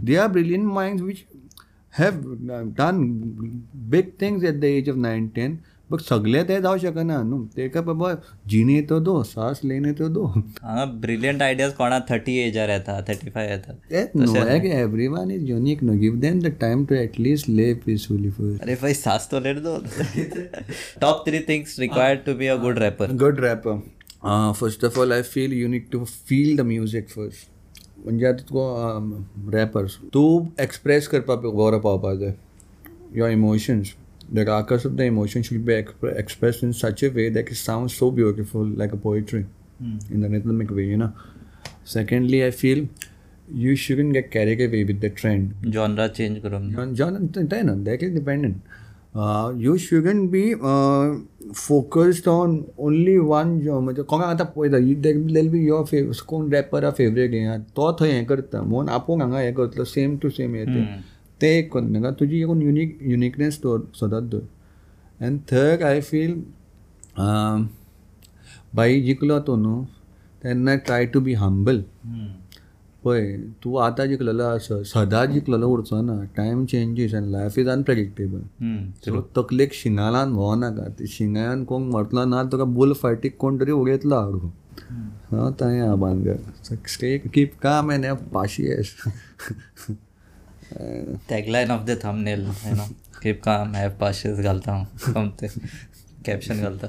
they 0.05 0.15
are 0.23 0.27
brilliant 0.31 0.65
minds 0.73 1.03
which 1.03 1.23
have 1.93 2.19
done 2.79 3.03
big 3.91 4.09
things 4.21 4.43
at 4.43 4.59
the 4.59 4.63
age 4.63 4.89
of 4.89 4.95
nine 5.05 5.27
ten 5.35 5.57
but 5.93 6.01
सगळे 6.01 6.43
ते 6.43 6.59
जावं 6.61 6.77
शकना. 6.77 7.21
न्हू 7.23 7.39
तेका 7.55 7.81
बाबा 7.81 8.13
जिने 8.49 8.81
तो 8.89 8.99
दो 8.99 9.15
सास 9.31 9.61
लेने 9.63 9.91
तो 10.01 10.09
दो. 10.09 10.25
हांगा 10.63 10.85
ब्रिलियंट 11.05 11.41
आयडियाज 11.41 11.73
कोणा 11.73 11.99
थर्टी 12.09 12.37
एजार 12.39 12.69
येता 12.69 12.99
thirty 13.09 13.29
five 13.29 13.57
That 13.91 14.15
no, 14.15 14.31
like 14.33 14.65
everyone 14.65 15.31
is 15.31 15.43
unique. 15.49 15.81
No, 15.81 15.97
give 16.05 16.19
them 16.21 16.39
the 16.41 16.51
time 16.65 16.85
to 16.87 17.01
at 17.03 17.19
least 17.19 17.49
live 17.61 17.81
peacefully 17.85 18.31
first. 18.39 18.61
अरे 18.61 18.75
भाई 18.81 18.93
सास 18.93 19.27
तो 19.31 19.39
late 19.39 19.57
though. 19.63 19.77
Top 21.01 21.23
three 21.27 21.39
things 21.49 21.79
required 21.79 22.23
to 22.25 22.33
be 22.33 22.47
a 22.47 22.55
good 22.55 22.79
rapper 22.79 23.11
rapper. 23.43 23.75
Uh, 24.23 24.53
first 24.53 24.83
of 24.83 24.97
all, 24.97 25.13
I 25.13 25.21
feel 25.21 25.53
you 25.53 25.67
need 25.67 25.87
to 25.91 26.05
feel 26.05 26.55
the 26.59 26.65
music 26.67 27.09
first. 27.15 27.49
म्हणजे 28.05 28.25
आतां 28.27 28.45
तुका 28.49 29.57
wrappers 29.57 29.97
तूं 30.13 30.63
express 30.63 31.07
करपाक 31.07 31.39
बरो 31.39 31.79
पावपाक 31.79 32.17
जाय 32.19 32.33
your 33.15 33.31
emotions 33.31 33.93
the 34.31 34.45
carcass 34.45 34.85
of 34.85 34.97
the 34.97 35.03
emotion 35.03 35.43
should 35.43 35.65
be 35.65 35.73
exp- 35.73 36.17
expressed 36.17 36.63
in 36.63 36.73
such 36.73 37.03
a 37.03 37.09
way 37.09 37.29
that 37.29 37.49
it 37.49 37.55
sounds 37.55 37.95
so 37.95 38.11
beautiful 38.11 38.65
like 38.83 38.93
a 38.93 38.97
poetry 38.97 39.45
in 40.11 40.21
the 40.21 40.29
rhythmic 40.29 40.69
way 40.71 40.85
you 40.85 40.97
know 40.97 41.11
secondly 41.85 42.43
i 42.45 42.51
feel 42.51 42.85
you 43.63 43.75
shouldn't 43.75 44.13
get 44.13 44.31
carried 44.31 44.61
away 44.61 44.83
with 44.83 45.01
the 45.01 45.09
trend 45.09 45.71
जॉनरा 45.73 46.07
change 46.07 46.39
करून 46.45 46.71
John, 46.75 46.95
John 46.95 47.49
ten, 47.49 47.83
that 47.83 48.01
is 48.01 48.13
dependent. 48.19 48.55
Uh, 49.15 49.53
you 49.55 49.77
shouldn't 49.77 50.31
be 50.31 50.55
uh, 50.55 51.15
focused 51.53 52.27
on 52.27 52.53
only 52.77 53.19
one 53.19 53.51
job. 53.65 53.83
म्हणजे 53.83 54.01
कोणाक 54.01 54.27
आतां 54.27 54.45
पळयता 54.45 54.77
देल 55.01 55.49
be 55.49 55.65
your 55.65 55.83
fave 55.83 56.11
कोण 56.27 56.53
rapper 56.53 56.89
favourite 56.97 57.33
हें 57.33 57.59
तो 57.77 57.91
थंय 57.99 58.11
हें 58.11 58.25
करता 58.25 58.61
म्हणून 58.61 58.89
आपूण 58.89 59.21
हांगा 59.21 59.39
हें 59.39 59.53
करतलो 59.53 59.83
सेम 59.83 60.17
टू 60.21 60.29
सेम 60.29 60.55
हें 60.55 60.65
तें 60.65 60.83
तें 61.41 61.47
एक 61.49 61.71
करनाका 61.73 62.11
तुजी 62.19 62.41
एकूण 62.41 62.61
युनीक 62.61 62.97
युनिकनेस 63.11 63.55
सदांच 63.99 64.23
दवर 64.31 65.25
एन्ड 65.25 65.39
थर्ड 65.51 65.83
आय 65.83 66.01
फील 66.11 66.33
बाई 68.75 69.01
जिकलो 69.01 69.39
तूं 69.47 69.57
न्हू 69.61 69.83
तेन्ना 70.43 70.75
ट्राय 70.85 71.05
टू 71.13 71.19
बी 71.21 71.33
हंबल 71.43 71.83
पळय 73.05 73.35
तूं 73.63 73.81
आतां 73.83 74.05
जिकलेलो 74.07 74.43
आसा 74.43 74.81
सदांच 74.91 75.29
जिकलेलो 75.29 75.67
उरचो 75.69 76.01
ना 76.01 76.13
टायम 76.35 76.65
चेंजीस 76.71 77.13
आनी 77.15 77.31
लायफ 77.31 77.57
इज 77.59 77.67
अनप्रेडिक्टेबल 77.69 78.41
सो 79.05 79.21
तकलेक 79.37 79.73
शिंगालान 79.73 80.33
भोंव 80.33 80.53
नाका. 80.59 80.87
ते 80.99 81.07
शिंगायान 81.15 81.63
कोण 81.69 81.89
मरतलो 81.93 82.25
ना 82.25 82.43
तुका 82.51 82.63
बुल 82.77 82.93
फाटीक 83.01 83.37
कोण 83.39 83.59
तरी 83.59 83.71
उडयतलो 83.71 84.15
हाडून 84.15 84.51
हांव 85.31 85.51
थंय 85.59 85.79
आहा 85.79 85.95
बांदगर 86.05 87.27
keep 87.33 87.51
calm 87.63 87.91
and 87.91 88.05
have 88.05 88.17
patience 88.33 88.95
tagline 91.29 91.71
of 91.71 91.85
the 91.85 91.97
thumbnail 92.03 92.45
no 92.65 92.87
keep 93.21 93.43
calm 93.43 93.75
have 93.75 93.89
patience 93.89 94.39
घालता 94.39 94.83
कॅप्शन 96.25 96.61
घालता 96.61 96.87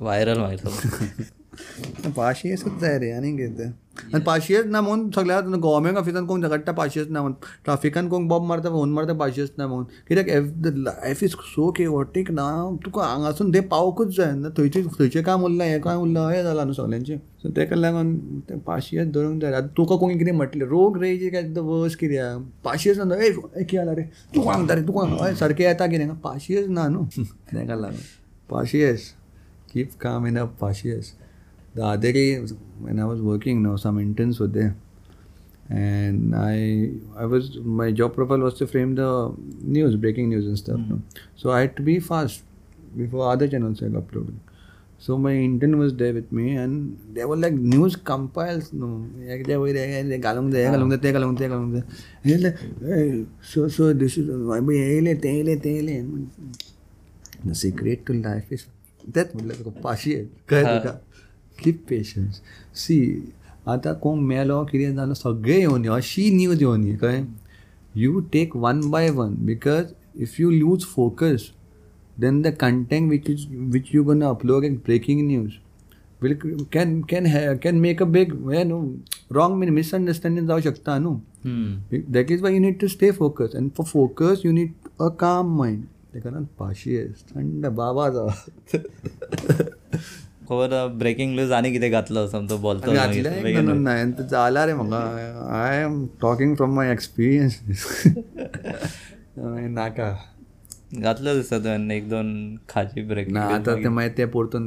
व्हायरल 0.00 0.38
मागीर 0.38 1.24
पाशियेसच 2.16 2.80
जाय 2.80 2.98
रे 2.98 3.10
आनी 3.12 3.36
कितें 3.36 3.66
आनी 4.14 4.22
पाशियेस 4.24 4.64
ना 4.66 4.80
म्हणून 4.80 5.10
सगळ्या 5.10 5.40
गव्हर्मेंट 5.40 5.98
ऑफिसान 5.98 6.26
कोण 6.26 6.42
झगडटा 6.42 6.72
पाशियेस 6.72 7.08
ना 7.10 7.20
म्हणून. 7.20 7.36
ट्राफिकान 7.64 8.08
कोण 8.08 8.26
बॉब 8.28 8.42
मारता 8.46 8.70
फोन 8.70 8.92
मारता 8.92 9.12
पाशियेस 9.18 9.50
ना 9.58 9.66
म्हणून. 9.66 9.84
कित्याक 10.08 10.28
if 10.28 10.50
the 10.62 10.72
life 10.76 11.22
is 11.24 11.34
so 11.54 11.70
केवटीक 11.76 12.30
ना? 12.30 12.48
तुका 12.84 13.06
हांगासून 13.06 13.52
ते 13.54 13.60
पावकूच 13.70 14.16
जाय 14.16 14.32
ना 14.34 14.48
थंयचे 14.58 14.82
थंयचें 14.98 15.22
काम 15.24 15.44
उरलां 15.44 15.68
हें 15.68 15.80
काम 15.80 16.02
उरलां 16.02 16.30
हें 16.32 16.42
जालां 16.42 16.64
न्हू 16.66 16.74
सगल्यांचें 16.74 17.16
सो 17.42 17.50
तेका 17.56 17.76
लागून 17.76 18.14
ते 18.48 18.58
पाशियेस 18.66 19.08
धरूंक 19.14 19.40
जाय 19.42 19.52
आतां 19.52 19.68
तुका 19.76 19.96
कोणी 19.96 20.18
कितें 20.18 20.32
म्हटलें 20.32 20.66
रोग 20.66 21.02
रेजी 21.02 21.30
काय 21.30 21.42
द 21.42 21.58
वर्स 21.58 21.96
कित्याक 21.96 22.46
पाशियेस 22.64 22.98
ना 22.98 23.14
ए 23.24 23.30
कितें 23.30 23.76
जालां 23.76 23.94
रे? 23.96 24.02
तुका 24.34 24.52
सांगता 24.52 24.74
रे 24.74 24.86
तुका 24.86 25.06
हय 25.24 25.34
सारकें 25.34 25.64
येता 25.64 25.86
कितें 25.86 26.14
पाशियेस 26.24 26.68
ना 26.68 26.88
न्हू. 26.88 27.04
तेका 27.52 27.74
लागून 27.74 28.00
पाशियेस 28.50 29.12
keep 29.72 29.98
calm 30.02 30.26
enough 30.26 30.52
partious. 30.60 31.08
The 31.76 31.84
other 31.84 32.12
day, 32.16 32.26
when 32.88 33.00
I 33.04 33.06
was 33.12 33.20
working 33.28 33.62
now, 33.62 33.76
some 33.84 34.02
interns 34.02 34.40
were 34.40 34.52
there. 34.58 34.74
And 35.68 36.34
I, 36.34 36.90
I 37.22 37.26
was, 37.26 37.56
my 37.78 37.90
job 38.00 38.14
profile 38.14 38.38
was 38.48 38.54
to 38.60 38.66
frame 38.74 38.94
the 38.94 39.10
news, 39.76 39.96
breaking 39.96 40.28
news 40.34 40.46
and 40.46 40.58
stuff. 40.64 40.80
no? 40.90 41.00
So 41.44 41.50
I 41.50 41.60
had 41.60 41.76
to 41.78 41.82
be 41.82 42.00
fast 42.10 42.44
before 42.96 43.30
other 43.30 43.48
channels 43.54 43.82
were 43.82 43.96
uploading. 44.02 44.40
So 44.98 45.18
my 45.18 45.32
intern 45.34 45.78
was 45.78 45.94
there 45.94 46.14
with 46.14 46.30
me, 46.32 46.56
and 46.56 46.98
they 47.12 47.24
were 47.30 47.36
like 47.36 47.52
news 47.52 47.96
compiles. 48.10 48.72
No, 48.72 48.86
हे 49.18 49.38
घालूंक 49.38 49.72
जाय 49.74 49.86
हे 50.02 50.18
घालूंक 50.18 50.52
जाय 50.52 50.64
ते 51.02 51.12
घालूंक 51.12 51.38
ते 51.38 51.48
घालूंक 51.48 51.74
जाय 51.74 52.52
हे 52.94 53.24
सो 53.52 53.68
सो 53.76 53.92
दिस 54.02 54.18
इज 54.18 54.30
हे 54.30 54.78
येयले 54.78 55.14
ते 55.24 55.34
येयले 55.34 55.56
ते 55.64 55.74
येयले 55.74 56.00
the 57.46 57.52
secret 57.62 58.06
to 58.06 58.14
life 58.14 58.52
is 58.52 58.64
तेच 59.16 59.34
म्हटलं 59.34 59.52
तुका 59.58 59.80
पाशी 59.84 60.14
आहे 60.14 60.24
कळ्ळें 60.48 60.78
तुका 60.78 60.94
कीप 61.58 61.84
पेशन्स 61.88 62.40
सी 62.76 62.98
आतां 63.68 63.94
कोण 64.02 64.20
मेलो 64.24 64.62
कितें 64.64 64.94
जालो 64.96 65.14
सगळें 65.14 65.58
येवन 65.58 65.84
यो 65.84 65.92
अशी 65.92 66.30
न्यूज 66.30 66.62
येवन 66.62 66.84
ये 66.84 66.96
कळ्ळें 66.96 67.24
you 67.94 68.20
take 68.32 68.56
one 68.56 68.80
by 68.90 69.10
one 69.10 69.34
because 69.46 69.92
if 70.22 70.40
you 70.40 70.50
lose 70.50 70.84
focus 70.86 71.50
then 72.20 72.40
the 72.42 72.54
content 72.60 73.08
which 73.10 73.30
is 73.30 73.46
which 73.72 73.94
you 73.94 74.04
gonna 74.04 74.22
upload 74.24 74.64
in 74.64 74.76
breaking 74.86 75.26
news 75.26 75.50
will 76.22 76.34
can 76.72 77.00
can 77.10 77.56
can 77.62 77.78
make 77.80 78.02
a 78.02 78.06
big 78.08 78.32
हे 78.50 78.62
न्हू 78.64 78.80
रॉंग 79.32 79.56
मीन 79.58 79.70
मिसअंडरस्टँडिंग 79.70 80.46
जावं 80.46 80.60
शकता 80.60 80.98
न्हू 80.98 81.16
that 82.12 82.30
is 82.32 82.42
why 82.42 82.54
you 82.54 82.60
need 82.60 82.80
to 82.80 82.88
stay 82.88 83.10
focus 83.10 83.56
and 83.56 83.70
for 83.76 83.86
focus 83.86 84.44
you 84.44 84.52
need 84.52 84.88
a 85.00 85.08
calm 85.20 85.56
mind 85.58 85.82
तेका 86.14 86.30
लागून 86.30 86.44
पाशी 86.58 86.98
थंड 87.30 87.66
बाबा 87.66 88.08
जावं 88.08 88.78
खबर 90.48 90.70
ब्रेकिंग 90.98 91.34
न्यूज 91.34 91.52
आनी 91.52 91.72
कितें 91.72 91.90
घातलो 91.90 92.26
समतो 92.28 92.58
बोलतो 92.58 92.94
जाला 94.30 94.64
रे 94.64 94.74
म्हाका 94.74 95.00
I 95.58 95.82
am 95.82 95.94
talking 96.22 96.56
from 96.56 96.74
my 96.76 96.92
experience 96.92 97.54
नाका. 99.78 100.08
घातलो 100.94 101.34
दिसता 101.34 101.58
तुवें 101.58 101.90
एक 101.96 102.08
दोन 102.10 102.28
खाजी 102.70 103.02
ब्रेक 103.08 103.28
ना 103.32 103.40
आतां 103.54 103.74
तें 103.82 103.88
मागीर 103.90 104.12
तें 104.16 104.28
परतून 104.30 104.64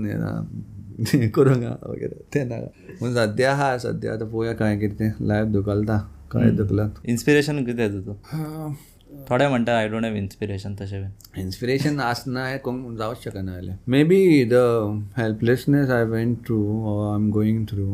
करूंक 1.36 1.64
वगैरे 1.84 2.16
तें 2.34 2.44
नाका. 2.46 2.70
पूण 3.00 3.14
सद्या 3.16 3.52
आहा 3.52 3.78
सद्या 3.80 4.14
आतां 4.14 4.28
पळोवया 4.28 4.54
काय 4.54 4.78
कितें? 4.78 4.96
तें 5.00 5.26
लायफ 5.28 5.48
दुखलता 5.48 5.98
कळ्ळें 6.32 6.56
दुखलात 6.56 6.92
इन्स्पिरेशन 7.10 7.64
कितें 7.66 7.88
तुजो 7.94 8.14
थोडे 9.30 9.48
म्हणटा 9.48 9.78
आय 9.78 9.88
डोंट 9.90 10.06
हॅव 10.06 10.16
इन्स्पिरेशन 10.16 10.74
तशें 10.80 11.02
बीन 11.02 11.42
इन्स्पिरेशन 11.42 12.00
आसना 12.00 12.46
हें 12.48 12.58
कोण 12.64 12.96
जावंच 12.98 13.24
शकना 13.24 13.54
जाल्यार 13.54 13.78
maybe 14.04 14.44
the 14.52 14.54
helplessness 15.18 15.90
I 15.90 16.04
went 16.16 16.38
through 16.46 16.60
I 16.94 17.16
am 17.16 17.30
going 17.32 17.66
through 17.70 17.88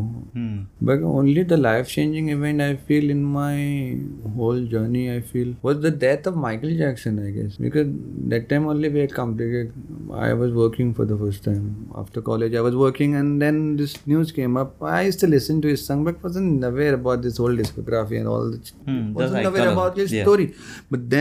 But 0.87 1.03
only 1.09 1.43
the 1.49 1.57
life 1.57 1.87
changing 1.91 2.29
event 2.29 2.61
I 2.61 2.75
feel 2.87 3.09
in 3.09 3.23
my 3.23 3.97
whole 4.35 4.59
journey, 4.73 5.03
I 5.11 5.19
feel, 5.21 5.53
was 5.67 5.79
the 5.85 5.91
death 5.91 6.27
of 6.31 6.35
Michael 6.35 6.73
Jackson, 6.81 7.19
I 7.25 7.31
guess. 7.37 7.55
Because 7.65 7.87
that 8.33 8.49
time 8.49 8.67
only 8.67 8.89
we 8.89 8.99
had 8.99 9.13
completed, 9.13 9.71
I 10.13 10.33
was 10.33 10.53
working 10.53 10.93
for 10.93 11.05
the 11.05 11.17
first 11.17 11.43
time. 11.45 11.63
After 12.03 12.21
college, 12.21 12.55
I 12.55 12.61
was 12.61 12.75
working, 12.75 13.15
and 13.15 13.41
then 13.45 13.61
this 13.77 13.95
news 14.05 14.31
came 14.31 14.57
up. 14.63 14.83
I 14.83 15.01
used 15.07 15.19
to 15.21 15.27
listen 15.27 15.61
to 15.61 15.73
his 15.73 15.85
song, 15.85 16.03
but 16.03 16.21
wasn't 16.23 16.63
aware 16.63 16.93
about 16.99 17.21
this 17.21 17.37
whole 17.37 17.57
discography 17.63 18.19
and 18.19 18.27
all. 18.27 18.51
The, 18.51 18.59
just 18.59 18.75
wasn't 19.21 19.47
aware 19.51 19.69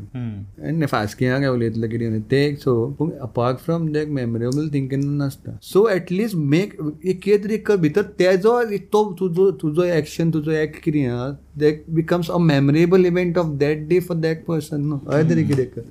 आनी 0.67 0.85
फास्कियां 0.85 1.39
काय 1.39 1.49
उलयतलें 1.49 1.89
कितें 1.89 2.21
तें 2.31 2.37
एक 2.37 2.59
so 2.59 2.75
पूण 2.99 3.11
apart 3.21 3.59
from 3.65 3.87
that 3.93 4.07
memorable 4.19 4.69
thing 4.73 4.89
केन्ना 4.89 5.15
नासता 5.23 5.57
so 5.63 5.87
at least 5.89 6.35
make 6.55 6.77
एक 7.05 7.19
कितें 7.21 7.43
तरी 7.43 7.77
भितर 7.81 8.01
तेजो 8.19 8.61
तो 8.93 9.03
तुजो 9.19 9.51
तुजो 9.67 9.83
एक्शन 9.83 10.31
तुजो 10.31 10.51
एक्ट 10.51 10.81
कितें 10.83 11.05
आहा 11.07 11.29
that 11.59 11.83
becomes 11.95 12.29
a 12.31 12.37
memorable 12.39 13.05
event 13.05 13.37
of 13.37 13.45
that 13.59 13.87
day 13.87 13.99
for 13.99 14.17
that 14.17 14.43
person 14.45 14.81
न्हू 14.81 14.99
हय 15.11 15.23
तरी 15.29 15.43
कितें 15.47 15.65
कर 15.67 15.81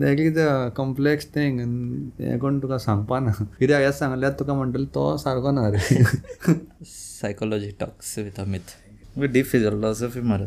that 0.00 0.20
is 0.20 0.38
a 0.38 0.68
complex 0.76 1.26
thing 1.34 1.60
हें 2.20 2.38
कोण 2.38 2.58
तुका 2.60 2.78
सांगपा 2.78 3.18
ना? 3.20 3.32
कित्याक 3.58 3.82
हें 3.82 3.92
सांगल्यार 3.92 4.32
तुका 4.38 4.54
म्हणटलो 4.54 4.84
तो 4.94 5.16
सारको 5.16 5.50
ना 5.50 5.68
रे. 5.70 6.02
Psychology 6.84 7.70
talks 7.80 8.18
with 8.18 8.40
Amit 8.40 9.28
deep 9.32 9.46
philosophy 9.46 10.20
मरे 10.20 10.46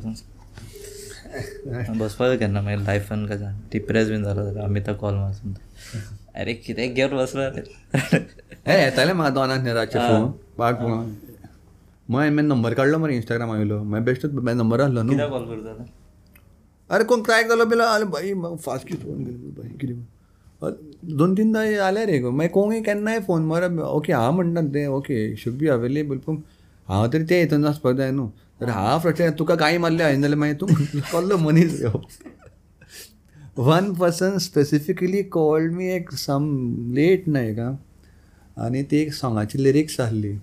बसपाक 1.99 2.39
केन्ना 2.39 2.61
मागीर 2.61 2.79
लायफान 2.79 3.25
कशें 3.27 3.59
डिप्रेस 3.71 4.09
बीन 4.09 4.23
जालो 4.23 4.43
जाल्यार 4.45 4.65
अमिता 4.65 4.93
कॉल 4.93 5.13
मारसून 5.13 5.53
अरे 6.35 6.53
कितें 6.53 6.93
घेवन 6.93 7.17
बसलो 7.17 7.41
रे. 7.55 7.61
हे 8.67 8.81
येताले 8.81 9.13
म्हाका 9.13 9.33
दोनाक 9.35 9.67
रातचे 9.75 9.99
फोन. 9.99 10.31
पाक 10.57 10.79
मग 12.09 12.19
हांवें 12.19 12.43
नंबर 12.43 12.73
काडलो 12.73 12.97
मरे 12.99 13.15
इंस्टाग्राम 13.15 13.51
आयलो 13.51 13.83
मागीर 13.83 14.05
बेश्टूच 14.05 14.31
नंबर 14.55 14.81
आहलो 14.81 15.01
न्हू 15.03 15.29
कॉल 15.29 15.45
करता 15.47 15.85
अरे 16.89 17.03
कोण 17.09 17.21
ट्राय 17.23 17.43
केलो 17.43 17.65
बिलो? 17.65 17.83
आले 17.83 18.05
भाई 18.05 18.33
फास्ट 18.63 18.87
कितें 18.87 19.03
फोन 19.03 19.23
केलो? 19.23 19.51
भाई 19.61 19.69
कितें 19.81 21.15
दोन 21.17 21.35
तीनदा 21.35 21.61
आले 21.85 22.05
रे 22.05 22.19
गो. 22.19 22.31
मागीर 22.31 22.51
कोणूय 22.51 22.81
केन्नाय 22.81 23.19
फोन 23.27 23.45
मारप 23.45 23.79
ओके 23.79 24.13
हांव 24.13 24.31
म्हणटा 24.35 24.61
तें. 24.73 24.87
ओके 24.87 25.35
शूड 25.37 25.53
बी 25.57 25.67
अवेलेबल 25.67 26.17
पूण 26.25 26.37
हांव 26.87 27.07
तरी 27.13 27.23
ते 27.29 27.39
हितून 27.41 27.65
आसपाक 27.65 27.95
जाय 27.95 28.11
न्हू 28.11 28.27
तर 28.61 28.69
हांव 28.69 28.99
फ्रस्ट्रेट 28.99 29.39
तुका 29.39 29.55
कांय 29.55 29.77
मारले? 29.77 30.03
हांवें 30.03 30.21
जाल्यार 30.21 30.39
मागीर 30.39 30.55
तूं 30.61 30.67
कसलो 30.67 31.37
मनीस 31.37 31.81
one 33.57 33.93
person 33.93 34.37
specifically 34.41 35.21
called 35.31 35.73
me 35.73 35.87
एक 35.93 36.11
सम 36.17 36.43
लेट 36.93 37.27
नायक 37.27 37.59
आनी 37.59 38.81
ती 38.91 38.97
एक 38.97 39.13
सॉंगाची 39.13 39.63
लिरिक्स 39.63 39.99
आसली 40.01 40.37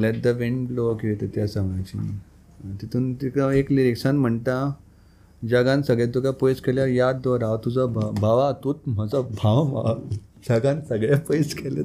लेट 0.00 0.22
द 0.22 0.36
विंड 0.38 0.66
ब्लो 0.68 0.94
कितें 1.00 1.26
त्या 1.34 1.46
सॉंगाची 1.48 1.98
तितून 2.80 3.12
तिका 3.14 3.52
एक 3.54 3.72
लिरिक्सान 3.72 4.16
म्हणटा 4.16 4.58
जगान 5.48 5.82
सगळें 5.82 6.14
तुका 6.14 6.30
पयस 6.40 6.60
केल्यार 6.60 6.88
याद 6.88 7.20
दवर 7.24 7.42
हांव 7.44 7.56
तुजो 7.64 7.86
भाव 7.86 8.12
भावा 8.20 8.50
तूंच 8.64 8.76
म्हजो 8.86 9.22
भाव 9.42 9.64
भाव 9.72 10.00
जगान 10.48 10.80
सगळें 10.88 11.18
पयस 11.28 11.54
केलें 11.54 11.82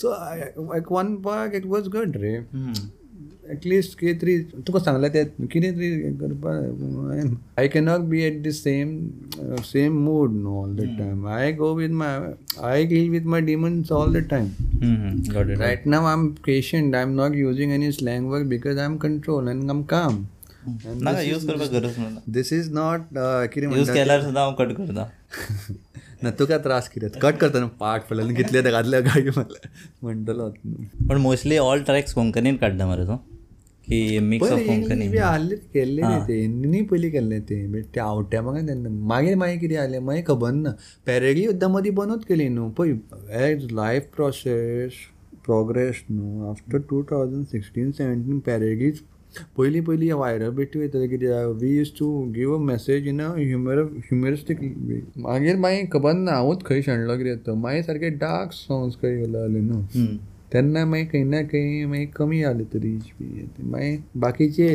सो 0.00 0.12
एक 0.76 0.92
one 0.92 1.14
park 1.22 1.54
it 1.54 1.66
was 1.66 1.88
good 1.88 2.16
ray. 2.16 2.36
At least 3.52 3.98
कितें 3.98 4.18
तरी 4.18 4.38
तुका 4.66 4.78
सांगलें 4.78 5.10
तें 5.12 5.46
कितें 5.46 5.72
तरी 5.76 5.90
करपाक 6.22 7.58
I 7.58 7.68
cannot 7.68 8.00
be 8.10 8.22
at 8.22 8.40
the 8.42 8.52
same 8.52 8.98
same 9.64 9.98
mood 10.04 10.32
no 10.42 10.60
all 10.62 10.74
the 10.76 10.86
time 10.98 11.26
I 11.36 11.52
go 11.60 11.74
with 11.74 11.90
my 12.02 12.32
I 12.70 12.84
deal 12.92 13.10
with 13.10 13.26
my 13.34 13.40
demons 13.50 13.92
all 13.92 14.20
the 14.20 14.26
time 14.30 14.50
got 15.32 15.50
it 15.50 15.64
Right 15.66 15.86
now, 15.86 15.98
I'm 16.06 16.24
patient. 16.46 16.94
I'm 16.94 17.14
not 17.16 17.34
using 17.34 17.72
any 17.72 17.90
slang 17.92 18.28
word 18.28 18.48
because 18.48 18.78
I'm 18.78 18.98
control 19.04 19.48
and 19.48 19.70
I'm 19.70 19.84
calm. 19.92 20.24
नाका 20.68 21.20
use 21.20 21.44
करपाक 21.46 21.70
गरज 21.70 21.98
ना. 21.98 22.22
This 22.28 22.52
is 22.52 22.70
not 22.74 23.02
कितें 23.52 23.76
use 23.76 23.90
केल्यार 23.90 24.22
सुद्दां 24.22 24.44
हांव 24.44 24.54
cut 24.60 24.76
करता. 24.76 25.10
ना 26.24 26.30
तुका 26.38 26.58
त्रास 26.58 26.88
कितें 26.88 27.08
कट 27.22 27.36
करतना 27.38 27.66
पार्ट 27.80 28.08
पडलें 28.10 28.34
कितले 28.36 28.62
ते 28.62 28.70
घातले 28.70 29.00
गाडी 29.02 29.30
म्हणटलो 29.38 30.48
पण 31.08 31.16
मोस्टली 31.20 31.58
ऑल 31.58 31.82
ट्रॅक्स 31.82 32.14
कोंकणीन 32.14 32.56
काडटा 32.56 32.86
मरे 32.86 33.06
तूं. 33.06 33.16
की 33.88 34.18
मिक्स 34.20 34.50
ऑफ 34.52 34.60
कोंकणी 34.66 35.08
बी 35.08 35.18
आहले 35.18 35.56
केल्ले 35.74 36.02
न्ही 36.02 36.20
ते 36.28 36.40
हिंदीनी 36.40 36.80
पयलीं 36.92 37.10
केल्ले 37.10 37.38
ते. 37.48 37.66
बट 37.72 37.84
ते 37.94 38.00
आवडट्या 38.00 38.42
म्हाका 38.42 38.66
तेन्ना 38.68 38.90
मागीर 39.14 39.36
मागीर 39.42 39.58
कितें 39.58 39.74
जालें 39.74 39.98
मागीर 40.06 40.24
खबर 40.28 40.52
ना. 40.52 40.70
पॅरेडी 41.06 41.44
सुद्दां 41.46 41.70
मदीं 41.72 41.94
बनूच 41.94 42.24
केली 42.28 42.48
न्हू 42.48 42.68
पळय 42.78 42.94
एज 43.50 43.66
लायफ 43.72 44.08
प्रोसेस 44.16 44.92
प्रोग्रेस 45.44 46.02
न्हू 46.10 46.50
after 46.50 46.78
two 46.90 47.02
thousand 47.10 47.44
sixteen 47.52 47.90
seventeen 47.98 48.38
parodies 48.46 49.00
पयलीं 49.58 49.80
पयलीं 49.84 50.12
वायरल 50.18 50.50
बेटी 50.58 50.78
वयताले 50.78 51.08
कितें 51.08 51.46
we 51.60 51.76
use 51.76 51.90
to 51.98 52.06
give 52.34 52.54
a 52.54 52.58
message 52.66 53.08
in 53.08 53.20
a 53.22 53.32
humour 53.36 53.82
humoristic 53.82 54.60
मागीर 55.26 55.56
मागीर 55.64 55.86
खबर 55.92 56.12
ना 56.12 56.32
हांवूच 56.32 56.64
खंय 56.66 56.82
शेणलो 56.82 57.16
कितें 57.18 57.38
तो 57.46 57.54
मागीर 57.54 57.82
सारके 57.82 58.10
डार्क 58.22 58.52
सॉंग्स 58.52 58.96
खंय 59.02 59.26
जाले 59.26 59.60
न्हू 59.60 60.06
तेन्ना 60.52 60.84
मागीर 60.86 61.06
खंय 61.12 61.24
ना 61.24 61.42
खंय 61.52 61.84
मागीर 61.86 62.10
कमी 62.16 62.40
जाले 62.40 62.64
ते. 62.64 62.78
रीच 62.78 63.10
बी 63.20 63.26
मागीर 63.70 63.98
बाकीचे 64.24 64.68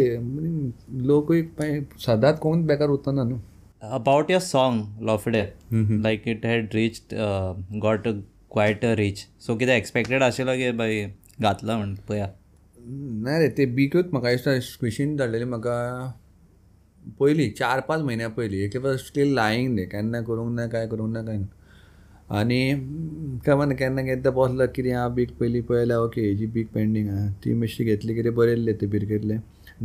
लोकूय 1.08 1.42
मागीर 1.60 1.84
सदांच 2.06 2.40
कोण 2.40 2.66
बेकार 2.68 2.90
उरतना 2.90 3.24
न्हू 3.24 3.40
about 4.00 4.32
your 4.32 4.42
song 4.42 4.84
लॉफडे 5.08 5.42
like 5.74 6.28
it 6.28 6.46
had 6.46 6.74
reach 6.76 7.02
got 7.14 8.08
quite 8.52 8.86
a 8.86 8.94
reach 8.98 9.26
so 9.46 9.56
कितें 9.58 9.76
एक्सपेक्टेड 9.76 10.24
आशिल्लो 10.24 10.54
की 10.58 10.72
बाय 10.78 11.04
घातला 11.42 11.78
म्हण 11.78 11.96
पया. 12.10 12.28
ना 13.24 13.38
रे 13.40 13.48
ते 13.58 13.66
बिकूच 13.76 14.06
म्हाका 14.12 14.30
दिसता 14.32 14.60
स्क्विशीन 14.68 15.16
धाडलेली 15.18 15.46
म्हाका 15.46 15.78
पयलीं 17.20 17.50
चार 17.58 17.80
पांच 17.88 18.02
म्हयन्या 18.02 18.28
पयलीं 18.38 18.60
एक 18.66 18.78
स्टील 19.06 19.34
लायींग 19.36 19.76
दे 19.76 19.86
केन्ना 19.92 20.22
करूंक 20.22 20.52
ना 20.56 20.68
काय 20.68 20.88
करूंक 20.88 21.14
ना 21.14 21.22
काय 21.26 21.38
ना 21.38 21.46
आनी 22.40 22.60
कमान 23.46 23.72
केन्ना 23.76 24.02
केन्ना 24.04 24.30
बसलो 24.32 24.66
कितें 24.76 24.92
हांव 24.94 25.14
बीक 25.14 25.30
पयलीं 25.40 25.62
पळयल्या 25.70 26.00
ओके 26.00 26.22
हेजी 26.22 26.46
बीक 26.54 26.68
पेंडींग 26.74 27.10
आहा. 27.10 27.28
ती 27.44 27.54
मातशी 27.54 27.84
घेतली 27.84 28.16
कितें 28.16 28.34
बरयल्ले 28.36 28.74
ते 28.82 28.86
बिरकेतले 28.94 29.36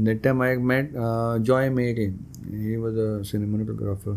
दॅट 0.07 0.23
टायम 0.25 0.43
हांवें 0.43 0.63
मेट 0.71 0.93
जॉय 1.47 1.69
मेरे 1.79 2.05
he 2.07 2.77
was 2.77 2.99
a 2.99 3.23
cinematographer 3.31 4.17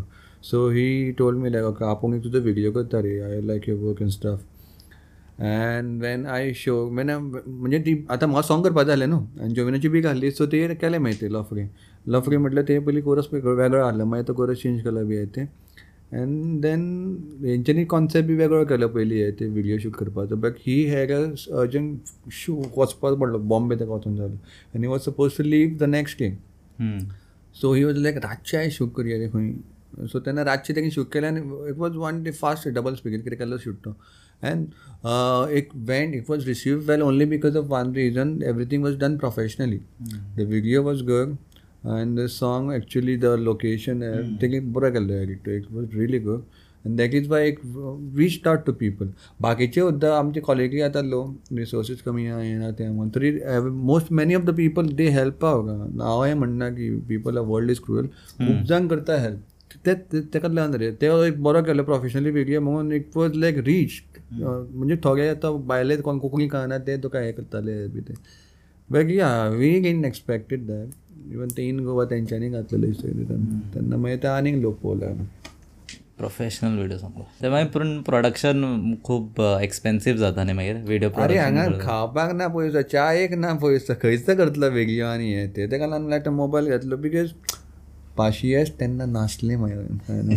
so 0.50 0.68
he 0.70 1.10
told 1.18 1.38
me 1.38 1.52
like 1.52 1.64
okay 1.66 1.84
आपूण 1.84 2.18
तुजो 2.24 2.40
व्हिडियो 2.40 2.72
करता 2.72 3.00
रे. 3.02 3.18
I 3.20 3.40
like 3.46 3.68
your 3.68 3.82
work 3.84 4.02
and 4.02 4.10
stuff 4.10 4.38
and 5.40 6.00
when 6.02 6.26
I 6.26 6.52
show 6.56 6.74
when 6.96 7.10
म्हणजे 7.10 7.78
ती 7.86 7.94
आतां 8.10 8.28
म्हाका 8.28 8.46
सॉंग 8.48 8.64
करपा 8.64 8.82
जालें 8.90 9.06
न्हू 9.06 9.20
आनी 9.42 9.54
जोविनाची 9.54 9.88
बीक 9.88 10.06
आसली 10.06 10.30
सो 10.30 10.46
ते 10.52 10.66
केलें 10.80 10.98
मागीर 10.98 11.20
ते 11.20 11.28
लफगे 11.34 11.66
लफगे 12.12 12.36
म्हटल्यार 12.36 12.68
ते 12.68 12.78
पयलीं 12.78 13.02
कोरस 13.02 13.28
वेगळो 13.32 13.82
आसलो 13.84 14.04
मागीर 14.04 14.26
तो 14.28 14.34
कोरस 14.34 14.62
चेंज 14.62 14.82
केलो 14.84 15.04
बी 15.06 15.24
ते. 15.36 15.44
अँड 16.12 16.60
देन 16.62 16.82
हेंच्यांनी 17.44 17.84
कॉन्सेप्ट 17.84 18.28
बी 18.28 18.34
वेगळो 18.36 18.64
केलो 18.66 18.88
पयलीं 18.94 19.22
हे 19.24 19.30
ते 19.40 19.46
व्हिडिओ 19.48 19.78
शूट 19.78 19.92
करपाचो. 19.96 20.36
बट 20.36 20.54
ही 20.66 20.82
हेड 20.90 21.12
अर्जंट 21.12 22.30
शू 22.32 22.54
वचपाक 22.76 23.18
पडलो 23.18 23.38
बॉम्बे 23.38 23.76
ताका 23.80 23.92
वचून 23.92 24.16
जालो 24.16 24.36
आनी 24.76 24.86
was 24.86 25.00
suppose 25.00 25.36
to 25.38 25.44
leave 25.44 25.76
the 25.80 25.88
next 25.88 26.22
day 26.22 26.30
so 27.56 27.72
he 27.74 27.84
was 27.84 27.98
like 27.98 28.16
रातचे 28.24 28.56
आयज 28.58 28.72
शूट 28.72 28.92
करया 28.96 29.18
रे 29.18 29.28
खंय 29.28 30.06
सो 30.08 30.18
तेन्ना 30.26 30.44
रातचे 30.44 30.74
तेणें 30.74 30.90
शूट 30.90 31.12
केलें 31.12 31.28
आनी 31.28 31.40
it 31.70 31.76
was 31.78 31.96
one 31.96 32.22
day 32.22 32.30
fast 32.40 32.68
double 32.68 32.94
speaker 32.94 33.20
कितें 33.22 33.38
केल्लो 33.38 33.58
शूट 33.58 33.76
तो 33.84 33.94
अँड 34.50 35.50
एक 35.58 35.68
went 35.88 36.14
it 36.14 36.30
was 36.30 36.46
receive 36.48 36.78
well 36.88 37.02
only 37.02 37.24
because 37.34 37.56
of 37.56 37.64
one 37.70 37.92
reason 37.94 38.38
everything 38.48 38.82
was 38.84 38.96
done 38.98 39.16
professionally 39.18 39.78
the 40.36 40.46
video 40.48 40.82
was 40.82 41.02
good 41.10 41.36
and 41.82 42.16
the 42.16 42.28
song 42.28 42.72
actually 42.72 43.16
the 43.16 43.36
location 43.38 44.02
taking 44.40 44.72
बरो 44.72 44.90
केल्लो 44.92 45.14
edit 45.14 45.48
it 45.48 45.66
was 45.72 45.94
really 45.94 46.18
good 46.20 46.42
आनी 46.86 46.96
that 46.96 47.14
is 47.14 47.28
why 47.28 47.46
एक 47.48 47.58
reach 48.16 48.46
out 48.46 48.64
to 48.66 48.72
people 48.72 49.08
बाकीचे 49.40 49.80
सुद्दां 49.80 50.10
आमचे 50.12 50.40
कॉलेजी 50.40 50.80
आतां 50.80 51.04
low 51.04 51.22
resources 51.52 52.02
कमी 52.02 52.24
येना 52.24 52.70
ते 52.78 52.88
म्हणून 52.88 53.08
तरी 53.14 53.32
most 53.70 54.12
many 54.12 54.34
of 54.34 54.44
the 54.44 54.54
people 54.56 54.86
they 54.96 55.08
help 55.10 55.44
हांव 55.44 56.24
म्हणना 56.34 56.68
की 56.70 56.90
पीपल 57.08 57.38
आ 57.38 57.40
वर्ल्ड 57.48 57.70
इज 57.70 57.80
क्रुअल 57.84 58.06
खूब 58.06 58.62
जाण 58.68 58.88
करता 58.88 59.20
हेल्प 59.22 59.86
ते 59.86 60.20
तेका 60.34 60.48
लागून 60.48 60.74
रे 60.80 60.90
ते 61.00 61.06
एक 61.26 61.42
बरो 61.42 61.62
केलो 61.64 61.82
प्रोफेशनली 61.84 62.30
व्हिडिओ 62.30 62.60
म्हणून 62.60 62.92
इट 62.92 63.16
वॉज 63.16 63.36
लायक 63.36 63.58
रीच 63.66 64.00
म्हणजे 64.32 64.96
थोडे 65.04 65.28
आतां 65.28 65.56
भायले 65.66 65.96
कोण 65.96 66.18
कोंकणी 66.18 66.48
कळना 66.48 66.78
ते 66.86 66.96
तुका 67.02 67.20
हे 67.20 67.32
करताले 67.32 67.86
बी 67.88 68.00
ते 68.08 68.14
but 68.88 69.10
yeah 69.10 69.30
we 69.48 69.76
in 69.88 70.04
expected 70.04 70.66
that 70.66 70.88
even 71.28 71.48
ते 71.56 71.68
इन 71.68 71.78
गोवा 71.84 72.04
तेंच्यांनी 72.10 72.48
घातलेले 72.48 72.92
तेन्ना 73.74 73.96
मागीर 73.96 74.18
ते 74.22 74.28
आनीक 74.28 74.54
लोक 74.62 74.78
पळोवले 74.82 75.06
प्रोफेशनल 76.18 76.76
व्हिडिओ 76.76 76.98
सांगू 76.98 77.22
ते 77.42 77.48
मागीर 77.50 77.66
पूण 77.72 78.00
प्रोडक्शन 78.06 78.94
खूब 79.04 79.40
एक्सपेन्सीव 79.60 80.16
जाता 80.16 80.44
न्ही 80.44 80.54
मागीर 80.54 80.76
व्हिडिओ 80.86 81.10
अरे 81.22 81.36
हांगा 81.38 81.66
खावपाक 81.80 82.32
ना 82.36 82.48
पयसो 82.56 82.82
च्यायेक 82.90 83.34
ना 83.34 83.52
पयसो 83.62 83.92
खंयच 84.02 84.26
करतलो 84.26 84.70
वेगळ्यो 84.74 85.06
आनी 85.06 85.32
हे. 85.34 85.46
ते 85.56 85.66
तेका 85.70 85.86
लागून 85.86 86.08
लायक 86.10 86.28
मोबायल 86.40 86.68
घेतलो 86.76 86.96
बिकॉज 87.04 87.32
पाशियेस 88.16 88.72
तेन्ना 88.80 89.04
नासले 89.06 89.56
मागीर 89.56 90.36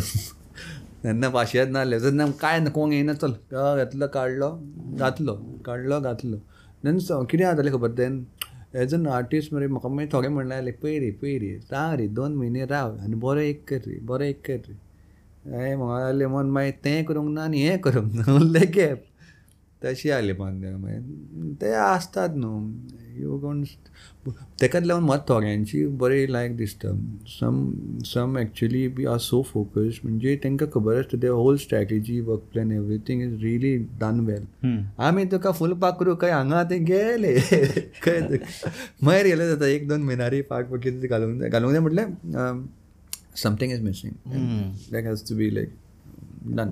तेन्ना 1.04 1.30
पाशियेस 1.30 1.68
नासले. 1.70 2.00
तेन्ना 2.00 2.26
काय 2.42 2.66
कोण 2.74 2.92
येना 2.94 3.14
चल 3.14 3.32
घेतलो 3.54 4.08
काडलो 4.14 4.50
घातलो 5.00 5.34
काडलो 5.66 6.00
घातलो. 6.00 6.38
देन 6.84 6.98
कितें 7.00 7.44
जातालें 7.44 7.72
खबर? 7.74 7.92
देन 7.92 8.26
एज 8.82 8.94
अन 8.94 9.08
आर्टिस्ट 9.08 9.54
मरे 9.54 9.68
म्हाका 9.68 9.90
मागीर 9.90 10.10
थोडे 10.14 10.28
म्हणलें 10.36 10.56
जालें 10.56 10.74
पय 10.82 10.98
रे 11.00 11.10
पय 11.22 11.38
रे 11.40 11.52
राव 11.72 11.94
रे 11.98 12.08
दोन 12.20 12.36
म्हयने 12.36 12.66
राव 12.66 12.98
आनी 13.04 13.16
बरो 13.26 13.40
एक 13.40 13.64
कर 13.68 13.82
रे 13.88 14.00
बरो 14.10 14.24
एक 14.24 14.42
कर 14.46 14.58
रे. 14.68 14.74
हांवें 15.52 15.76
म्हाका 15.76 16.00
जालें 16.06 16.26
मन 16.34 16.46
मागीर 16.56 16.74
तें 16.84 17.04
करूंक 17.06 17.30
ना 17.36 17.44
आनी 17.44 17.62
हें 17.68 17.80
करूंक 17.86 18.14
ना 18.16 18.34
उरलें 18.36 18.72
गॅप 18.76 19.04
तशी 19.84 20.10
जाली 20.10 20.34
मागीर 20.40 20.76
मागीर. 20.84 21.54
ते 21.62 21.74
आसतात 21.74 22.36
न्हू. 22.36 22.58
यू 23.20 23.38
कोण 23.40 23.64
तेकाच 24.62 24.84
लागून 24.84 25.04
मात 25.04 25.20
थोड्यांची 25.28 25.86
बरी 26.02 26.32
लायक 26.32 26.56
दिसता. 26.58 26.90
Some 27.40 27.56
some 28.06 28.38
actually 28.38 28.88
we 28.96 29.06
are 29.06 29.18
so 29.22 29.42
focused 29.48 30.00
म्हणजे 30.04 30.36
तांकां 30.44 30.68
खबर 30.74 30.98
आसता 31.00 31.18
ते 31.24 31.28
whole 31.28 31.58
strategy 31.58 32.20
work 32.28 32.42
plan 32.54 32.72
everything 32.72 33.22
is 33.22 33.34
really 33.44 33.76
done 34.02 34.20
well 34.28 34.46
आमी 35.08 35.24
तुका 35.32 35.52
फूल 35.60 35.74
पाकरू 35.82 36.16
खंय 36.22 36.32
हांगा 36.32 36.64
ते 36.70 36.78
गेले? 36.92 37.34
खंय 38.04 38.38
मागीर 39.04 39.26
गेले 39.26 39.48
जाता 39.48 39.68
एक 39.68 39.88
दोन 39.88 40.02
म्हयनारी 40.04 40.42
पाक 40.52 40.74
कितें 40.84 41.10
घालूंक 41.10 41.40
जाय 41.40 41.50
घालूंक 41.50 41.72
जाय 41.72 41.82
म्हटल्यार 41.82 42.62
something 43.44 43.72
is 43.72 43.82
missing 43.84 44.14
that 44.94 45.06
has 45.08 45.30
to 45.30 45.36
be 45.36 45.54
like 45.56 45.70
done 46.56 46.70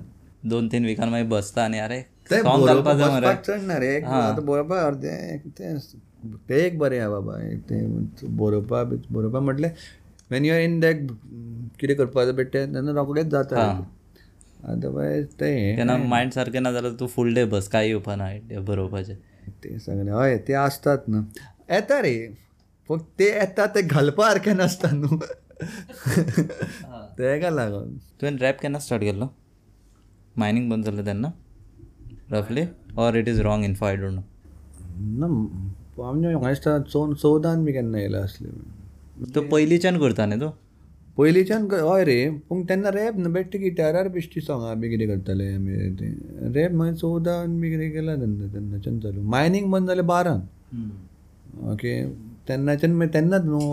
दोन 0.50 0.68
तीन 0.72 0.86
विकान 0.86 1.10
मागीर 1.10 1.28
बसता 1.30 1.64
आनी 1.64 1.80
अरे 1.80 2.02
चड 2.32 3.62
ना 3.68 3.78
रे 3.80 3.96
आतां 4.02 4.46
बरोवपा 4.46 4.80
अर्दे 4.86 5.38
ते 5.58 5.74
ते 6.48 6.66
एक 6.66 6.78
बरें 6.80 7.00
आहा 7.00 7.10
बाबा. 7.10 7.34
ते 7.70 7.76
बरोवपा 8.42 8.84
बरोवपा 8.84 9.40
म्हटल्यार 9.40 9.74
when 10.32 10.46
you 10.46 10.54
are 10.54 10.60
in 10.62 10.80
that 10.80 11.08
कितें 11.80 11.96
करपाचो 11.98 12.34
बेटे 12.34 12.66
तेन्ना 12.74 12.92
रोखडेच 13.00 13.28
जाता. 13.28 13.66
अदरवायज 14.72 15.26
ते 15.40 15.50
केन्ना 15.76 15.98
मायंड 15.98 16.32
सारकें 16.32 16.60
ना 16.62 16.72
जाल्यार 16.72 16.94
तूं 17.00 17.08
फूल 17.16 17.34
डे 17.36 17.46
बस 17.54 17.68
कांय 17.68 17.88
येवपा 17.88 18.16
ना 18.16 18.30
बरोवपाचें 18.68 19.16
ते 19.64 19.78
सगळे 19.80 20.12
हय 20.12 20.38
ते 20.48 20.54
आसतात 20.54 21.10
न्हू 21.10 21.22
येता 21.70 22.02
रे. 22.02 22.16
फक्त 22.90 23.06
ते 23.20 23.26
येता 23.30 23.66
ते 23.76 23.82
घालपा 23.82 24.28
सारकें 24.28 24.54
नासता 24.58 24.90
न्हू 24.94 25.18
तेका 27.18 27.50
लागून 27.50 27.98
तुवें 28.22 28.38
रॅप 28.42 28.62
केन्ना 28.62 28.80
स्टार्ट 28.80 29.04
केल्लो 29.04 29.28
मायनींग 30.38 30.70
बंद 30.70 30.86
जालें 30.86 31.06
तेन्ना 31.06 31.30
रफली 32.32 32.64
or 32.98 33.16
it 33.18 33.28
is 33.28 33.40
wrong 33.48 33.64
in 33.66 33.76
I 33.84 33.96
don't 33.96 34.14
know 34.14 35.28
ना 35.28 35.28
आमचे 36.04 36.36
म्हाका 36.36 36.78
चौ 36.80 37.14
चवदान 37.14 37.64
बी 37.66 37.74
केन्ना 37.74 38.00
येयला 38.00 38.20
आसले 38.24 38.50
तूं 39.36 39.42
पयलींच्यान 39.50 40.00
करता 40.00 40.26
न्ही 40.26 40.40
तूं 40.42 40.50
पयलींच्यान 41.18 41.68
हय 41.72 42.04
रे. 42.06 42.30
पूण 42.50 42.64
तेन्ना 42.70 42.90
रॅप 42.92 43.18
न्हू 43.20 43.32
बेश्टे 43.34 43.58
गिटारार 43.60 44.08
बेश्टी 44.10 44.42
सोंगां 44.42 44.80
बी 44.80 44.90
कितें 44.90 45.08
करताले 45.08 45.48
आमी 45.56 45.90
ते. 46.00 46.08
रॅप 46.56 46.72
मागीर 46.74 46.96
चवदान 46.96 47.60
बी 47.62 47.70
कितें 47.72 47.92
केला 47.92 48.16
तेन्ना 48.22 48.48
तेन्नाच्यान 48.54 49.00
चालू. 49.00 49.22
मायनींग 49.22 49.72
बंद 49.72 49.88
जालें 49.88 50.06
बारान 50.08 50.42
ओके. 51.72 51.94
तेन्नाच्यान 52.48 52.94
मागीर 52.96 53.14
तेन्नाच 53.14 53.46
न्हू 53.46 53.72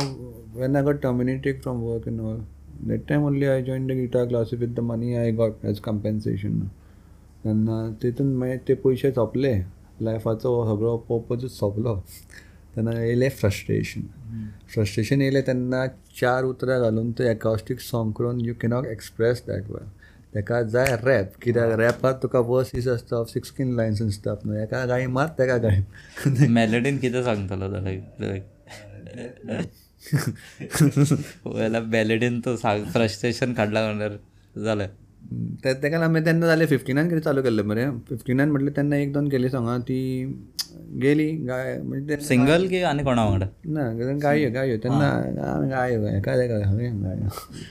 when 0.59 0.77
I 0.77 0.83
got 0.85 1.01
terminated 1.03 1.61
from 1.63 1.81
work 1.83 2.09
in 2.09 2.21
all 2.21 2.39
that 2.89 3.09
time 3.09 3.25
only 3.27 3.47
I 3.47 3.63
join 3.63 3.87
the 3.87 3.93
guitar 4.01 4.27
class 4.27 4.51
with 4.55 4.75
the 4.77 4.81
money 4.91 5.15
I 5.17 5.33
got 5.41 5.65
as 5.67 5.81
compensation 5.85 6.61
तेन्ना 7.45 7.77
तितून 8.03 8.35
मागीर 8.37 8.59
ते 8.69 8.75
पयशे 8.85 9.11
सोंपले. 9.13 9.55
लायफाचो 10.01 10.77
सगळो 10.77 10.97
पर्पजूच 10.97 11.59
सोंपलो 11.59 12.03
तेन्ना 12.77 13.01
येयलें 13.01 13.29
फ्रस्ट्रेशन. 13.29 14.01
फ्रस्ट्रेशन 14.75 15.21
येयलें 15.21 15.43
तेन्ना 15.47 15.87
चार 16.21 16.45
उतरां 16.45 16.81
घालून 16.81 17.07
हो, 17.07 17.13
तो 17.19 17.25
एकॉस्टीक 17.25 17.81
सॉंग 17.81 18.13
करून 18.13 18.41
you 18.41 18.55
cannot 18.63 18.87
express 18.87 19.43
that 19.47 19.71
well 19.71 19.89
तेका 20.35 20.63
जाय 20.63 20.97
रॅप 21.05 21.27
कित्याक 21.43 21.79
रॅपात 21.79 22.15
तुका 22.23 22.39
वर्सीस 22.39 22.89
आसता 22.89 23.25
सिक्स्टीन 23.25 23.75
लायन्स 23.77 24.03
आसता 24.03 24.35
न्हू 24.45 24.57
एका 24.59 24.85
गाय 24.85 25.07
मात 25.07 25.29
तेका 25.29 25.57
गाय 25.57 25.83
मेलडीन 26.49 26.99
कितें 26.99 27.23
सांगतलो 27.25 27.69
जाल्यार 27.69 28.41
वेळेला 31.47 31.81
बॅलेडीन 31.81 32.41
तो 32.41 32.57
फ्रस्ट्रेशन 32.57 33.53
काडला 33.53 33.85
म्हणल्यार 33.85 34.13
जालें 34.65 34.89
ते 35.65 35.73
तेका 35.83 35.99
लागून 35.99 36.25
तेन्ना 36.27 36.47
जालें 36.47 36.67
फिफ्टीनान 36.67 37.09
कितें 37.09 37.21
चालू 37.23 37.43
केल्लें 37.43 37.65
मरे 37.65 37.85
फिफ्टीनान 38.09 38.51
म्हटलें 38.51 38.73
तेन्ना 38.77 38.97
एक 38.97 39.13
दोन 39.13 39.29
केली 39.31 39.49
सोंगां. 39.49 39.81
ती 39.89 39.99
गेली 41.03 41.27
गाय 41.47 41.77
म्हणजे 41.83 42.17
सिंगल 42.25 42.67
की 42.69 42.83
आनी 42.91 43.03
कोणा 43.05 43.25
वांगडा 43.25 43.47
ना 43.75 44.15
गायो 44.23 44.51
गायो 44.53 44.77
तेन्ना 44.85 45.09
गायो 45.71 46.07
एका 46.09 46.35
एका 46.45 46.59
गायो 46.59 47.29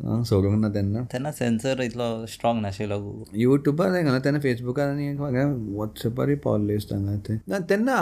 हांव 0.07 0.23
सोडूंक 0.29 0.59
ना 0.61 0.69
तेन्ना 0.75 1.01
तेन्ना 1.13 1.31
सेन्सर 1.39 1.81
इतलो 1.83 2.09
स्ट्रॉंग 2.33 2.61
नाशिल्लो 2.61 2.99
युट्यूबार 3.43 3.91
जाय 3.91 4.19
तेन्ना 4.25 4.39
फेसबुकार 4.39 4.89
आनी 4.89 5.13
वॉट्सॅपारूय 5.13 6.35
पावल्ले 6.45 6.73
दिसता 6.73 7.17
ते. 7.27 7.39
ना 7.49 7.59
तेन्ना 7.69 7.97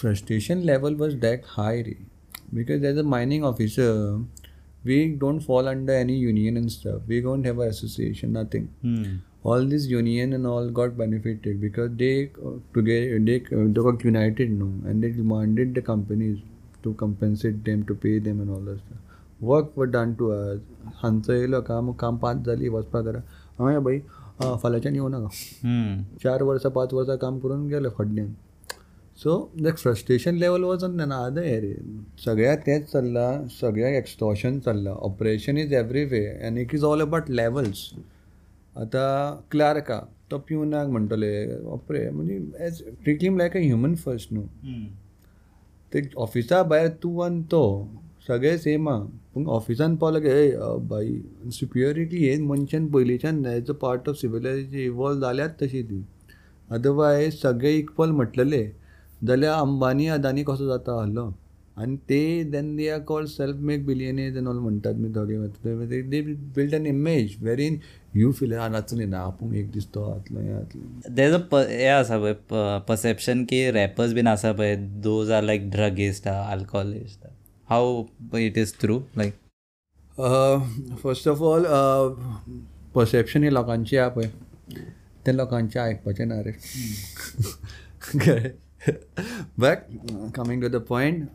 frustration 0.00 0.58
level 0.64 0.94
was 1.00 1.20
that 1.20 1.42
high 1.56 1.82
ray. 1.82 1.96
Because 2.54 2.84
as 2.84 2.98
a 2.98 3.02
mining 3.08 3.44
officer 3.44 4.24
We 4.85 5.03
don't 5.21 5.41
fall 5.41 5.67
under 5.67 5.93
any 5.93 6.17
union 6.19 6.57
and 6.57 6.67
stuff 6.69 7.07
we 7.09 7.19
don't 7.21 7.45
have 7.47 7.61
a 7.63 7.67
association 7.69 8.37
nothing 8.37 8.67
all 9.49 9.65
this 9.71 9.83
union 9.89 10.31
and 10.35 10.47
all 10.51 10.69
got 10.77 10.93
benefited 10.99 11.57
because 11.63 11.89
they 11.97 12.13
uh, 12.43 12.53
together 12.77 13.17
they, 13.25 13.35
uh, 13.57 13.65
they 13.75 13.81
got 13.87 14.05
united 14.07 14.53
no 14.61 14.69
and 14.91 15.03
they 15.05 15.11
demanded 15.17 15.75
the 15.79 15.83
companies 15.89 16.39
to 16.85 16.93
compensate 17.01 17.59
them 17.67 17.83
to 17.91 17.97
pay 18.05 18.13
them 18.27 18.39
and 18.45 18.53
all 18.55 18.63
that 18.69 18.79
stuff. 18.79 19.03
work 19.49 19.77
were 19.81 19.87
done 19.97 20.15
to 20.21 20.31
us 20.37 20.63
हांचो 21.03 21.33
येयलो 21.33 21.61
काम 21.67 21.91
काम 22.05 22.17
पांच 22.25 22.43
जाली 22.45 22.67
वचपा 22.77 23.01
करा 23.09 23.19
हय 23.59 23.79
बाई 23.89 23.99
अं, 23.99 24.55
फाल्यांच्यान 24.63 24.95
येवं 24.95 25.11
नाका 25.11 25.27
चार 26.23 26.43
वर्सां 26.49 26.71
पांच 26.79 26.93
वर्सां 26.93 27.17
काम 27.27 27.39
करून 27.45 27.67
गेले 27.75 27.89
फडण्यान 27.97 28.33
सो 29.22 29.32
द 29.62 29.70
फ्रस्ट्रेशन 29.76 30.34
लेवल 30.38 30.62
वचून 30.64 30.96
ना 30.96 31.16
आद 31.24 31.38
हे 31.38 31.58
रे 31.60 31.74
सगळ्या 32.24 32.54
तेच 32.66 32.84
चल्ला 32.92 33.26
सगळ्या 33.60 33.88
एक्सटॉशन 33.96 34.58
चल्ला. 34.66 34.90
Operation 34.90 35.58
is 35.58 35.72
every 35.74 36.04
way 36.10 36.24
and 36.46 36.58
it 36.58 36.74
is 36.74 36.84
all 36.84 37.00
about 37.02 37.30
levels 37.30 37.90
आतां 38.76 39.36
क्लार्का 39.50 40.00
तो 40.30 40.38
पिवनाक 40.48 40.88
म्हणटले 40.88 41.32
ऑपरे 41.72 42.08
म्हणजे 42.10 42.38
as 42.66 42.82
treat 43.02 43.22
him 43.22 43.38
like 43.38 43.56
a 43.56 43.60
human 43.60 43.94
first 44.04 44.32
न्हू 44.32 44.44
ते 45.92 46.08
ऑफिसा 46.24 46.62
भायर 46.62 46.88
तूं 47.02 47.24
आनी 47.24 47.42
तो 47.52 47.62
सगळे 48.28 48.56
सेम 48.58 48.88
आहा 48.88 49.04
पूण 49.34 49.46
ऑफिसान 49.58 49.96
पावलो 49.96 50.20
की 50.20 50.28
ए 50.28 50.50
बाई 50.88 51.20
सुपिरियरिटी 51.52 52.26
हे 52.26 52.36
मनशान 52.42 52.86
पयलींच्यान 52.92 53.44
as 53.46 53.70
a 53.70 53.74
part 53.82 54.08
of 54.08 54.16
civilization 54.16 54.78
evolve 54.78 55.20
जाल्यात 55.20 55.62
तशी 55.62 55.82
ती. 55.82 56.04
अदरवायज 56.68 57.40
सगळे 57.42 57.72
इक्वल 57.76 58.10
म्हटलेले. 58.10 58.62
जाल्यार 59.26 59.60
अंबानी 59.60 60.06
अदानी 60.08 60.42
कसो 60.48 60.66
जाता 60.66 61.00
आहलो 61.00 61.32
आनी 61.78 61.96
ते 62.08 62.20
then 62.52 62.74
they 62.76 62.88
are 62.90 63.00
called 63.08 63.28
self 63.28 63.56
make 63.68 63.84
billionaires 63.86 64.36
and 64.36 64.46
all 64.48 64.58
म्हणटात 64.58 64.94
मी 64.94 65.08
थोडे 65.14 65.36
दे 66.10 66.20
बिल्ड 66.56 66.74
एन 66.74 66.86
इमेज 66.86 67.36
वेरीन 67.42 67.78
यू 68.16 68.30
फील 68.38 68.52
नाचले 68.72 69.04
ना 69.06 69.18
आपूण 69.24 69.54
एक 69.56 69.70
दीस 69.72 69.86
तो 69.94 70.06
जातलो 70.06 70.40
हें 70.40 70.48
जातलें 70.52 71.14
देज 71.14 71.34
अ 71.34 71.38
हे 71.68 71.86
आसा 71.88 72.18
पळय 72.18 72.34
परसेप्शन 72.88 73.44
की 73.50 73.70
रॅपर्स 73.70 74.12
बीन 74.14 74.26
आसा 74.26 74.52
पळय 74.52 74.74
those 75.02 75.30
are 75.30 75.42
like 75.42 75.70
druggist 75.70 76.28
alcoholist 76.28 77.26
how 77.68 78.02
it 78.38 78.58
is 78.58 78.74
true 78.80 78.98
like 79.16 79.34
first 81.02 81.28
of 81.28 81.42
all 81.42 81.64
perception 82.94 83.44
हे 83.44 83.52
लोकांची 83.54 83.96
आहा. 83.96 84.08
पळय 84.08 84.28
ते 85.26 85.36
लोकांचें 85.36 85.80
आयकपाचें 85.80 86.24
ना 86.28 86.40
रे 86.42 86.52
but 88.88 89.86
coming 90.36 90.62
to 90.62 90.68
the 90.68 90.84
point 90.88 91.28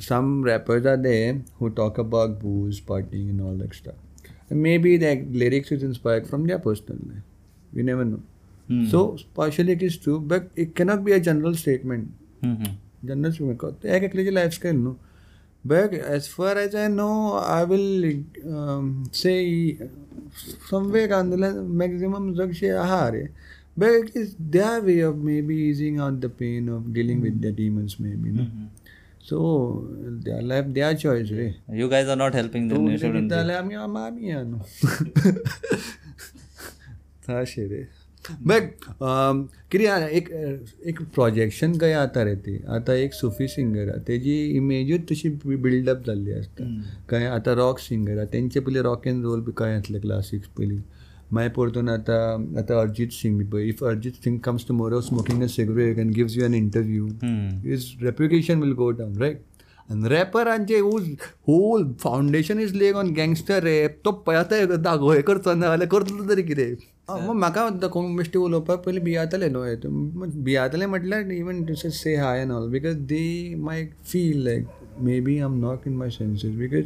some 0.00 0.42
rappers 0.44 0.86
are 0.86 0.96
there 0.96 1.40
who 1.58 1.70
talk 1.70 1.98
about 1.98 2.38
booze, 2.40 2.80
partying, 2.80 3.30
and 3.30 3.40
all 3.40 3.54
that 3.54 3.74
stuff. 3.74 3.94
And 4.50 4.62
maybe 4.62 4.96
their 4.96 5.16
lyrics 5.16 5.72
is 5.72 5.82
inspired 5.82 6.28
from 6.28 6.46
their 6.46 6.58
personal 6.58 6.98
life. 7.08 7.22
We 7.72 7.82
never 7.82 8.04
know. 8.04 8.22
Mm-hmm. 8.70 8.90
So 8.90 9.18
partially 9.34 9.72
it 9.72 9.82
is 9.82 9.96
true, 9.96 10.20
but 10.20 10.50
it 10.56 10.74
cannot 10.74 11.04
be 11.04 11.12
a 11.12 11.20
general 11.20 11.54
statement. 11.54 12.10
General 13.04 13.32
statement. 13.32 13.84
एक 13.84 14.02
एकल्याची 14.02 14.34
lifestyle 14.34 14.76
न्हू 14.76 14.96
But 15.64 15.92
as 15.92 16.28
far 16.28 16.56
as 16.56 16.74
I 16.74 16.86
know, 16.88 17.32
I 17.32 17.64
will 17.64 18.04
um, 18.56 19.10
say 19.12 19.76
somewhere 20.68 21.08
around 21.10 21.30
the 21.30 21.36
maximum 21.80 22.32
आहा 22.38 23.08
रे 23.14 23.28
But 23.80 23.96
it 23.96 24.16
is 24.16 24.30
their 24.52 24.80
way 24.82 25.00
of 25.08 25.18
maybe 25.24 25.56
easing 25.64 25.98
out 26.04 26.20
the 26.20 26.28
pain 26.28 26.68
of 26.68 26.92
dealing 26.92 27.20
with 27.20 27.40
their 27.40 27.52
demons, 27.52 27.92
maybe. 28.00 28.30
No? 28.30 28.46
So, 29.20 29.38
their 30.24 30.42
life, 30.42 30.72
their 30.78 30.94
choice, 30.96 31.30
helping 32.34 32.70
तूं 32.70 32.78
them 32.78 32.96
कितें 32.96 33.28
जाल्यार 33.28 33.58
आमी 33.58 33.74
आमी 33.74 34.30
या 34.30 34.42
न्हू 34.42 34.60
तशें 37.28 37.68
रे 37.68 37.86
बट 38.50 38.64
कितें 39.72 40.08
एक 40.18 40.28
एक 40.86 41.00
प्रोजेक्शन 41.14 41.78
कहें 41.78 41.92
जाता 41.92 42.22
रे 42.22 42.34
ती 42.46 42.54
आतां 42.76 42.96
एक 42.96 43.14
सुफी 43.14 43.48
सिंगर 43.48 43.88
आहा 43.88 44.02
तेजी 44.08 44.36
इमेजूच 44.56 45.08
तशी 45.10 45.28
बिल्डअप 45.46 46.02
जाल्ली 46.06 46.32
आसता 46.38 46.64
कहें 47.10 47.26
आतां 47.26 47.54
रॉक 47.56 47.78
सिंगर 47.88 48.16
आहा 48.18 48.26
तेंचे 48.32 48.60
पयलीं 48.60 48.82
रॉक 48.90 49.06
एंड 49.06 49.24
रोल 49.24 49.40
बी 49.48 49.52
कहें 49.58 49.76
आसलें 49.76 50.00
क्लासिक्स 50.00 50.48
पयलीं 50.58 50.80
मागीर 51.32 51.50
परतून 51.52 51.88
आतां 51.88 52.58
आतां 52.58 52.76
अरजीत 52.80 53.12
सिंग 53.12 53.38
बी 53.38 53.44
पळय 53.44 53.68
if 53.68 53.84
Arijit 53.84 54.24
Singh 54.24 54.38
comes 54.44 54.66
tomorrow 54.74 55.00
smoking 55.00 55.42
a 55.42 55.46
cigarette 55.56 55.98
and 55.98 56.14
gives 56.14 56.36
you 56.36 56.44
an 56.44 56.54
interview 56.54 57.06
his 57.64 57.86
reputation 58.00 58.60
will 58.60 58.74
go 58.74 58.92
down, 58.92 59.14
right? 59.22 59.38
And 59.90 60.06
रॅपरांचे 60.08 60.80
whose 60.80 61.08
whole 61.48 61.84
foundation 62.04 62.58
is 62.64 62.74
laid 62.80 62.96
on 63.02 63.12
gangster 63.18 63.60
rap 63.66 63.98
तो 64.04 64.12
आतां 64.32 64.82
दाखो 64.82 65.12
हे 65.12 65.22
करचो 65.22 65.54
ना 65.54 65.66
जाल्यार 65.66 65.88
करतलो 65.88 66.28
तरी 66.28 66.42
कितें 66.42 66.74
मग 67.10 67.34
म्हाका 67.34 67.86
कोण 67.88 68.16
बेश्टी 68.16 68.38
उलोवपाक 68.38 68.84
पयलीं 68.84 69.00
भियातले 69.04 69.48
न्हू 69.50 70.26
भियातले 70.44 70.86
म्हटल्यार 70.86 71.30
even 71.32 71.64
to 71.64 71.74
say 71.74 72.16
hi 72.16 72.40
and 72.40 72.50
all 72.52 72.68
because 72.70 72.96
they 73.12 73.54
may 73.58 73.84
feel 74.12 74.44
like 74.44 74.66
maybe 75.20 75.38
I 75.38 75.44
am 75.44 75.58
not 75.60 75.86
in 75.86 75.96
my 75.96 76.10
senses 76.10 76.54
because 76.56 76.84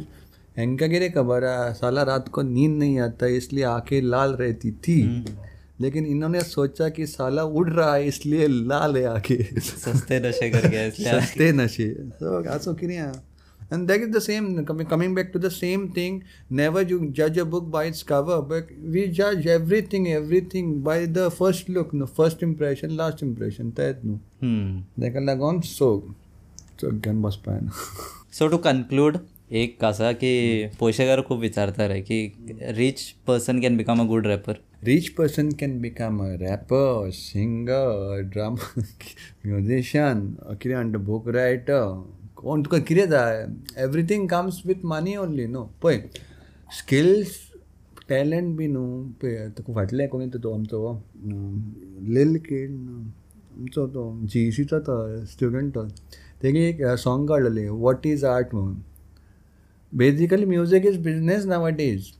एंकागिरे 0.57 1.09
कबारा 1.09 1.71
साला 1.73 2.03
रात 2.03 2.27
को 2.27 2.41
नींद 2.41 2.77
नहीं 2.79 2.99
आता 2.99 3.27
इसलिए 3.37 3.63
आँखें 3.63 4.01
लाल 4.01 4.33
रहती 4.33 4.71
थी। 4.87 5.01
हम्म। 5.01 5.35
लेकिन 5.81 6.05
इन्होंने 6.05 6.41
सोचा 6.41 6.89
कि 6.89 7.05
साला 7.07 7.43
उड़ 7.43 7.69
रहा 7.69 7.93
है 7.93 8.07
इसलिए 8.07 8.47
लाल 8.47 8.97
है 8.97 9.03
आके 9.05 9.43
सस्ते 9.59 10.19
नशे 10.19 10.49
कर 10.49 10.67
गया 10.69 10.89
सस्ते 10.91 11.51
नशे। 11.51 11.93
सो 12.13 12.73
क्या 12.73 13.11
end 13.73 13.87
that 13.87 14.01
is 14.01 14.09
the 14.09 14.19
same 14.19 14.63
coming 14.63 15.15
back 15.15 15.29
to 15.33 15.39
the 15.39 15.49
same 15.49 15.87
thing 15.89 16.21
never 16.51 16.91
you 16.91 16.99
जज 17.19 17.39
a 17.39 17.43
book 17.53 17.63
by 17.71 17.87
its 17.87 18.03
cover 18.03 18.41
but 18.49 18.67
we 18.93 19.07
जज 19.19 19.47
एवरी 19.47 19.81
थिंग 19.93 20.07
एवरी 20.07 20.41
थिंग 20.53 20.73
बाई 20.83 21.05
the 21.07 21.27
first 21.39 21.69
look 21.69 21.93
no 21.95 22.05
first 22.17 22.43
impression 22.43 22.91
last 22.97 23.23
impression 23.23 23.71
तैत 23.71 24.01
no. 24.05 24.19
देखा 24.99 25.19
लगा 25.21 25.59
so 25.65 25.89
so 28.33 28.47
to 28.47 28.57
conclude 28.59 29.17
एक 29.59 29.83
आसा 29.83 30.11
की 30.13 30.29
पयशेकार 30.79 31.21
खूब 31.21 31.39
विचारता 31.39 31.85
रे 31.87 31.99
की 32.01 32.17
rich 32.75 33.01
person 33.27 33.59
can 33.61 33.75
become 33.77 33.99
a 34.01 34.05
good 34.07 34.27
rapper 34.27 34.53
rich 34.83 35.09
person 35.17 35.49
can 35.59 35.79
become 35.81 36.21
a 36.23 36.29
rapper 36.41 37.09
singer 37.13 38.21
drum 38.33 38.55
musician 39.45 40.25
कितें 40.61 40.73
म्हणटा 40.75 40.99
बूक 40.99 41.27
रायटर 41.35 41.83
कोण 42.35 42.63
तुका 42.63 42.77
कितें 42.87 43.09
जाय 43.09 43.45
everything 43.83 44.27
comes 44.27 44.61
with 44.65 44.85
money 44.91 45.15
only 45.15 45.45
न्हू 45.47 45.63
पळय 45.83 45.99
स्किल्स 46.77 47.35
टॅलंट 48.09 48.55
बी 48.57 48.67
न्हू 48.67 49.03
पळय 49.21 49.47
तुका 49.57 49.73
फाटलें 49.73 50.07
कोणी 50.09 50.27
तो 50.33 50.53
आमचो 50.53 50.93
लिल 52.15 52.37
किड 52.45 52.71
आमचो 53.57 53.85
तो 53.93 54.07
जी 54.33 54.51
सीचो 54.51 54.79
तो 54.87 54.95
स्टुडंट 55.25 55.75
तो. 55.75 55.85
तेगे 56.43 56.67
एक 56.69 56.83
सॉंग 57.03 57.27
काडलेलें 57.27 57.69
वॉट 57.69 58.07
इज 58.07 58.25
आर्ट 58.25 58.53
म्हणून. 58.53 58.75
Basically 59.97 60.45
music 60.45 60.85
is 60.85 60.97
business 61.03 61.45
nowadays 61.77 62.11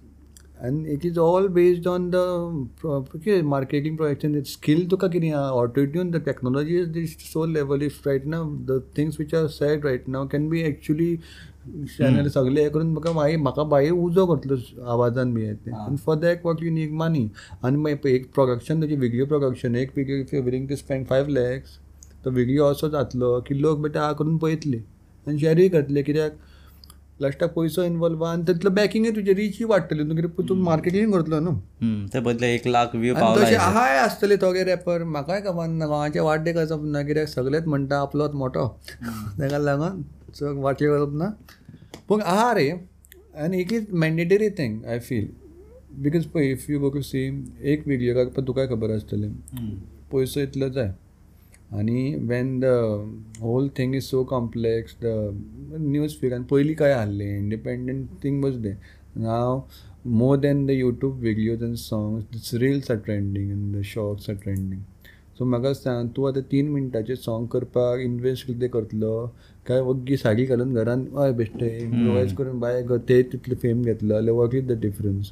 and 0.65 0.87
it 0.87 1.05
is 1.05 1.17
all 1.17 1.47
based 1.49 1.87
on 1.87 2.03
the 2.09 3.41
marketing 3.45 3.97
projection 3.97 4.35
it's 4.35 4.51
skill 4.51 4.83
to 4.87 4.99
kini 5.05 5.31
auto 5.33 5.85
tune 5.85 6.11
the 6.11 6.21
technology 6.21 6.77
is 6.77 6.91
this 6.91 7.15
so 7.21 7.41
level. 7.41 7.81
If 7.81 8.05
right 8.05 8.25
now 8.25 8.43
the 8.65 8.79
things 8.95 9.17
which 9.17 9.33
are 9.33 9.49
said 9.49 9.83
right 9.83 10.07
now 10.07 10.25
can 10.25 10.47
be 10.49 10.63
actually 10.65 11.09
channel 11.97 12.27
सगळे 12.27 12.63
हे 12.63 12.69
करून 12.69 12.87
म्हाका 12.93 13.63
बाई 13.63 13.89
उजो 13.89 14.25
करतलो 14.25 14.55
आवाजान 14.91 15.33
बी 15.33 15.43
येते 15.43 15.71
आनी 15.81 15.97
for 16.05 16.15
that 16.19 16.45
what 16.45 16.63
you 16.63 16.71
need 16.71 16.91
money 17.01 17.27
आनी 17.63 17.77
मागीर 17.77 18.07
एक 18.11 18.29
प्रोडक्शन 18.33 18.81
तुजी 18.81 18.95
व्हिडिओ 18.95 19.25
प्रोडक्शन 19.25 19.75
एक 19.75 19.91
video 19.95 20.15
if 20.21 20.33
you 20.33 20.41
willing 20.43 20.67
to 20.67 20.75
spend 20.75 21.05
five 21.07 21.27
lakhs 21.27 21.77
तो 22.25 22.31
व्हिडिओ 22.31 22.65
असो 22.71 22.89
जातलो 22.89 23.39
की 23.47 23.61
लोक 23.61 23.79
बेटा 23.81 24.01
आ 24.07 24.11
करून 24.19 24.37
पळयतले 24.37 24.77
आनी 25.27 25.39
शेअरूय 25.39 25.67
करतले 25.67 26.01
कित्याक 26.03 26.35
लास्टाक 27.23 27.53
पयसो 27.55 27.83
इनवॉल्व 27.83 28.23
आहा. 28.23 28.33
आनी 28.33 28.43
तितलो 28.47 28.69
बॅकिंगूय 28.71 29.11
तुजे 29.15 29.33
रिचूय 29.33 29.67
वाडटली 29.69 30.03
कित्याक 30.05 30.47
तूं 30.49 30.55
मार्केटींग 30.63 31.11
करतलो 31.13 31.39
न्हू. 31.39 31.53
ते 32.13 32.19
बदले 32.19 32.53
एक 32.55 32.67
लाख 32.67 32.95
व्यू 32.95 33.15
तशें 33.15 33.57
आहाय 33.57 33.97
आसतले 33.97 34.37
थोगे 34.37 34.63
रॅपर 34.63 35.03
म्हाकाय 35.03 35.41
खबर? 35.41 35.67
ना 35.67 35.85
गोंयाचे 35.85 36.19
वाड्डे 36.19 36.53
करप 36.53 36.83
ना 36.85 37.01
कित्याक 37.03 37.27
सगळेच 37.27 37.67
म्हणटा 37.67 37.99
आपलोच 38.01 38.33
मोठो. 38.35 38.67
ताका 39.39 39.57
लागून? 39.59 40.01
चड 40.33 40.59
वाटले 40.63 40.87
करप 40.87 41.13
ना? 41.13 41.29
पूण 42.07 42.21
आहा 42.21 42.53
रे. 42.53 42.69
आनी 43.35 43.59
एक 43.61 43.73
is 43.73 43.85
mandatory 43.93 44.49
thing 44.57 44.83
I 44.85 44.99
feel 44.99 45.27
because 46.03 46.25
पळय 46.25 46.51
if 46.51 46.69
you 46.69 46.79
go 46.79 46.89
to 46.89 47.01
see 47.01 47.19
एक 47.71 47.87
व्हिडियो 47.87 48.23
तुकाय 48.41 48.67
खबर 48.67 48.91
आसतलें 48.95 49.29
पयसो 50.11 50.39
इतलो 50.41 50.69
जाय 50.69 50.91
आनी 51.77 52.15
when 52.29 52.59
the 52.59 52.65
whole 53.41 53.69
thing 53.79 53.95
is 53.95 54.03
so 54.03 54.23
complex 54.31 54.95
the 55.03 55.13
news 55.81 56.15
फिडान 56.21 56.43
पयलीं 56.51 56.75
काय 56.75 56.91
आहलें 56.93 57.37
independent 57.37 58.07
thing 58.23 58.43
was 58.43 58.55
they 58.65 58.75
now 59.17 59.63
more 60.19 60.37
than 60.39 60.65
the 60.67 60.71
YouTube 60.71 61.19
videos 61.19 61.63
and 61.63 61.75
songs 61.77 62.53
reels 62.63 62.91
are 62.91 62.97
trending 63.05 63.51
and 63.51 63.75
the 63.75 63.81
shorts 63.93 64.29
are 64.29 64.35
trending 64.43 64.81
so 65.37 65.45
म्हाका 65.45 65.73
सांग 65.73 66.09
तूं 66.15 66.27
आतां 66.27 66.41
तीन 66.51 66.69
मिनटाचें 66.71 67.15
सॉंग 67.15 67.47
करपाक 67.51 67.99
invest 67.99 68.45
कितें 68.47 68.69
करतलो 68.69 69.15
काय 69.67 69.79
वग्गी 69.81 70.17
साडी 70.17 70.45
घालून 70.45 70.73
घरान 70.73 71.05
हय 71.17 71.31
बेश्टे 71.37 71.77
इम्प्रोवायज 71.83 72.33
करून 72.37 72.59
बाय 72.59 72.83
ते 73.09 73.21
तितले 73.31 73.55
फेम 73.61 73.81
घेतलो 73.83 74.13
जाल्यार 74.13 74.35
वॉट 74.37 74.55
इज 74.55 74.67
द 74.67 74.79
डिफरन्स 74.81 75.31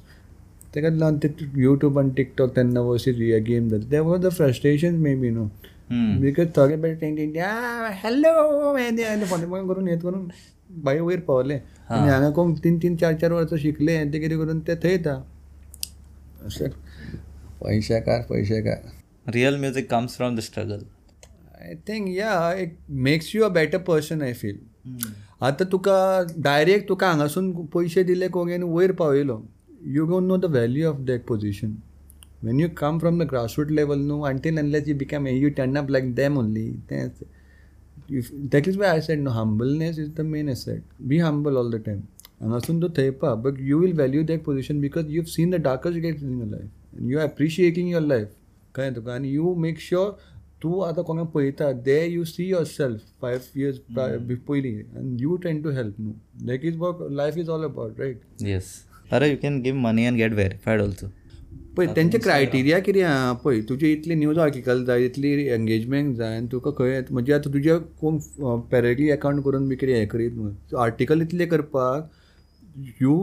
तेका 0.75 0.89
लागून 0.89 1.17
ते 1.23 1.27
यूट्यूब 1.61 1.99
आनी 1.99 2.09
टिकटॉक 2.17 2.55
तेन्ना 2.55 2.81
वर्सीस 2.81 3.15
हे 3.17 3.39
गेम 3.49 3.69
जाता 3.69 3.91
ते 3.91 3.99
was 3.99 4.21
the 4.25 4.29
frustration 4.37 4.95
may 5.01 5.15
be 5.15 5.29
न्हू 5.29 5.47
बिकॉज 6.21 6.47
थोडे 6.57 6.93
टेंट 6.95 7.37
हॅलो 8.03 8.33
फोन 9.25 9.49
फोन 9.49 9.67
करून 9.67 9.87
हें 9.87 9.99
करून. 9.99 10.27
बाय 10.83 10.99
वयर 10.99 11.19
पावले. 11.19 11.55
आनी 11.89 12.09
हांगा 12.09 12.29
कोण 12.31 12.53
तीन 12.63 12.77
तीन 12.83 12.95
चार 12.97 13.13
चार 13.21 13.31
वर्सां 13.31 13.59
शिकले. 13.59 13.97
ते 14.13 14.19
कितें 14.19 14.37
करून 14.37 14.59
ते 14.67 14.75
थंयता 14.83 15.13
अशें 16.45 16.69
पयशाकार 17.61 18.21
पयशाकार 18.29 19.31
real 19.33 19.57
music 19.59 19.89
comes 19.91 20.15
from 20.17 20.35
the 20.35 20.39
struggle 20.39 20.79
I 21.61 21.75
think 21.87 22.07
yeah 22.09 22.53
it 22.59 22.77
makes 23.07 23.35
you 23.35 23.43
a 23.43 23.49
better 23.53 23.77
person 23.87 24.21
I 24.21 24.33
feel 24.33 24.57
आतां 25.41 25.67
तुका 25.71 25.97
डायरेक्ट 26.37 26.87
तुका 26.89 27.07
हांगासून 27.07 27.51
पयशे 27.73 28.03
दिले 28.03 28.27
कोंगेन 28.29 28.63
वयर 28.63 28.91
पावयलो. 28.93 29.41
You 29.87 30.05
don't 30.05 30.27
know 30.27 30.37
the 30.37 30.45
value 30.51 30.89
of 30.89 30.99
that 31.07 31.25
position 31.27 31.73
when 32.44 32.60
you 32.60 32.68
come 32.76 32.98
from 32.98 33.22
the 33.22 33.26
grassroot 33.28 33.70
level 33.70 34.00
न्हू 34.00 34.20
until 34.24 34.58
unless 34.58 34.88
you 34.88 34.94
become 34.96 35.26
you 35.26 35.48
turn 35.56 35.78
up 35.78 35.90
like 35.90 36.14
them 36.14 36.38
only 36.38 36.70
तेंच 36.90 37.22
that 38.52 38.68
is 38.68 38.76
why 38.76 38.88
I 38.88 39.00
said 39.00 39.20
no 39.20 39.30
humbleness 39.30 39.98
is 39.98 40.12
the 40.16 40.20
main 40.26 40.48
asset 40.48 40.82
be 41.02 41.18
humble 41.18 41.56
all 41.56 41.70
the 41.70 41.82
time 41.86 42.00
हांगासून 42.40 42.80
तूं 42.82 42.88
थंय 42.96 43.10
पा 43.20 43.34
but 43.34 43.60
you 43.60 43.78
will 43.78 43.92
value 43.92 44.22
that 44.22 44.42
position 44.44 44.80
because 44.80 45.10
you 45.10 45.22
have 45.22 45.30
seen 45.32 45.50
the 45.50 45.62
darkest 45.62 45.98
gate 45.98 46.22
in 46.22 46.32
your 46.32 46.48
life 46.48 47.02
you 47.10 47.18
are 47.18 47.24
appreciating 47.24 47.88
your 47.90 48.02
life 48.02 48.28
कळ्ळें 48.74 48.96
तुका 48.96 49.14
आनी 49.14 49.32
you 49.32 49.54
make 49.54 49.78
sure 49.80 50.10
तूं 50.62 50.86
आतां 50.86 51.04
कोणाक 51.04 51.26
पळयता 51.30 51.70
दे 51.84 52.04
you 52.06 52.24
see 52.24 52.48
yourself 52.64 53.00
five 53.22 53.38
years 53.56 53.78
पयलीं 54.48 54.78
आनी 54.98 55.16
यू 55.20 55.36
ट्रेन 55.36 55.62
टू 55.62 55.70
हेल्प 55.70 56.00
न्हू 56.00 56.12
that 56.46 56.64
is 56.64 56.76
what 56.78 57.02
life 57.10 57.38
is 57.38 57.50
all 57.50 57.64
about 57.64 58.00
right 58.00 58.42
yes 58.42 58.72
अरे 59.12 59.30
you 59.30 59.36
can 59.42 59.60
give 59.62 59.74
money 59.78 60.06
and 60.06 60.16
get 60.16 60.32
verified 60.32 60.80
also 60.80 61.06
पळय 61.77 61.87
तेंचे 61.95 62.17
क्रायटेरिया 62.17 62.79
कितें 62.79 63.01
आहा? 63.03 63.31
पळय 63.43 63.59
तुजी 63.69 63.91
इतली 63.93 64.15
न्यूज 64.15 64.37
आर्टिकल 64.39 64.83
जाय 64.85 65.05
इतली 65.05 65.31
एंगेजमेंट 65.47 66.15
जाय 66.17 66.35
आनी 66.37 66.47
तुका 66.51 66.71
खंय 66.77 67.01
म्हणजे 67.11 67.33
आतां 67.33 67.53
तुजे 67.53 67.77
कोण 68.01 68.17
पॅरेडली 68.71 69.09
अकावंट 69.11 69.43
करून 69.43 69.67
बी 69.67 69.75
कितें 69.75 69.93
हें 69.95 70.07
करीत 70.07 70.75
आर्टिकल 70.77 71.21
इतले 71.21 71.45
करपाक 71.45 72.09
यू 73.01 73.13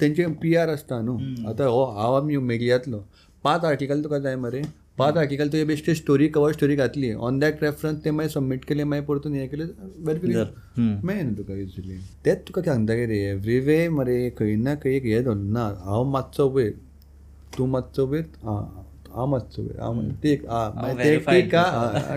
तेंचे 0.00 0.26
पी 0.42 0.54
आर 0.56 0.68
आसता 0.68 1.00
न्हू? 1.02 1.18
आतां 1.50 1.66
हो 1.68 1.84
हांव 1.98 2.14
आमी 2.16 2.36
मिडियांतलो 2.36 3.02
पांच 3.44 3.64
आर्टिकल 3.64 4.02
तुका 4.04 4.18
जाय 4.18 4.36
मरे. 4.36 4.62
पांच 4.98 5.16
आर्टिकल 5.16 5.48
तुवें 5.48 5.66
बेश्टे 5.66 5.94
स्टोरी 5.94 6.26
कवर 6.28 6.52
स्टोरी 6.52 6.74
घातली. 6.76 7.12
ऑन 7.12 7.38
दॅट 7.38 7.62
रेफरन्स 7.62 8.04
ते 8.04 8.10
मागीर 8.10 8.30
सबमीट 8.30 8.64
केले 8.68 8.84
मागीर 8.84 9.04
परतून 9.06 9.34
हें 9.34 9.48
केलें 9.48 9.64
वेरिफिकेशन 10.06 10.98
मेळना 11.04 11.22
न्हू 11.22 11.36
तुका 11.38 11.54
इजिली 11.54 11.98
तेंच 12.24 12.38
तुका 12.48 12.62
सांगता 12.62 12.94
कितें? 12.94 13.14
एवरी 13.14 13.58
वे 13.66 13.88
मरे 13.88 14.28
खंय 14.38 14.54
ना 14.56 14.74
खंय 14.82 14.96
एक 14.96 15.04
हें 15.04 15.22
धरून. 15.24 15.46
ना 15.52 15.64
हांव 15.84 16.04
मातसो 16.10 16.48
वयर 16.54 16.72
तूं 17.56 17.66
मातसो 17.66 18.06
वयर 18.06 18.24
हांव 18.44 19.26
मातसो 19.26 19.62
वयर 19.62 19.80
हांव 19.82 20.00
ठीक 20.22 20.42
ठीक 21.22 21.54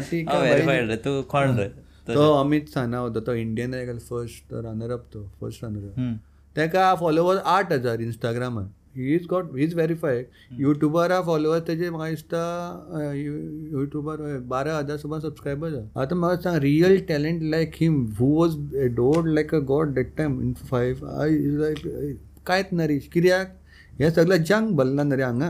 ठीक 0.09 0.29
व्हेरीफायड 0.29 0.93
तू 1.05 1.21
कोण 1.29 1.57
रे 1.57 1.67
तो 2.07 2.31
अमित 2.33 2.69
सानावत 2.69 3.17
तो 3.25 3.33
Indian 3.35 3.73
Idol 3.73 3.97
first 4.09 4.53
runner 4.65 4.91
up 4.91 5.05
तो 5.13 5.23
फर्स्ट 5.41 5.63
रनर 5.63 5.87
अप 5.87 6.19
तेका 6.55 6.93
फॉलोवर्स 6.99 7.41
आठ 7.47 7.71
हजार 7.71 8.01
इंस्टाग्रामार 8.01 8.69
he 8.97 9.13
is 9.15 9.25
got 9.29 9.55
he 9.57 9.63
is 9.63 9.73
verified 9.75 10.59
YouTuber 10.59 11.11
followers 11.25 11.63
तेजे 11.67 11.89
म्हाका 11.89 12.09
दिसता 12.09 13.13
युट्यूबर 13.15 14.37
बारा 14.47 14.77
हजार 14.77 14.97
सुमार 14.97 15.19
सबस्क्रायबर्स 15.19 15.75
आहा 15.75 16.01
आतां 16.01 16.17
म्हाका 16.19 16.41
सांग 16.41 16.57
real 16.63 16.99
talent 17.09 17.43
like 17.51 17.75
him 17.81 18.03
who 18.19 18.33
was 18.35 18.57
डोड 18.95 19.27
like 19.27 19.55
a 19.55 19.59
god 19.71 19.93
that 19.95 20.15
time 20.17 20.39
in 20.41 20.53
five 20.69 21.07
I 21.19 21.35
is 21.35 21.55
like 21.59 22.17
कांयच 22.47 22.73
ना 22.73 22.87
रीच 22.87 23.07
कित्याक 23.13 23.55
हें 24.01 24.09
सगळें 24.11 24.43
जंग 24.43 24.75
भरला 24.75 25.03
ना 25.03 25.15
रे 25.15 25.23
हांगा 25.23 25.49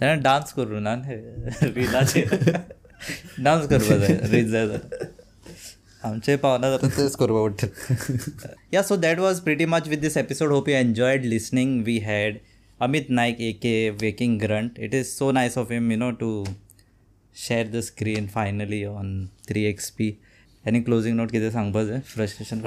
तेणें 0.00 0.22
डान्स 0.22 0.52
करूं 0.52 0.80
ना. 0.80 0.94
रिलाचेर 1.62 2.54
डान्स 3.44 3.68
करपा 3.68 3.96
जाय 3.96 4.18
रील 4.30 4.50
जाय 4.50 4.66
जाल्यार 4.66 5.04
आमचे 6.02 6.36
पावना 6.36 6.70
जाता 6.70 6.88
तेच 6.96 7.16
करपा 7.16 7.42
पडटा 7.44 8.52
yeah 8.72 8.82
so 8.82 8.96
that 8.96 9.18
was 9.18 9.40
pretty 9.40 9.64
much 9.74 9.88
with 9.88 9.98
this 9.98 10.16
episode 10.16 10.52
hope 10.52 10.68
you 10.68 10.74
enjoyed 10.74 11.24
listening 11.24 11.82
we 11.84 11.98
had 12.06 12.36
Amit 12.80 13.10
Naik 13.10 13.40
A 13.40 13.52
K 13.62 13.74
Viking 14.00 14.38
Grunt 14.40 14.78
it 14.78 14.94
is 14.94 15.06
so 15.06 15.30
nice 15.32 15.58
of 15.58 15.72
him 15.72 15.90
you 15.92 15.98
know 15.98 16.10
to 16.20 16.32
share 17.36 17.66
the 17.76 17.80
screen 17.90 18.26
finally 18.34 18.84
on 18.84 19.14
three 19.48 19.64
X 19.64 19.90
P 19.98 20.16
any 20.64 20.80
closing 20.82 21.16
note 21.16 21.30
कितें 21.30 21.50
सांगपा 21.50 21.84
जाय 21.84 22.00
frustration 22.14 22.62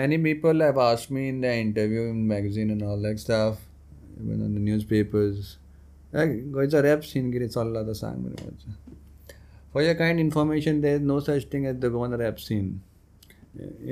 many 0.00 0.18
people 0.26 0.64
have 0.66 0.78
asked 0.90 1.10
me 1.16 1.28
in 1.32 1.40
the 1.46 1.54
interview 1.64 2.06
in 2.12 2.22
magazine 2.32 2.70
and 2.76 2.88
all 2.90 3.06
that 3.08 3.22
stuff 3.24 3.66
the 4.26 4.60
newspapers. 4.68 5.56
गोंयचो 6.14 6.82
rap 6.82 7.02
scene 7.04 7.30
कितें 7.32 7.48
चल्ला 7.48 7.82
तो 7.86 7.92
सांग 7.94 8.22
मातशें 8.22 8.72
for 9.72 9.82
your 9.82 9.96
kind 9.98 10.20
information 10.20 10.80
there 10.84 10.96
is 11.00 11.04
no 11.10 11.18
such 11.26 11.44
thing 11.50 11.66
as 11.72 11.76
the 11.82 11.90
goan 11.96 12.16
rap 12.22 12.40
scene. 12.46 12.70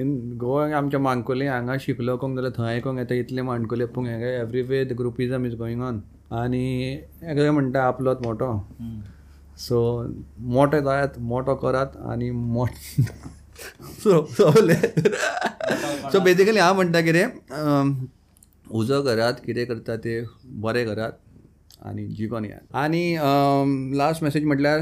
In 0.00 0.10
Goa 0.40 0.64
आमच्या 0.76 1.00
माणकोली 1.00 1.46
हांगा 1.46 1.74
शिकलो 1.80 2.16
कोंक 2.16 2.34
जाल्यार 2.36 2.52
थंय 2.56 2.72
आयकोंक 2.72 2.98
येता 2.98 3.14
इतले 3.14 3.42
माणकोले 3.42 3.84
पूण 3.94 4.06
हें 4.06 4.20
every 4.26 4.62
way 4.68 4.84
the 4.84 4.92
groupism 4.98 5.46
is 5.46 5.54
going 5.58 5.82
on 5.82 5.98
आनी 6.40 6.92
हें 7.22 7.50
म्हणटा 7.50 7.82
आपलोच 7.86 8.18
मोठो 8.26 8.52
सो 9.66 9.80
मोठो 10.56 10.80
जायात 10.80 11.18
मोठो 11.30 11.54
करात 11.62 11.96
आनी 12.10 12.30
मोठ 12.30 12.70
सो 14.02 14.24
सो 16.12 16.20
बेजिकली 16.24 16.58
हांव 16.58 16.74
म्हणटा 16.74 17.00
कितें 17.00 17.26
उजो 18.70 19.02
करात 19.02 19.34
कितें 19.44 19.66
करता 19.66 19.96
ते 19.96 20.20
बरें 20.62 20.84
करात 20.86 21.12
आनी 21.86 22.06
जिकोन 22.06 22.44
येयात 22.44 22.74
आनी 22.76 23.14
लास्ट 23.98 24.22
मॅसेज 24.22 24.44
म्हटल्यार 24.44 24.80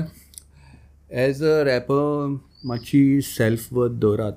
एज 1.25 1.43
अ 1.45 1.63
रॅपर 1.65 2.37
मातशी 2.65 3.21
सेल्फ 3.23 3.73
वर्थ 3.73 3.93
दवरात. 4.01 4.33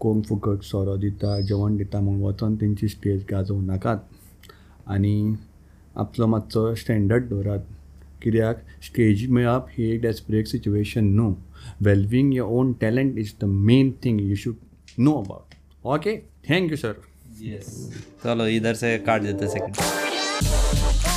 कोण 0.00 0.20
फुकट 0.28 0.62
सोरो 0.64 0.96
दिता 0.96 1.38
जेवण 1.40 1.76
दिता 1.76 2.00
म्हूण 2.00 2.20
वचोन 2.22 2.54
तेंची 2.60 2.88
स्टेज 2.88 3.24
गाजोवं 3.30 3.66
नाकात. 3.66 3.98
आनी 4.86 5.34
आपलो 5.96 6.26
मातसो 6.26 6.74
स्टँडर्ड 6.74 7.28
दवरात. 7.28 7.60
कित्याक? 8.22 8.56
स्टेज 8.82 9.26
मेळप 9.30 9.66
ही 9.70 9.90
एक 9.90 10.02
डॅस्परेट 10.02 10.46
सिच्युएशन 10.46 11.04
न्हू. 11.16 11.32
Valuing 11.84 12.32
your 12.34 12.52
own 12.52 12.72
talent 12.80 13.18
is 13.18 13.32
the 13.40 13.44
main 13.44 13.90
thing 14.04 14.20
you 14.20 14.34
should 14.36 14.54
know 14.98 15.12
about 15.22 15.54
okay 15.86 16.16
thank you 16.48 16.76
sir 16.76 16.92
sir 17.44 18.02
चलो 18.24 18.46
इधर 18.48 18.74
से 18.74 18.96
काट 19.06 19.22
देते 19.22 19.48
सेकंड 19.48 21.13